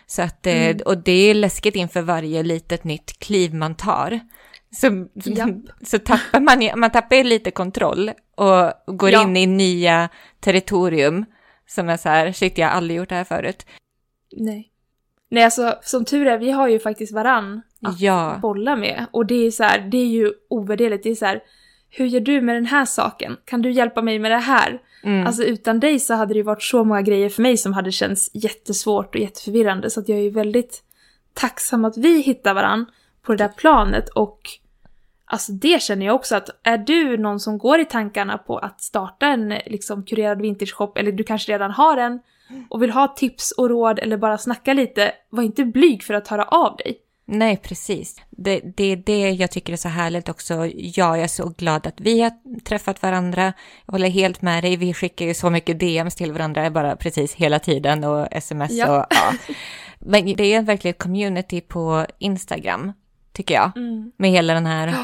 Så 0.07 0.23
att, 0.23 0.47
eh, 0.47 0.67
mm. 0.67 0.79
och 0.85 0.99
det 0.99 1.31
är 1.31 1.35
läskigt 1.35 1.77
inför 1.77 2.03
varje 2.03 2.43
litet 2.43 2.85
nytt 2.85 3.19
kliv 3.19 3.55
man 3.55 3.75
tar. 3.75 4.21
Så, 4.71 5.07
så 5.87 5.99
tappar 5.99 6.41
man, 6.41 6.81
man 6.81 6.91
tappar 6.91 7.25
lite 7.25 7.51
kontroll 7.51 8.11
och 8.37 8.97
går 8.99 9.11
ja. 9.11 9.23
in 9.23 9.37
i 9.37 9.47
nya 9.47 10.09
territorium 10.41 11.25
som 11.67 11.89
är 11.89 11.97
så 11.97 12.09
här, 12.09 12.33
shit 12.33 12.59
jag 12.59 12.69
har 12.69 12.75
aldrig 12.75 12.97
gjort 12.97 13.09
det 13.09 13.15
här 13.15 13.25
förut. 13.25 13.67
Nej. 14.37 14.67
Nej, 15.31 15.45
alltså 15.45 15.79
som 15.83 16.05
tur 16.05 16.27
är, 16.27 16.39
vi 16.39 16.51
har 16.51 16.69
ju 16.69 16.79
faktiskt 16.79 17.13
varann 17.13 17.63
att 17.83 18.01
ja. 18.01 18.39
bolla 18.43 18.77
med. 18.77 19.07
Och 19.11 19.27
det 19.27 19.47
är 19.47 19.51
så 19.51 19.65
här, 19.65 19.81
det 19.81 19.99
är 19.99 20.07
ju 20.07 20.33
ovärderligt. 20.51 21.03
Det 21.03 21.11
är 21.11 21.15
så 21.15 21.27
här, 21.27 21.41
hur 21.91 22.07
gör 22.07 22.21
du 22.21 22.41
med 22.41 22.55
den 22.55 22.67
här 22.67 22.85
saken? 22.85 23.37
Kan 23.45 23.63
du 23.63 23.71
hjälpa 23.71 24.03
mig 24.03 24.19
med 24.19 24.31
det 24.31 24.39
här? 24.39 24.81
Mm. 25.03 25.27
Alltså 25.27 25.43
utan 25.43 25.81
dig 25.81 26.01
så 26.01 26.15
hade 26.15 26.35
det 26.35 26.39
ju 26.39 26.43
varit 26.43 26.63
så 26.63 26.85
många 26.85 27.03
grejer 27.03 27.29
för 27.29 27.43
mig 27.43 27.57
som 27.57 27.73
hade 27.73 27.93
känts 27.93 28.31
jättesvårt 28.33 29.15
och 29.15 29.21
jätteförvirrande. 29.21 29.91
Så 29.91 30.01
att 30.01 30.09
jag 30.09 30.19
är 30.19 30.23
ju 30.23 30.31
väldigt 30.31 30.83
tacksam 31.35 31.85
att 31.85 31.97
vi 31.97 32.21
hittar 32.21 32.55
varandra 32.55 32.93
på 33.23 33.33
det 33.33 33.45
där 33.45 33.49
planet 33.49 34.09
och 34.09 34.41
Alltså 35.33 35.53
det 35.53 35.83
känner 35.83 36.07
jag 36.07 36.15
också 36.15 36.37
att 36.37 36.49
är 36.63 36.79
du 36.79 37.17
någon 37.17 37.41
som 37.41 37.59
går 37.59 37.81
i 37.81 37.85
tankarna 37.85 38.39
på 38.39 38.59
att 38.59 38.81
starta 38.81 39.27
en 39.27 39.49
liksom 39.49 40.05
kurerad 40.05 40.43
vintageshop, 40.43 40.99
eller 40.99 41.13
du 41.13 41.25
kanske 41.25 41.53
redan 41.53 41.71
har 41.71 41.97
en 41.97 42.21
och 42.69 42.83
vill 42.83 42.91
ha 42.91 43.09
tips 43.09 43.53
och 43.53 43.69
råd 43.69 43.99
eller 43.99 44.17
bara 44.17 44.39
snacka 44.39 44.73
lite, 44.73 45.13
var 45.31 45.43
inte 45.43 45.65
blyg 45.65 46.03
för 46.03 46.15
att 46.15 46.29
höra 46.29 46.45
av 46.45 46.77
dig. 46.77 46.99
Nej, 47.33 47.57
precis. 47.57 48.17
Det, 48.31 48.61
det 48.61 48.85
är 48.85 48.97
det 48.97 49.31
jag 49.31 49.51
tycker 49.51 49.73
är 49.73 49.77
så 49.77 49.89
härligt 49.89 50.29
också. 50.29 50.55
Ja, 50.67 51.17
jag 51.17 51.21
är 51.21 51.29
så 51.29 51.49
glad 51.49 51.87
att 51.87 52.01
vi 52.01 52.21
har 52.21 52.61
träffat 52.65 53.03
varandra. 53.03 53.53
Jag 53.87 53.93
håller 53.93 54.09
helt 54.09 54.43
med 54.43 54.65
dig. 54.65 54.77
Vi 54.77 54.95
skickar 54.95 55.27
ju 55.27 55.35
så 55.35 55.51
mycket 55.51 55.81
DMs 55.81 56.15
till 56.15 56.33
varandra 56.33 56.71
bara 56.71 56.97
precis 56.97 57.35
hela 57.35 57.59
tiden 57.59 58.05
och 58.05 58.29
sms 58.31 58.73
ja. 58.73 58.99
och 58.99 59.07
ja. 59.11 59.55
Men 59.99 60.37
det 60.37 60.55
är 60.55 60.63
verkligen 60.63 60.95
ett 60.95 61.03
community 61.03 61.61
på 61.61 62.07
Instagram, 62.19 62.93
tycker 63.33 63.55
jag. 63.55 63.77
Mm. 63.77 64.13
Med 64.17 64.31
hela 64.31 64.55
den 64.55 64.67
här 64.67 64.95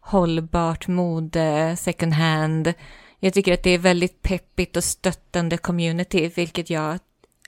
hållbart 0.00 0.88
mode, 0.88 1.76
second 1.76 2.12
hand. 2.12 2.74
Jag 3.18 3.34
tycker 3.34 3.54
att 3.54 3.62
det 3.62 3.70
är 3.70 3.78
väldigt 3.78 4.22
peppigt 4.22 4.76
och 4.76 4.84
stöttande 4.84 5.58
community, 5.58 6.30
vilket 6.36 6.70
jag 6.70 6.98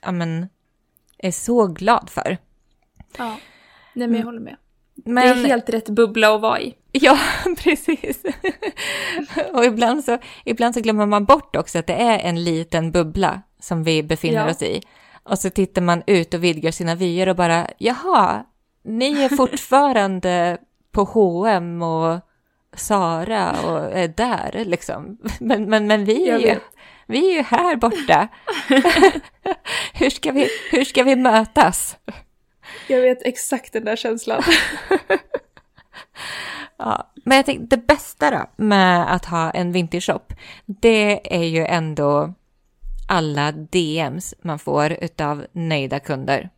ja, 0.01 0.11
men, 0.11 0.49
är 1.17 1.31
så 1.31 1.67
glad 1.67 2.09
för. 2.09 2.37
Ja. 3.17 3.37
Nej 3.95 4.07
men 4.07 4.15
jag 4.15 4.21
mm. 4.21 4.25
håller 4.25 4.39
med. 4.39 4.55
Men... 5.05 5.23
Det 5.23 5.43
är 5.43 5.47
helt 5.47 5.69
rätt 5.69 5.89
bubbla 5.89 6.35
att 6.35 6.41
vara 6.41 6.61
i. 6.61 6.75
Ja, 6.91 7.17
precis. 7.63 8.23
och 9.53 9.65
ibland 9.65 10.03
så, 10.03 10.17
ibland 10.45 10.73
så 10.73 10.81
glömmer 10.81 11.05
man 11.05 11.25
bort 11.25 11.55
också 11.55 11.79
att 11.79 11.87
det 11.87 11.93
är 11.93 12.19
en 12.19 12.43
liten 12.43 12.91
bubbla 12.91 13.41
som 13.59 13.83
vi 13.83 14.03
befinner 14.03 14.45
ja. 14.45 14.51
oss 14.51 14.61
i. 14.61 14.81
Och 15.23 15.39
så 15.39 15.49
tittar 15.49 15.81
man 15.81 16.03
ut 16.07 16.33
och 16.33 16.43
vidgar 16.43 16.71
sina 16.71 16.95
vyer 16.95 17.29
och 17.29 17.35
bara, 17.35 17.67
jaha, 17.77 18.45
ni 18.83 19.23
är 19.23 19.29
fortfarande 19.37 20.57
på 20.91 21.03
H&M 21.03 21.81
och 21.81 22.19
Sara 22.73 23.51
och 23.51 23.97
är 23.97 24.07
där 24.07 24.63
liksom. 24.65 25.17
Men, 25.39 25.69
men, 25.69 25.87
men 25.87 26.05
vi, 26.05 26.29
är 26.29 26.39
ju, 26.39 26.59
vi 27.07 27.31
är 27.31 27.35
ju 27.35 27.41
här 27.41 27.75
borta. 27.75 28.27
hur, 29.93 30.09
ska 30.09 30.31
vi, 30.31 30.49
hur 30.71 30.83
ska 30.83 31.03
vi 31.03 31.15
mötas? 31.15 31.97
Jag 32.87 33.01
vet 33.01 33.25
exakt 33.25 33.73
den 33.73 33.85
där 33.85 33.95
känslan. 33.95 34.41
ja, 36.77 37.11
men 37.25 37.35
jag 37.35 37.45
tänkte 37.45 37.75
det 37.75 37.87
bästa 37.87 38.31
då 38.31 38.63
med 38.63 39.13
att 39.13 39.25
ha 39.25 39.51
en 39.51 39.71
vintage 39.71 40.05
shop, 40.05 40.35
det 40.65 41.35
är 41.35 41.43
ju 41.43 41.65
ändå 41.65 42.33
alla 43.07 43.51
DMs 43.51 44.33
man 44.41 44.59
får 44.59 44.91
utav 44.91 45.45
nöjda 45.51 45.99
kunder. 45.99 46.49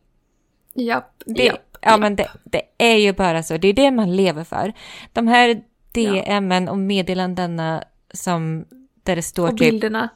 Japp, 0.74 1.22
det, 1.26 1.44
japp, 1.44 1.68
Ja, 1.80 1.90
japp. 1.90 2.00
men 2.00 2.16
det, 2.16 2.28
det, 2.44 2.62
är 2.78 2.96
ju 2.96 3.12
bara 3.12 3.42
så. 3.42 3.56
Det 3.56 3.68
är 3.68 3.72
det 3.72 3.90
man 3.90 4.16
lever 4.16 4.44
för. 4.44 4.72
De 5.12 5.28
här 5.28 5.62
DMen 5.92 6.64
ja. 6.64 6.70
och 6.70 6.78
meddelandena 6.78 7.84
som 8.12 8.64
där 9.02 9.16
det 9.16 9.22
står 9.22 9.48
och 9.48 9.58
typ... 9.58 9.66
Och 9.66 9.72
bilderna. 9.72 10.08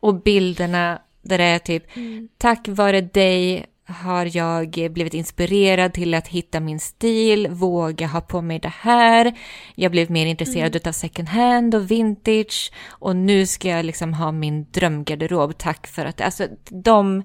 Och 0.00 0.14
bilderna 0.14 0.98
där 1.22 1.38
det 1.38 1.44
är 1.44 1.58
typ 1.58 1.96
mm. 1.96 2.28
tack 2.38 2.68
vare 2.68 3.00
dig 3.00 3.66
har 3.90 4.36
jag 4.36 4.92
blivit 4.92 5.14
inspirerad 5.14 5.92
till 5.92 6.14
att 6.14 6.28
hitta 6.28 6.60
min 6.60 6.80
stil, 6.80 7.48
våga 7.48 8.06
ha 8.06 8.20
på 8.20 8.42
mig 8.42 8.58
det 8.58 8.72
här. 8.80 9.38
Jag 9.74 9.90
blev 9.92 10.10
mer 10.10 10.26
intresserad 10.26 10.76
mm. 10.76 10.88
av 10.88 10.92
second 10.92 11.28
hand 11.28 11.74
och 11.74 11.90
vintage 11.90 12.72
och 12.88 13.16
nu 13.16 13.46
ska 13.46 13.68
jag 13.68 13.84
liksom 13.84 14.14
ha 14.14 14.32
min 14.32 14.66
drömgarderob. 14.70 15.58
Tack 15.58 15.86
för 15.86 16.04
att, 16.04 16.20
alltså 16.20 16.46
de, 16.70 17.24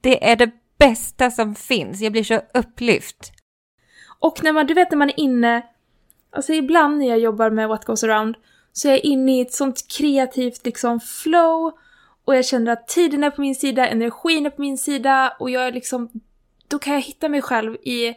det 0.00 0.30
är 0.30 0.36
det 0.36 0.50
bästa 0.78 1.30
som 1.30 1.54
finns. 1.54 2.00
Jag 2.00 2.12
blir 2.12 2.24
så 2.24 2.40
upplyft. 2.54 3.32
Och 4.18 4.44
när 4.44 4.52
man, 4.52 4.66
du 4.66 4.74
vet 4.74 4.90
när 4.90 4.98
man 4.98 5.10
är 5.10 5.20
inne, 5.20 5.62
alltså 6.32 6.52
ibland 6.52 6.98
när 6.98 7.08
jag 7.08 7.18
jobbar 7.18 7.50
med 7.50 7.68
What 7.68 7.84
Goes 7.84 8.04
Around 8.04 8.36
så 8.72 8.88
är 8.88 8.92
jag 8.92 9.04
inne 9.04 9.38
i 9.38 9.40
ett 9.40 9.52
sånt 9.52 9.88
kreativt 9.98 10.64
liksom 10.64 11.00
flow 11.00 11.72
och 12.24 12.36
jag 12.36 12.44
känner 12.44 12.72
att 12.72 12.88
tiden 12.88 13.24
är 13.24 13.30
på 13.30 13.40
min 13.40 13.54
sida, 13.54 13.88
energin 13.88 14.46
är 14.46 14.50
på 14.50 14.60
min 14.60 14.78
sida 14.78 15.36
och 15.38 15.50
jag 15.50 15.66
är 15.66 15.72
liksom... 15.72 16.10
Då 16.68 16.78
kan 16.78 16.94
jag 16.94 17.00
hitta 17.00 17.28
mig 17.28 17.42
själv 17.42 17.74
i 17.74 18.14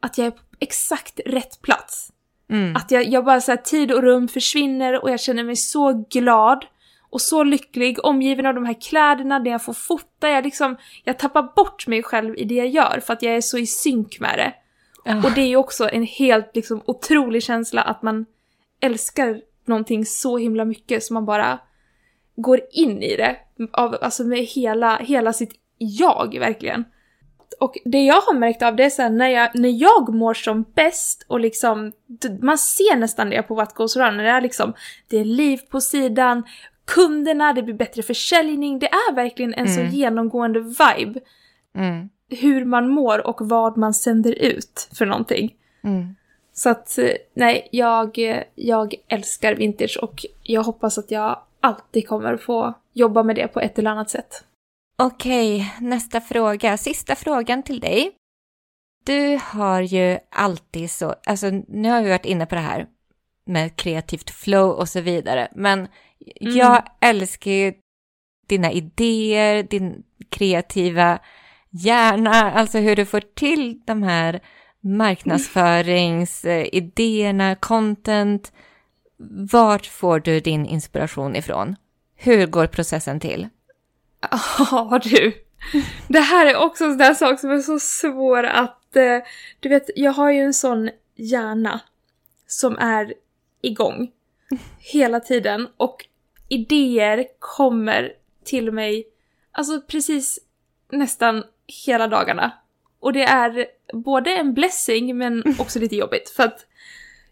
att 0.00 0.18
jag 0.18 0.26
är 0.26 0.30
på 0.30 0.42
exakt 0.58 1.20
rätt 1.26 1.62
plats. 1.62 2.12
Mm. 2.50 2.76
Att 2.76 2.90
jag, 2.90 3.04
jag 3.08 3.24
bara 3.24 3.40
så 3.40 3.52
här, 3.52 3.56
tid 3.56 3.92
och 3.92 4.02
rum 4.02 4.28
försvinner 4.28 5.02
och 5.02 5.10
jag 5.10 5.20
känner 5.20 5.44
mig 5.44 5.56
så 5.56 6.06
glad 6.10 6.64
och 7.10 7.20
så 7.20 7.44
lycklig, 7.44 8.04
omgiven 8.04 8.46
av 8.46 8.54
de 8.54 8.64
här 8.64 8.80
kläderna, 8.80 9.38
det 9.38 9.50
jag 9.50 9.64
får 9.64 9.72
fota, 9.72 10.28
jag 10.28 10.44
liksom, 10.44 10.76
jag 11.04 11.18
tappar 11.18 11.42
bort 11.56 11.86
mig 11.86 12.02
själv 12.02 12.38
i 12.38 12.44
det 12.44 12.54
jag 12.54 12.68
gör 12.68 13.00
för 13.06 13.12
att 13.12 13.22
jag 13.22 13.36
är 13.36 13.40
så 13.40 13.58
i 13.58 13.66
synk 13.66 14.20
med 14.20 14.38
det. 14.38 14.54
Oh. 15.12 15.24
Och 15.24 15.32
det 15.32 15.40
är 15.40 15.46
ju 15.46 15.56
också 15.56 15.88
en 15.88 16.02
helt 16.02 16.50
liksom 16.54 16.82
otrolig 16.84 17.42
känsla 17.42 17.82
att 17.82 18.02
man 18.02 18.26
älskar 18.80 19.40
någonting 19.64 20.06
så 20.06 20.38
himla 20.38 20.64
mycket 20.64 21.04
som 21.04 21.14
man 21.14 21.24
bara 21.24 21.58
går 22.36 22.60
in 22.70 23.02
i 23.02 23.16
det. 23.16 23.36
Av, 23.72 23.96
alltså 24.00 24.24
med 24.24 24.38
hela, 24.38 24.96
hela 24.96 25.32
sitt 25.32 25.52
jag 25.78 26.38
verkligen. 26.38 26.84
Och 27.60 27.78
det 27.84 28.04
jag 28.04 28.20
har 28.20 28.34
märkt 28.34 28.62
av 28.62 28.76
det 28.76 28.84
är 28.84 28.90
såhär 28.90 29.10
när 29.10 29.28
jag, 29.28 29.50
när 29.54 29.82
jag 29.82 30.14
mår 30.14 30.34
som 30.34 30.64
bäst 30.74 31.26
och 31.28 31.40
liksom, 31.40 31.92
man 32.40 32.58
ser 32.58 32.96
nästan 32.96 33.30
det 33.30 33.42
på 33.42 33.54
What 33.54 33.74
Goes 33.74 33.96
Around, 33.96 34.16
när 34.16 34.24
det 34.24 34.30
är 34.30 34.40
liksom, 34.40 34.74
det 35.08 35.18
är 35.18 35.24
liv 35.24 35.60
på 35.70 35.80
sidan, 35.80 36.42
kunderna, 36.84 37.52
det 37.52 37.62
blir 37.62 37.74
bättre 37.74 38.02
försäljning, 38.02 38.78
det 38.78 38.88
är 38.88 39.14
verkligen 39.14 39.54
en 39.54 39.66
mm. 39.66 39.90
så 39.90 39.96
genomgående 39.96 40.60
vibe. 40.60 41.20
Mm. 41.74 42.08
Hur 42.28 42.64
man 42.64 42.88
mår 42.88 43.26
och 43.26 43.48
vad 43.48 43.76
man 43.76 43.94
sänder 43.94 44.32
ut 44.32 44.88
för 44.98 45.06
någonting. 45.06 45.54
Mm. 45.84 46.16
Så 46.52 46.70
att, 46.70 46.98
nej, 47.34 47.68
jag, 47.72 48.18
jag 48.54 48.94
älskar 49.08 49.54
vintage 49.54 49.98
och 50.02 50.26
jag 50.42 50.62
hoppas 50.62 50.98
att 50.98 51.10
jag 51.10 51.38
alltid 51.60 52.08
kommer 52.08 52.36
få 52.36 52.74
jobba 52.92 53.22
med 53.22 53.36
det 53.36 53.48
på 53.48 53.60
ett 53.60 53.78
eller 53.78 53.90
annat 53.90 54.10
sätt. 54.10 54.44
Okej, 54.98 55.74
nästa 55.80 56.20
fråga. 56.20 56.76
Sista 56.76 57.16
frågan 57.16 57.62
till 57.62 57.80
dig. 57.80 58.12
Du 59.04 59.38
har 59.42 59.80
ju 59.80 60.18
alltid 60.30 60.90
så, 60.90 61.14
alltså 61.26 61.50
nu 61.68 61.90
har 61.90 62.02
vi 62.02 62.08
varit 62.08 62.24
inne 62.24 62.46
på 62.46 62.54
det 62.54 62.60
här 62.60 62.86
med 63.44 63.76
kreativt 63.76 64.30
flow 64.30 64.70
och 64.70 64.88
så 64.88 65.00
vidare, 65.00 65.48
men 65.54 65.88
mm. 66.40 66.56
jag 66.56 66.82
älskar 67.00 67.50
ju 67.50 67.74
dina 68.46 68.72
idéer, 68.72 69.62
din 69.62 70.02
kreativa 70.28 71.18
hjärna, 71.70 72.52
alltså 72.52 72.78
hur 72.78 72.96
du 72.96 73.06
får 73.06 73.20
till 73.20 73.82
de 73.86 74.02
här 74.02 74.40
marknadsföringsidéerna, 74.80 77.54
content, 77.54 78.52
vart 79.52 79.86
får 79.86 80.20
du 80.20 80.40
din 80.40 80.66
inspiration 80.66 81.36
ifrån? 81.36 81.76
Hur 82.14 82.46
går 82.46 82.66
processen 82.66 83.20
till? 83.20 83.48
Ja 84.70 85.00
du, 85.04 85.32
det 86.08 86.20
här 86.20 86.46
är 86.46 86.56
också 86.56 86.84
en 86.84 86.90
sån 86.90 86.98
där 86.98 87.14
sak 87.14 87.40
som 87.40 87.50
är 87.50 87.58
så 87.58 87.78
svår 87.78 88.44
att... 88.44 88.96
Eh, 88.96 89.18
du 89.60 89.68
vet, 89.68 89.90
jag 89.96 90.12
har 90.12 90.30
ju 90.30 90.40
en 90.40 90.54
sån 90.54 90.90
hjärna 91.14 91.80
som 92.46 92.78
är 92.78 93.14
igång 93.62 94.10
hela 94.78 95.20
tiden 95.20 95.68
och 95.76 96.06
idéer 96.48 97.26
kommer 97.38 98.12
till 98.44 98.72
mig, 98.72 99.06
alltså 99.52 99.80
precis 99.80 100.38
nästan 100.92 101.44
hela 101.86 102.08
dagarna. 102.08 102.52
Och 103.00 103.12
det 103.12 103.22
är 103.22 103.66
både 103.92 104.30
en 104.30 104.54
blessing 104.54 105.18
men 105.18 105.56
också 105.58 105.78
lite 105.78 105.96
jobbigt 105.96 106.30
för 106.30 106.42
att 106.42 106.66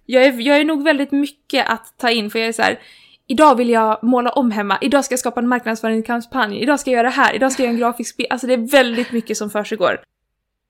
jag 0.07 0.25
är, 0.25 0.41
jag 0.41 0.61
är 0.61 0.65
nog 0.65 0.85
väldigt 0.85 1.13
mycket 1.13 1.69
att 1.69 1.95
ta 1.99 2.11
in 2.11 2.31
för 2.31 2.39
jag 2.39 2.49
är 2.49 2.53
så 2.53 2.63
här, 2.63 2.81
idag 3.27 3.55
vill 3.55 3.71
jag 3.71 3.99
måla 4.03 4.31
om 4.31 4.51
hemma, 4.51 4.79
idag 4.81 5.05
ska 5.05 5.13
jag 5.13 5.21
skapa 5.21 5.41
en 5.41 5.49
marknadsföringskampanj, 5.49 6.63
idag 6.63 6.81
ska 6.81 6.91
jag 6.91 6.97
göra 6.97 7.09
det 7.09 7.15
här, 7.15 7.35
idag 7.35 7.53
ska 7.53 7.63
jag 7.63 7.67
göra 7.67 7.75
en 7.75 7.81
grafisk 7.81 8.17
bild. 8.17 8.29
Alltså 8.31 8.47
det 8.47 8.53
är 8.53 8.71
väldigt 8.71 9.13
mycket 9.13 9.37
som 9.37 9.51
försiggår 9.51 10.01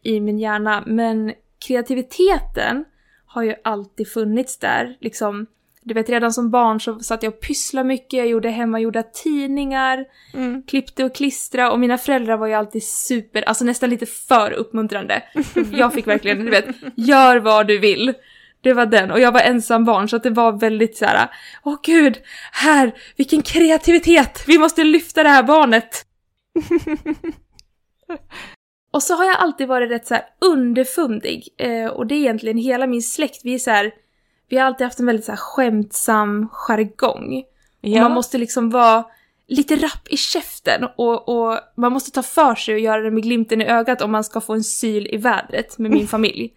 i 0.02 0.20
min 0.20 0.38
hjärna. 0.38 0.82
Men 0.86 1.32
kreativiteten 1.66 2.84
har 3.26 3.42
ju 3.42 3.54
alltid 3.64 4.08
funnits 4.08 4.58
där, 4.58 4.96
liksom 5.00 5.46
Du 5.86 5.94
vet, 5.94 6.08
redan 6.08 6.32
som 6.32 6.50
barn 6.50 6.80
så 6.80 6.98
satt 7.00 7.22
jag 7.22 7.32
och 7.32 7.40
pysslade 7.40 7.88
mycket, 7.88 8.18
jag 8.18 8.26
gjorde 8.26 8.48
hemmagjorda 8.48 9.02
tidningar, 9.02 10.04
mm. 10.34 10.62
klippte 10.62 11.04
och 11.04 11.14
klistra 11.14 11.72
och 11.72 11.80
mina 11.80 11.98
föräldrar 11.98 12.36
var 12.36 12.46
ju 12.46 12.54
alltid 12.54 12.82
super, 12.82 13.42
alltså 13.42 13.64
nästan 13.64 13.90
lite 13.90 14.06
för 14.06 14.52
uppmuntrande. 14.52 15.22
Jag 15.72 15.92
fick 15.92 16.06
verkligen, 16.06 16.44
du 16.44 16.50
vet, 16.50 16.66
gör 16.94 17.36
vad 17.36 17.66
du 17.66 17.78
vill. 17.78 18.14
Det 18.64 18.72
var 18.72 18.86
den, 18.86 19.10
och 19.10 19.20
jag 19.20 19.32
var 19.32 19.40
ensam 19.40 19.84
barn 19.84 20.08
så 20.08 20.16
att 20.16 20.22
det 20.22 20.30
var 20.30 20.52
väldigt 20.52 20.96
så 20.96 21.04
här. 21.04 21.30
åh 21.64 21.76
gud, 21.82 22.20
här, 22.52 22.92
vilken 23.16 23.42
kreativitet, 23.42 24.44
vi 24.46 24.58
måste 24.58 24.84
lyfta 24.84 25.22
det 25.22 25.28
här 25.28 25.42
barnet. 25.42 26.06
och 28.92 29.02
så 29.02 29.14
har 29.14 29.24
jag 29.24 29.36
alltid 29.36 29.68
varit 29.68 29.90
rätt 29.90 30.06
så 30.06 30.14
här 30.14 30.24
underfundig, 30.40 31.48
eh, 31.58 31.86
och 31.86 32.06
det 32.06 32.14
är 32.14 32.18
egentligen 32.18 32.58
hela 32.58 32.86
min 32.86 33.02
släkt, 33.02 33.40
vi 33.44 33.54
är 33.54 33.58
så 33.58 33.70
här, 33.70 33.92
vi 34.48 34.56
har 34.56 34.66
alltid 34.66 34.84
haft 34.84 35.00
en 35.00 35.06
väldigt 35.06 35.24
så 35.24 35.32
här 35.32 35.36
skämtsam 35.36 36.48
jargong. 36.52 37.42
Ja. 37.80 38.02
Man 38.02 38.12
måste 38.12 38.38
liksom 38.38 38.70
vara 38.70 39.04
lite 39.46 39.76
rapp 39.76 40.08
i 40.08 40.16
käften 40.16 40.84
och, 40.96 41.28
och 41.28 41.58
man 41.76 41.92
måste 41.92 42.10
ta 42.10 42.22
för 42.22 42.54
sig 42.54 42.74
och 42.74 42.80
göra 42.80 43.02
det 43.02 43.10
med 43.10 43.22
glimten 43.22 43.60
i 43.60 43.66
ögat 43.66 44.02
om 44.02 44.12
man 44.12 44.24
ska 44.24 44.40
få 44.40 44.52
en 44.52 44.64
syl 44.64 45.06
i 45.10 45.16
vädret 45.16 45.78
med 45.78 45.90
min 45.90 46.08
familj. 46.08 46.52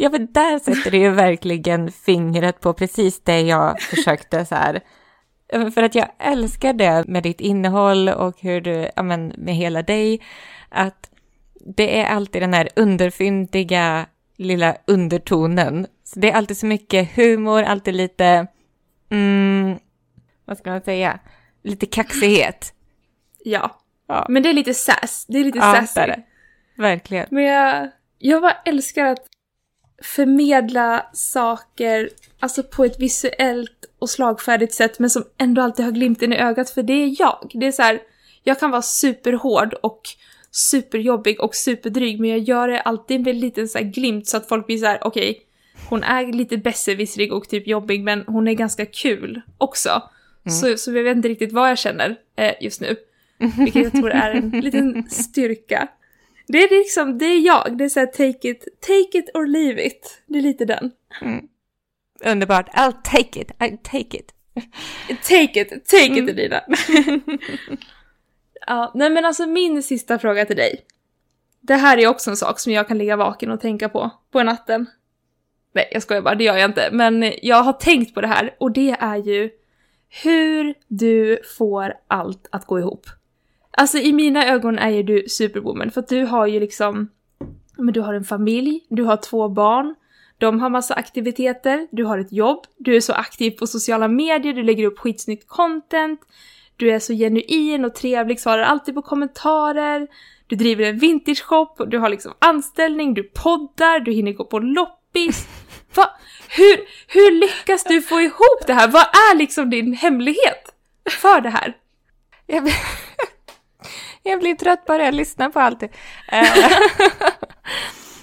Ja, 0.00 0.10
men 0.10 0.32
där 0.32 0.58
sätter 0.58 0.90
du 0.90 0.98
ju 0.98 1.10
verkligen 1.10 1.92
fingret 1.92 2.60
på 2.60 2.72
precis 2.72 3.20
det 3.20 3.40
jag 3.40 3.80
försökte 3.80 4.46
så 4.46 4.54
här. 4.54 4.80
För 5.74 5.82
att 5.82 5.94
jag 5.94 6.08
älskar 6.18 6.72
det 6.72 7.04
med 7.08 7.22
ditt 7.22 7.40
innehåll 7.40 8.08
och 8.08 8.40
hur 8.40 8.60
du, 8.60 8.90
ja 8.96 9.02
men 9.02 9.32
med 9.36 9.54
hela 9.54 9.82
dig, 9.82 10.20
att 10.68 11.10
det 11.54 12.00
är 12.00 12.06
alltid 12.06 12.42
den 12.42 12.54
här 12.54 12.68
underfyndiga 12.76 14.06
lilla 14.36 14.76
undertonen. 14.86 15.86
Så 16.04 16.20
det 16.20 16.30
är 16.30 16.34
alltid 16.34 16.58
så 16.58 16.66
mycket 16.66 17.16
humor, 17.16 17.62
alltid 17.62 17.94
lite, 17.94 18.46
mm, 19.10 19.78
vad 20.44 20.58
ska 20.58 20.70
man 20.70 20.80
säga, 20.80 21.18
lite 21.62 21.86
kaxighet. 21.86 22.74
Ja. 23.44 23.80
ja. 24.06 24.26
Men 24.28 24.42
det 24.42 24.48
är 24.48 24.54
lite 24.54 24.74
sass, 24.74 25.26
det 25.28 25.38
är 25.38 25.44
lite 25.44 25.58
ja, 25.58 25.86
sassy. 25.86 26.12
Verkligen. 26.76 27.26
Men 27.30 27.44
jag, 27.44 27.90
jag 28.18 28.42
bara 28.42 28.56
älskar 28.64 29.04
att 29.04 29.28
förmedla 30.02 31.06
saker, 31.12 32.10
alltså 32.40 32.62
på 32.62 32.84
ett 32.84 33.00
visuellt 33.00 33.84
och 33.98 34.10
slagfärdigt 34.10 34.74
sätt, 34.74 34.98
men 34.98 35.10
som 35.10 35.24
ändå 35.38 35.62
alltid 35.62 35.84
har 35.84 35.92
glimten 35.92 36.32
i 36.32 36.36
ögat, 36.36 36.70
för 36.70 36.82
det 36.82 36.92
är 36.92 37.16
jag. 37.18 37.50
Det 37.54 37.66
är 37.66 37.72
så 37.72 37.82
här, 37.82 38.00
jag 38.42 38.60
kan 38.60 38.70
vara 38.70 38.82
superhård 38.82 39.74
och 39.82 40.00
superjobbig 40.50 41.40
och 41.40 41.54
superdryg, 41.54 42.20
men 42.20 42.30
jag 42.30 42.38
gör 42.38 42.68
det 42.68 42.80
alltid 42.80 43.20
med 43.20 43.30
en 43.30 43.40
liten 43.40 43.68
så 43.68 43.78
glimt 43.82 44.26
så 44.26 44.36
att 44.36 44.48
folk 44.48 44.66
blir 44.66 44.78
så 44.78 44.86
här: 44.86 44.98
okej, 45.02 45.30
okay, 45.30 45.42
hon 45.88 46.02
är 46.02 46.32
lite 46.32 46.56
besserwissrig 46.56 47.32
och 47.32 47.48
typ 47.48 47.66
jobbig, 47.66 48.02
men 48.04 48.24
hon 48.26 48.48
är 48.48 48.52
ganska 48.52 48.86
kul 48.86 49.40
också. 49.58 50.02
Mm. 50.44 50.58
Så, 50.58 50.76
så 50.76 50.92
jag 50.92 51.04
vet 51.04 51.16
inte 51.16 51.28
riktigt 51.28 51.52
vad 51.52 51.70
jag 51.70 51.78
känner 51.78 52.16
eh, 52.36 52.52
just 52.60 52.80
nu. 52.80 52.96
Vilket 53.58 53.82
jag 53.82 53.92
tror 53.92 54.10
är 54.10 54.30
en 54.30 54.50
liten 54.50 55.06
styrka. 55.10 55.88
Det 56.48 56.58
är 56.58 56.78
liksom, 56.78 57.18
det 57.18 57.24
är 57.24 57.40
jag. 57.40 57.78
Det 57.78 57.84
är 57.84 57.88
såhär 57.88 58.06
take 58.06 58.48
it, 58.48 58.64
take 58.80 59.18
it 59.18 59.30
or 59.34 59.46
leave 59.46 59.86
it. 59.86 60.22
Det 60.26 60.38
är 60.38 60.42
lite 60.42 60.64
den. 60.64 60.90
Mm. 61.22 61.48
Underbart. 62.24 62.68
I'll 62.68 63.02
take 63.04 63.40
it, 63.40 63.50
I'll 63.58 63.78
take 63.82 64.18
it. 64.18 64.34
Take 65.28 65.60
it, 65.60 65.86
take 65.86 66.06
mm. 66.06 66.28
it 66.28 66.30
Elina. 66.30 66.60
ja, 68.66 68.92
nej 68.94 69.10
men 69.10 69.24
alltså 69.24 69.46
min 69.46 69.82
sista 69.82 70.18
fråga 70.18 70.44
till 70.44 70.56
dig. 70.56 70.84
Det 71.60 71.74
här 71.74 71.98
är 71.98 72.06
också 72.06 72.30
en 72.30 72.36
sak 72.36 72.60
som 72.60 72.72
jag 72.72 72.88
kan 72.88 72.98
ligga 72.98 73.16
vaken 73.16 73.50
och 73.50 73.60
tänka 73.60 73.88
på, 73.88 74.10
på 74.30 74.42
natten. 74.42 74.86
Nej, 75.74 75.88
jag 75.92 76.02
skojar 76.02 76.22
bara, 76.22 76.34
det 76.34 76.44
gör 76.44 76.56
jag 76.56 76.70
inte. 76.70 76.88
Men 76.92 77.32
jag 77.42 77.62
har 77.62 77.72
tänkt 77.72 78.14
på 78.14 78.20
det 78.20 78.26
här 78.26 78.56
och 78.60 78.72
det 78.72 78.90
är 78.90 79.16
ju 79.16 79.50
hur 80.22 80.74
du 80.88 81.38
får 81.58 81.94
allt 82.08 82.48
att 82.52 82.66
gå 82.66 82.78
ihop. 82.78 83.06
Alltså 83.78 83.98
i 83.98 84.12
mina 84.12 84.46
ögon 84.46 84.78
är 84.78 84.90
ju 84.90 85.02
du 85.02 85.24
superwoman 85.28 85.90
för 85.90 86.00
att 86.00 86.08
du 86.08 86.24
har 86.24 86.46
ju 86.46 86.60
liksom, 86.60 87.08
men 87.76 87.94
du 87.94 88.00
har 88.00 88.14
en 88.14 88.24
familj, 88.24 88.80
du 88.88 89.02
har 89.02 89.16
två 89.16 89.48
barn, 89.48 89.94
de 90.38 90.60
har 90.60 90.70
massa 90.70 90.94
aktiviteter, 90.94 91.88
du 91.90 92.04
har 92.04 92.18
ett 92.18 92.32
jobb, 92.32 92.64
du 92.78 92.96
är 92.96 93.00
så 93.00 93.12
aktiv 93.12 93.50
på 93.50 93.66
sociala 93.66 94.08
medier, 94.08 94.52
du 94.52 94.62
lägger 94.62 94.86
upp 94.86 94.98
skitsnyggt 94.98 95.48
content, 95.48 96.20
du 96.76 96.90
är 96.90 96.98
så 96.98 97.12
genuin 97.12 97.84
och 97.84 97.94
trevlig, 97.94 98.40
svarar 98.40 98.62
alltid 98.62 98.94
på 98.94 99.02
kommentarer, 99.02 100.08
du 100.46 100.56
driver 100.56 100.84
en 100.84 100.98
vintage 100.98 101.42
shop, 101.44 101.74
du 101.86 101.98
har 101.98 102.08
liksom 102.08 102.32
anställning, 102.38 103.14
du 103.14 103.22
poddar, 103.22 104.00
du 104.00 104.12
hinner 104.12 104.32
gå 104.32 104.44
på 104.44 104.58
loppis. 104.58 105.48
Va? 105.94 106.10
Hur, 106.48 106.78
hur 107.06 107.40
lyckas 107.40 107.84
du 107.84 108.02
få 108.02 108.20
ihop 108.20 108.66
det 108.66 108.74
här? 108.74 108.88
Vad 108.88 109.02
är 109.02 109.36
liksom 109.36 109.70
din 109.70 109.92
hemlighet 109.92 110.74
för 111.10 111.40
det 111.40 111.50
här? 111.50 111.76
Jag 114.22 114.40
blir, 114.40 114.54
trött 114.54 114.86
bara 114.86 115.04
jag 115.04 115.14
lyssnar 115.14 115.48
på 115.48 115.60
allt. 115.60 115.82
Eh, 115.82 115.88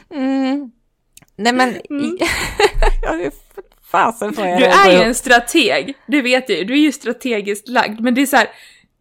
mm. 0.13 0.71
Nej 1.35 1.53
men, 1.53 1.69
mm. 1.89 2.17
fasen 3.91 4.33
får 4.33 4.45
jag 4.45 4.59
Du 4.59 4.65
är 4.65 4.91
ju 4.91 5.03
en 5.03 5.15
strateg, 5.15 5.93
det 6.07 6.21
vet 6.21 6.49
jag 6.49 6.59
ju. 6.59 6.65
Du 6.65 6.73
är 6.73 6.77
ju 6.77 6.91
strategiskt 6.91 7.67
lagd, 7.67 7.99
men 7.99 8.13
det 8.13 8.21
är 8.21 8.25
så 8.25 8.35
här, 8.35 8.49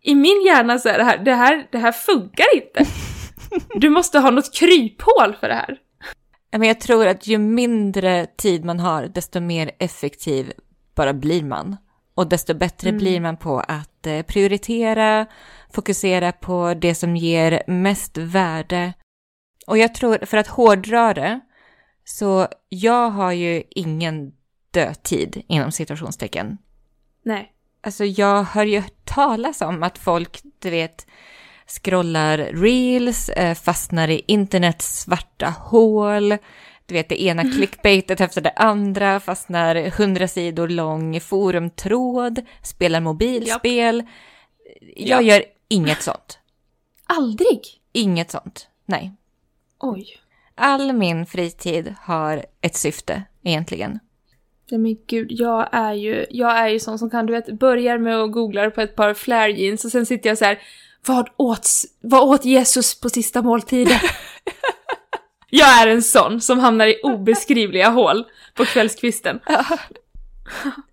i 0.03 0.14
min 0.14 0.42
hjärna 0.47 0.78
så 0.78 0.88
är 0.88 0.99
det 0.99 1.05
här, 1.05 1.18
det 1.18 1.34
här, 1.34 1.66
det 1.72 1.78
här 1.78 1.92
funkar 1.92 2.47
inte. 2.55 2.86
Du 3.74 3.90
måste 3.90 4.18
ha 4.18 4.30
något 4.30 4.55
kryphål 4.55 5.36
för 5.40 5.49
det 5.49 5.55
här. 5.55 5.78
Men 6.53 6.68
jag 6.68 6.80
tror 6.80 7.07
att 7.07 7.26
ju 7.26 7.38
mindre 7.38 8.26
tid 8.26 8.64
man 8.64 8.80
har, 8.80 9.07
desto 9.07 9.40
mer 9.40 9.70
effektiv 9.78 10.53
bara 10.95 11.12
blir 11.12 11.45
man. 11.45 11.76
Och 12.14 12.28
desto 12.28 12.54
bättre 12.54 12.88
mm. 12.88 12.98
blir 12.98 13.20
man 13.20 13.36
på 13.36 13.60
att 13.60 14.06
eh, 14.06 14.22
prioritera, 14.22 15.26
fokusera 15.72 16.32
på 16.32 16.74
det 16.74 16.94
som 16.94 17.16
ger 17.16 17.62
mest 17.66 18.18
värde. 18.18 18.92
Och 19.66 19.78
jag 19.78 19.94
tror, 19.94 20.26
för 20.26 20.36
att 20.36 20.46
hårdra 20.46 21.14
det, 21.14 21.40
så 22.04 22.48
jag 22.68 23.10
har 23.10 23.32
ju 23.32 23.62
ingen 23.70 24.32
dödtid 24.70 25.42
inom 25.48 25.72
situationstecken. 25.72 26.58
Nej. 27.22 27.50
Alltså 27.80 28.04
jag 28.04 28.42
hör 28.42 28.64
ju 28.64 28.82
talas 29.04 29.60
om 29.60 29.82
att 29.82 29.98
folk, 29.98 30.40
du 30.58 30.70
vet, 30.70 31.06
scrollar 31.66 32.38
reels, 32.38 33.28
eh, 33.28 33.54
fastnar 33.54 34.08
i 34.08 34.24
internets 34.26 35.00
svarta 35.00 35.54
hål, 35.58 36.36
du 36.87 36.95
vet 36.95 37.09
det 37.09 37.22
ena 37.22 37.43
clickbaitet 37.43 38.20
efter 38.20 38.41
det 38.41 38.51
andra, 38.51 39.20
fastnar 39.20 39.91
hundra 39.91 40.28
sidor 40.28 40.68
lång 40.68 41.20
forumtråd, 41.20 42.43
spelar 42.62 43.01
mobilspel. 43.01 43.97
Japp. 43.97 44.07
Jag 44.97 45.22
Japp. 45.22 45.22
gör 45.22 45.45
inget 45.68 46.03
sånt. 46.03 46.39
Aldrig? 47.07 47.61
Inget 47.93 48.30
sånt, 48.30 48.68
nej. 48.87 49.12
Oj. 49.80 50.07
All 50.55 50.93
min 50.93 51.26
fritid 51.26 51.95
har 52.01 52.45
ett 52.61 52.76
syfte 52.76 53.22
egentligen. 53.43 53.99
Ja 54.66 54.78
men 54.78 54.97
gud, 55.07 55.26
jag 55.30 55.68
är 55.72 55.93
ju, 55.93 56.26
jag 56.30 56.59
är 56.59 56.68
ju 56.68 56.78
sån 56.80 56.99
som 56.99 57.11
kan, 57.11 57.26
du 57.26 57.32
vet, 57.32 57.59
börjar 57.59 57.99
med 57.99 58.16
att 58.16 58.32
googla 58.32 58.70
på 58.70 58.80
ett 58.80 58.97
par 58.97 59.14
flare 59.14 59.53
jeans 59.53 59.85
och 59.85 59.91
sen 59.91 60.07
sitter 60.07 60.28
jag 60.28 60.39
så 60.39 60.45
här, 60.45 60.59
vad 61.07 61.28
åt, 61.37 61.68
vad 62.01 62.28
åt 62.28 62.45
Jesus 62.45 63.01
på 63.01 63.09
sista 63.11 63.43
måltiden? 63.43 63.99
jag 65.57 65.82
är 65.82 65.86
en 65.86 66.02
sån 66.02 66.40
som 66.40 66.59
hamnar 66.59 66.86
i 66.86 67.00
obeskrivliga 67.02 67.88
hål 67.88 68.24
på 68.55 68.64
kvällskvisten. 68.64 69.40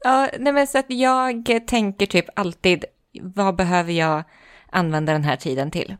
ja, 0.03 0.29
nej 0.39 0.53
men 0.53 0.67
så 0.67 0.77
att 0.77 0.85
jag 0.87 1.51
tänker 1.67 2.05
typ 2.05 2.25
alltid, 2.35 2.85
vad 3.21 3.55
behöver 3.55 3.93
jag 3.93 4.23
använda 4.71 5.13
den 5.13 5.23
här 5.23 5.35
tiden 5.35 5.71
till? 5.71 5.95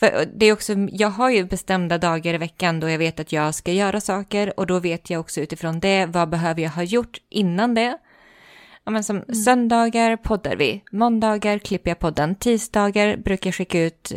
För 0.00 0.26
det 0.34 0.46
är 0.46 0.52
också, 0.52 0.72
jag 0.92 1.08
har 1.08 1.30
ju 1.30 1.44
bestämda 1.44 1.98
dagar 1.98 2.34
i 2.34 2.38
veckan 2.38 2.80
då 2.80 2.88
jag 2.88 2.98
vet 2.98 3.20
att 3.20 3.32
jag 3.32 3.54
ska 3.54 3.72
göra 3.72 4.00
saker 4.00 4.60
och 4.60 4.66
då 4.66 4.78
vet 4.78 5.10
jag 5.10 5.20
också 5.20 5.40
utifrån 5.40 5.80
det, 5.80 6.06
vad 6.06 6.28
behöver 6.28 6.62
jag 6.62 6.70
ha 6.70 6.82
gjort 6.82 7.18
innan 7.28 7.74
det? 7.74 7.98
Ja, 8.84 8.90
men 8.90 9.04
som 9.04 9.16
mm. 9.16 9.34
Söndagar 9.34 10.16
poddar 10.16 10.56
vi, 10.56 10.82
måndagar 10.92 11.58
klipper 11.58 11.90
jag 11.90 11.98
podden, 11.98 12.34
tisdagar 12.34 13.16
brukar 13.16 13.48
jag 13.48 13.54
skicka 13.54 13.80
ut 13.80 14.12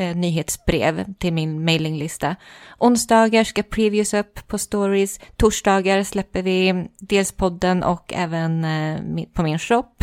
eh, 0.00 0.16
nyhetsbrev 0.16 1.14
till 1.14 1.32
min 1.32 1.64
mailinglista. 1.64 2.36
Onsdagar 2.78 3.44
ska 3.44 3.62
previews 3.62 4.14
upp 4.14 4.48
på 4.48 4.58
stories, 4.58 5.20
torsdagar 5.36 6.02
släpper 6.02 6.42
vi 6.42 6.88
dels 6.98 7.32
podden 7.32 7.82
och 7.82 8.12
även 8.14 8.64
eh, 8.64 9.24
på 9.32 9.42
min 9.42 9.58
shop. 9.58 9.94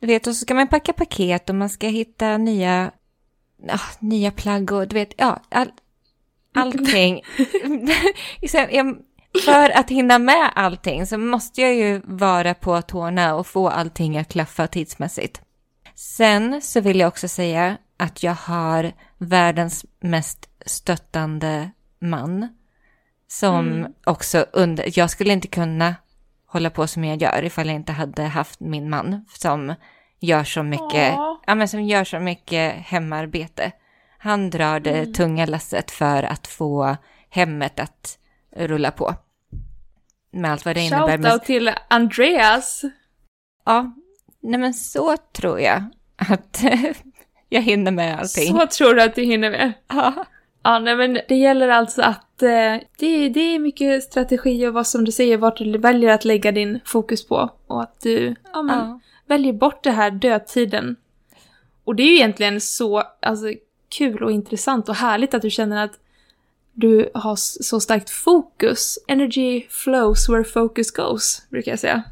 Du 0.00 0.06
vet, 0.06 0.26
och 0.26 0.34
så 0.34 0.40
ska 0.40 0.54
man 0.54 0.68
packa 0.68 0.92
paket 0.92 1.48
och 1.48 1.54
man 1.54 1.68
ska 1.68 1.86
hitta 1.86 2.36
nya, 2.36 2.90
ja, 3.66 3.80
nya 3.98 4.30
plagg 4.30 4.72
och 4.72 4.88
du 4.88 4.94
vet, 4.94 5.14
ja, 5.16 5.42
all, 5.48 5.70
allting. 6.54 7.22
för 9.44 9.78
att 9.78 9.90
hinna 9.90 10.18
med 10.18 10.52
allting 10.54 11.06
så 11.06 11.18
måste 11.18 11.60
jag 11.60 11.74
ju 11.74 12.00
vara 12.04 12.54
på 12.54 12.82
tårna 12.82 13.34
och 13.34 13.46
få 13.46 13.68
allting 13.68 14.18
att 14.18 14.28
klaffa 14.28 14.66
tidsmässigt. 14.66 15.40
Sen 15.94 16.62
så 16.62 16.80
vill 16.80 17.00
jag 17.00 17.08
också 17.08 17.28
säga 17.28 17.76
att 18.04 18.22
jag 18.22 18.34
har 18.34 18.92
världens 19.18 19.84
mest 20.00 20.50
stöttande 20.66 21.70
man. 21.98 22.48
Som 23.28 23.68
mm. 23.72 23.92
också 24.04 24.46
under, 24.52 24.98
jag 24.98 25.10
skulle 25.10 25.32
inte 25.32 25.48
kunna 25.48 25.94
hålla 26.46 26.70
på 26.70 26.86
som 26.86 27.04
jag 27.04 27.22
gör 27.22 27.44
ifall 27.44 27.66
jag 27.66 27.76
inte 27.76 27.92
hade 27.92 28.22
haft 28.22 28.60
min 28.60 28.90
man 28.90 29.24
som 29.28 29.74
gör 30.20 30.44
så 30.44 30.62
mycket, 30.62 31.14
ja, 31.46 31.54
men 31.54 31.68
som 31.68 31.82
gör 31.82 32.04
så 32.04 32.20
mycket 32.20 32.74
hemarbete. 32.74 33.72
Han 34.18 34.50
drar 34.50 34.80
det 34.80 34.98
mm. 34.98 35.12
tunga 35.12 35.46
lasset 35.46 35.90
för 35.90 36.22
att 36.22 36.46
få 36.46 36.96
hemmet 37.30 37.80
att 37.80 38.18
rulla 38.56 38.90
på. 38.90 39.14
Med 40.32 40.52
allt 40.52 40.64
vad 40.64 40.76
det 40.76 40.80
innebär. 40.80 41.16
Shoutout 41.18 41.44
till 41.44 41.72
Andreas! 41.88 42.82
Ja, 43.64 43.94
nej 44.40 44.60
men 44.60 44.74
så 44.74 45.16
tror 45.16 45.60
jag 45.60 45.82
att 46.16 46.64
jag 47.54 47.62
hinner 47.62 47.90
med 47.90 48.18
allting. 48.18 48.58
Så 48.58 48.66
tror 48.66 48.94
du 48.94 49.02
att 49.02 49.14
du 49.14 49.22
hinner 49.22 49.50
med? 49.50 49.72
Ja. 49.88 50.24
Ja, 50.62 50.78
nej 50.78 50.96
men 50.96 51.18
det 51.28 51.34
gäller 51.34 51.68
alltså 51.68 52.02
att 52.02 52.42
eh, 52.42 52.76
det, 52.98 53.28
det 53.28 53.40
är 53.40 53.58
mycket 53.58 54.02
strategi 54.02 54.66
och 54.66 54.74
vad 54.74 54.86
som 54.86 55.04
du 55.04 55.12
säger, 55.12 55.36
vart 55.36 55.56
du 55.56 55.78
väljer 55.78 56.10
att 56.10 56.24
lägga 56.24 56.52
din 56.52 56.80
fokus 56.84 57.26
på. 57.26 57.50
Och 57.66 57.82
att 57.82 58.00
du 58.00 58.34
ja, 58.52 58.62
men, 58.62 58.78
ja. 58.78 59.00
väljer 59.26 59.52
bort 59.52 59.84
det 59.84 59.90
här 59.90 60.10
dödtiden. 60.10 60.96
Och 61.84 61.94
det 61.94 62.02
är 62.02 62.06
ju 62.06 62.14
egentligen 62.14 62.60
så 62.60 63.02
alltså, 63.22 63.46
kul 63.88 64.22
och 64.22 64.32
intressant 64.32 64.88
och 64.88 64.94
härligt 64.94 65.34
att 65.34 65.42
du 65.42 65.50
känner 65.50 65.84
att 65.84 65.98
du 66.72 67.10
har 67.14 67.36
så 67.36 67.80
starkt 67.80 68.10
fokus. 68.10 68.98
Energy 69.08 69.66
flows 69.70 70.28
where 70.28 70.44
focus 70.44 70.90
goes, 70.90 71.46
brukar 71.50 71.72
jag 71.72 71.78
säga. 71.78 72.02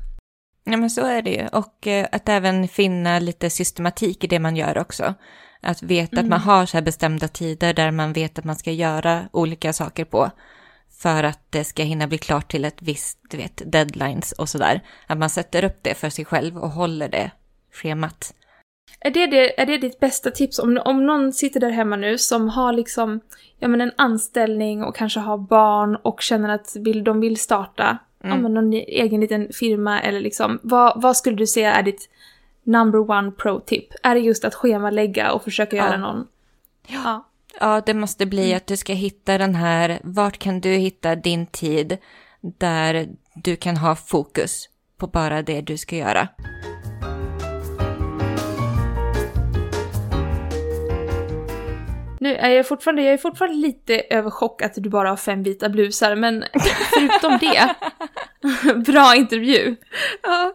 Ja, 0.65 0.77
men 0.77 0.91
så 0.91 1.07
är 1.07 1.23
det 1.23 1.31
ju. 1.31 1.49
Och 1.49 1.87
eh, 1.87 2.07
att 2.13 2.29
även 2.29 2.69
finna 2.69 3.19
lite 3.19 3.51
systematik 3.51 4.25
i 4.25 4.27
det 4.27 4.39
man 4.39 4.57
gör 4.57 4.79
också. 4.79 5.15
Att 5.61 5.83
veta 5.83 6.17
mm. 6.17 6.25
att 6.25 6.31
man 6.31 6.41
mm. 6.41 6.49
har 6.49 6.67
så 6.67 6.77
här 6.77 6.85
bestämda 6.85 7.29
tider 7.29 7.75
där 7.75 7.91
man 7.91 8.13
vet 8.13 8.39
att 8.39 8.45
man 8.45 8.57
ska 8.57 8.71
göra 8.71 9.23
olika 9.33 9.73
saker 9.73 10.05
på. 10.05 10.31
För 11.03 11.25
att 11.25 11.41
det 11.51 11.65
ska 11.65 11.83
hinna 11.83 12.07
bli 12.07 12.19
klart 12.19 12.51
till 12.51 12.65
ett 12.65 12.83
visst, 12.83 13.19
du 13.31 13.37
vet, 13.37 13.63
deadlines 13.73 14.33
och 14.33 14.49
sådär. 14.49 14.81
Att 15.07 15.19
man 15.19 15.31
sätter 15.31 15.65
upp 15.65 15.79
det 15.83 15.95
för 15.95 16.11
sig 16.11 16.25
själv 16.25 16.59
och 16.59 16.71
håller 16.71 17.09
det 17.09 17.31
schemat. 17.73 18.35
Är 19.01 19.11
det, 19.11 19.27
det, 19.27 19.61
är 19.61 19.67
det 19.67 19.79
ditt 19.79 20.01
bästa 20.01 20.31
tips? 20.31 20.59
Om, 20.59 20.81
om 20.85 21.07
någon 21.07 21.33
sitter 21.33 21.61
där 21.61 21.71
hemma 21.71 21.97
nu 21.97 22.19
som 22.19 22.49
har 22.49 22.73
liksom, 22.73 23.21
ja 23.59 23.69
men 23.69 23.81
en 23.81 23.93
anställning 23.97 24.85
och 24.85 24.97
kanske 24.97 25.21
har 25.21 25.39
barn 25.39 25.97
och 25.97 26.21
känner 26.21 26.49
att 26.49 26.77
vill, 26.77 27.05
de 27.05 27.21
vill 27.21 27.37
starta 27.37 27.99
mm. 28.25 28.37
ja, 28.37 28.43
men 28.43 28.55
någon 28.55 28.73
egen 28.73 29.21
liten 29.21 29.49
firma 29.53 30.01
eller 30.01 30.21
liksom, 30.21 30.59
vad, 30.63 31.03
vad 31.03 31.17
skulle 31.17 31.37
du 31.37 31.47
säga 31.47 31.75
är 31.75 31.83
ditt 31.83 32.09
number 32.63 33.11
one 33.11 33.31
pro-tip? 33.31 33.89
Är 34.03 34.15
det 34.15 34.21
just 34.21 34.45
att 34.45 34.55
schemalägga 34.55 35.33
och 35.33 35.45
försöka 35.45 35.77
ja. 35.77 35.85
göra 35.87 35.97
någon? 35.97 36.27
Ja. 36.87 37.29
ja, 37.61 37.83
det 37.87 37.95
måste 37.95 38.27
bli 38.27 38.45
mm. 38.45 38.57
att 38.57 38.67
du 38.67 38.77
ska 38.77 38.93
hitta 38.93 39.39
den 39.39 39.55
här, 39.55 40.01
vart 40.05 40.39
kan 40.39 40.61
du 40.61 40.71
hitta 40.71 41.17
din 41.17 41.47
tid 41.47 41.99
där 42.41 43.09
du 43.35 43.57
kan 43.57 43.77
ha 43.77 43.97
fokus 43.97 44.69
på 44.97 45.07
bara 45.07 45.43
det 45.43 45.61
du 45.61 45.77
ska 45.77 45.97
göra. 45.97 46.29
Nu 52.23 52.35
är 52.35 52.51
jag 52.51 52.69
fortfarande, 52.69 53.03
jag 53.03 53.13
är 53.13 53.19
fortfarande 53.19 53.57
lite 53.57 54.01
överchock 54.01 54.63
att 54.63 54.75
du 54.77 54.91
bara 54.91 55.09
har 55.09 55.17
fem 55.17 55.43
vita 55.43 55.69
blusar, 55.69 56.17
men 56.17 56.45
förutom 56.95 57.39
det, 57.39 57.75
bra 58.93 59.15
intervju. 59.17 59.77
Ja, 60.23 60.55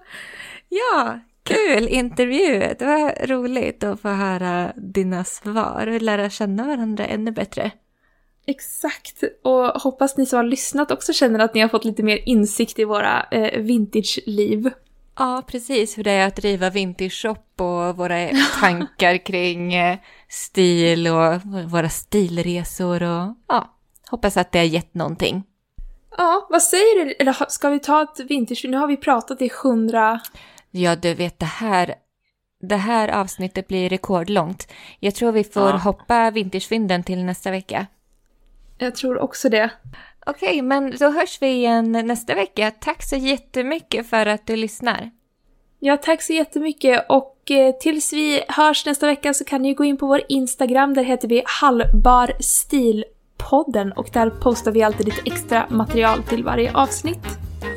ja 0.69 1.19
kul 1.43 1.87
intervju. 1.87 2.59
Det 2.79 2.85
var 2.85 3.27
roligt 3.27 3.83
att 3.83 4.01
få 4.01 4.09
höra 4.09 4.73
dina 4.75 5.23
svar 5.23 5.87
och 5.87 6.01
lära 6.01 6.29
känna 6.29 6.63
varandra 6.63 7.05
ännu 7.05 7.31
bättre. 7.31 7.71
Exakt, 8.45 9.23
och 9.43 9.65
hoppas 9.65 10.17
ni 10.17 10.25
som 10.25 10.37
har 10.37 10.43
lyssnat 10.43 10.91
också 10.91 11.13
känner 11.13 11.39
att 11.39 11.53
ni 11.53 11.61
har 11.61 11.69
fått 11.69 11.85
lite 11.85 12.03
mer 12.03 12.19
insikt 12.25 12.79
i 12.79 12.83
våra 12.83 13.25
eh, 13.31 13.61
vintage-liv. 13.61 14.69
Ja, 15.17 15.43
precis 15.47 15.97
hur 15.97 16.03
det 16.03 16.11
är 16.11 16.27
att 16.27 16.35
driva 16.35 16.69
vintage 16.69 17.21
shop 17.21 17.63
och 17.65 17.97
våra 17.97 18.29
tankar 18.59 19.25
kring 19.25 19.73
eh, 19.73 19.97
stil 20.29 21.07
och 21.07 21.41
våra 21.71 21.89
stilresor 21.89 23.03
och 23.03 23.35
ja, 23.47 23.73
hoppas 24.09 24.37
att 24.37 24.51
det 24.51 24.59
har 24.59 24.65
gett 24.65 24.93
någonting. 24.93 25.43
Ja, 26.17 26.47
vad 26.49 26.63
säger 26.63 27.05
du? 27.05 27.11
Eller 27.11 27.49
ska 27.49 27.69
vi 27.69 27.79
ta 27.79 28.01
ett 28.01 28.19
vintage? 28.29 28.65
Nu 28.67 28.77
har 28.77 28.87
vi 28.87 28.97
pratat 28.97 29.41
i 29.41 29.51
hundra... 29.63 30.19
Ja, 30.71 30.95
du 30.95 31.13
vet 31.13 31.39
det 31.39 31.45
här, 31.45 31.95
det 32.61 32.75
här 32.75 33.09
avsnittet 33.09 33.67
blir 33.67 33.89
rekordlångt. 33.89 34.67
Jag 34.99 35.15
tror 35.15 35.31
vi 35.31 35.43
får 35.43 35.69
ja. 35.69 35.77
hoppa 35.77 36.31
vintagevinden 36.31 37.03
till 37.03 37.23
nästa 37.23 37.51
vecka. 37.51 37.87
Jag 38.77 38.95
tror 38.95 39.17
också 39.21 39.49
det. 39.49 39.69
Okej, 40.29 40.49
okay, 40.49 40.61
men 40.61 40.93
då 40.99 41.09
hörs 41.09 41.41
vi 41.41 41.47
igen 41.47 41.91
nästa 41.91 42.35
vecka. 42.35 42.71
Tack 42.79 43.03
så 43.03 43.15
jättemycket 43.15 44.09
för 44.09 44.25
att 44.25 44.47
du 44.47 44.55
lyssnar. 44.55 45.11
Ja, 45.79 45.97
tack 45.97 46.21
så 46.21 46.33
jättemycket 46.33 47.05
och 47.09 47.51
eh, 47.51 47.75
tills 47.75 48.13
vi 48.13 48.43
hörs 48.47 48.85
nästa 48.85 49.07
vecka 49.07 49.33
så 49.33 49.45
kan 49.45 49.61
ni 49.61 49.73
gå 49.73 49.83
in 49.83 49.97
på 49.97 50.07
vår 50.07 50.21
Instagram, 50.29 50.93
där 50.93 51.03
heter 51.03 51.27
vi 51.27 51.43
Hallbarstilpodden 51.45 53.91
och 53.91 54.09
där 54.13 54.29
postar 54.29 54.71
vi 54.71 54.83
alltid 54.83 55.05
lite 55.05 55.21
extra 55.25 55.67
material 55.69 56.23
till 56.23 56.43
varje 56.43 56.73
avsnitt. 56.73 57.27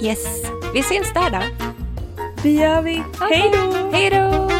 Yes, 0.03 0.26
vi 0.74 0.82
syns 0.82 1.12
där 1.14 1.30
då. 1.30 1.38
Det 2.42 2.53
gör 2.53 2.82
vi. 2.82 3.01
Okay. 3.01 3.38
Hej 3.38 3.51
då! 3.53 3.72
Hej 3.92 4.11
då! 4.11 4.51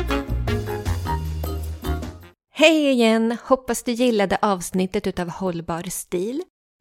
Hej 2.53 2.91
igen! 2.91 3.37
Hoppas 3.45 3.83
du 3.83 3.93
gillade 3.93 4.39
avsnittet 4.43 5.07
utav 5.07 5.29
Hållbar 5.29 5.91
stil. 5.91 6.43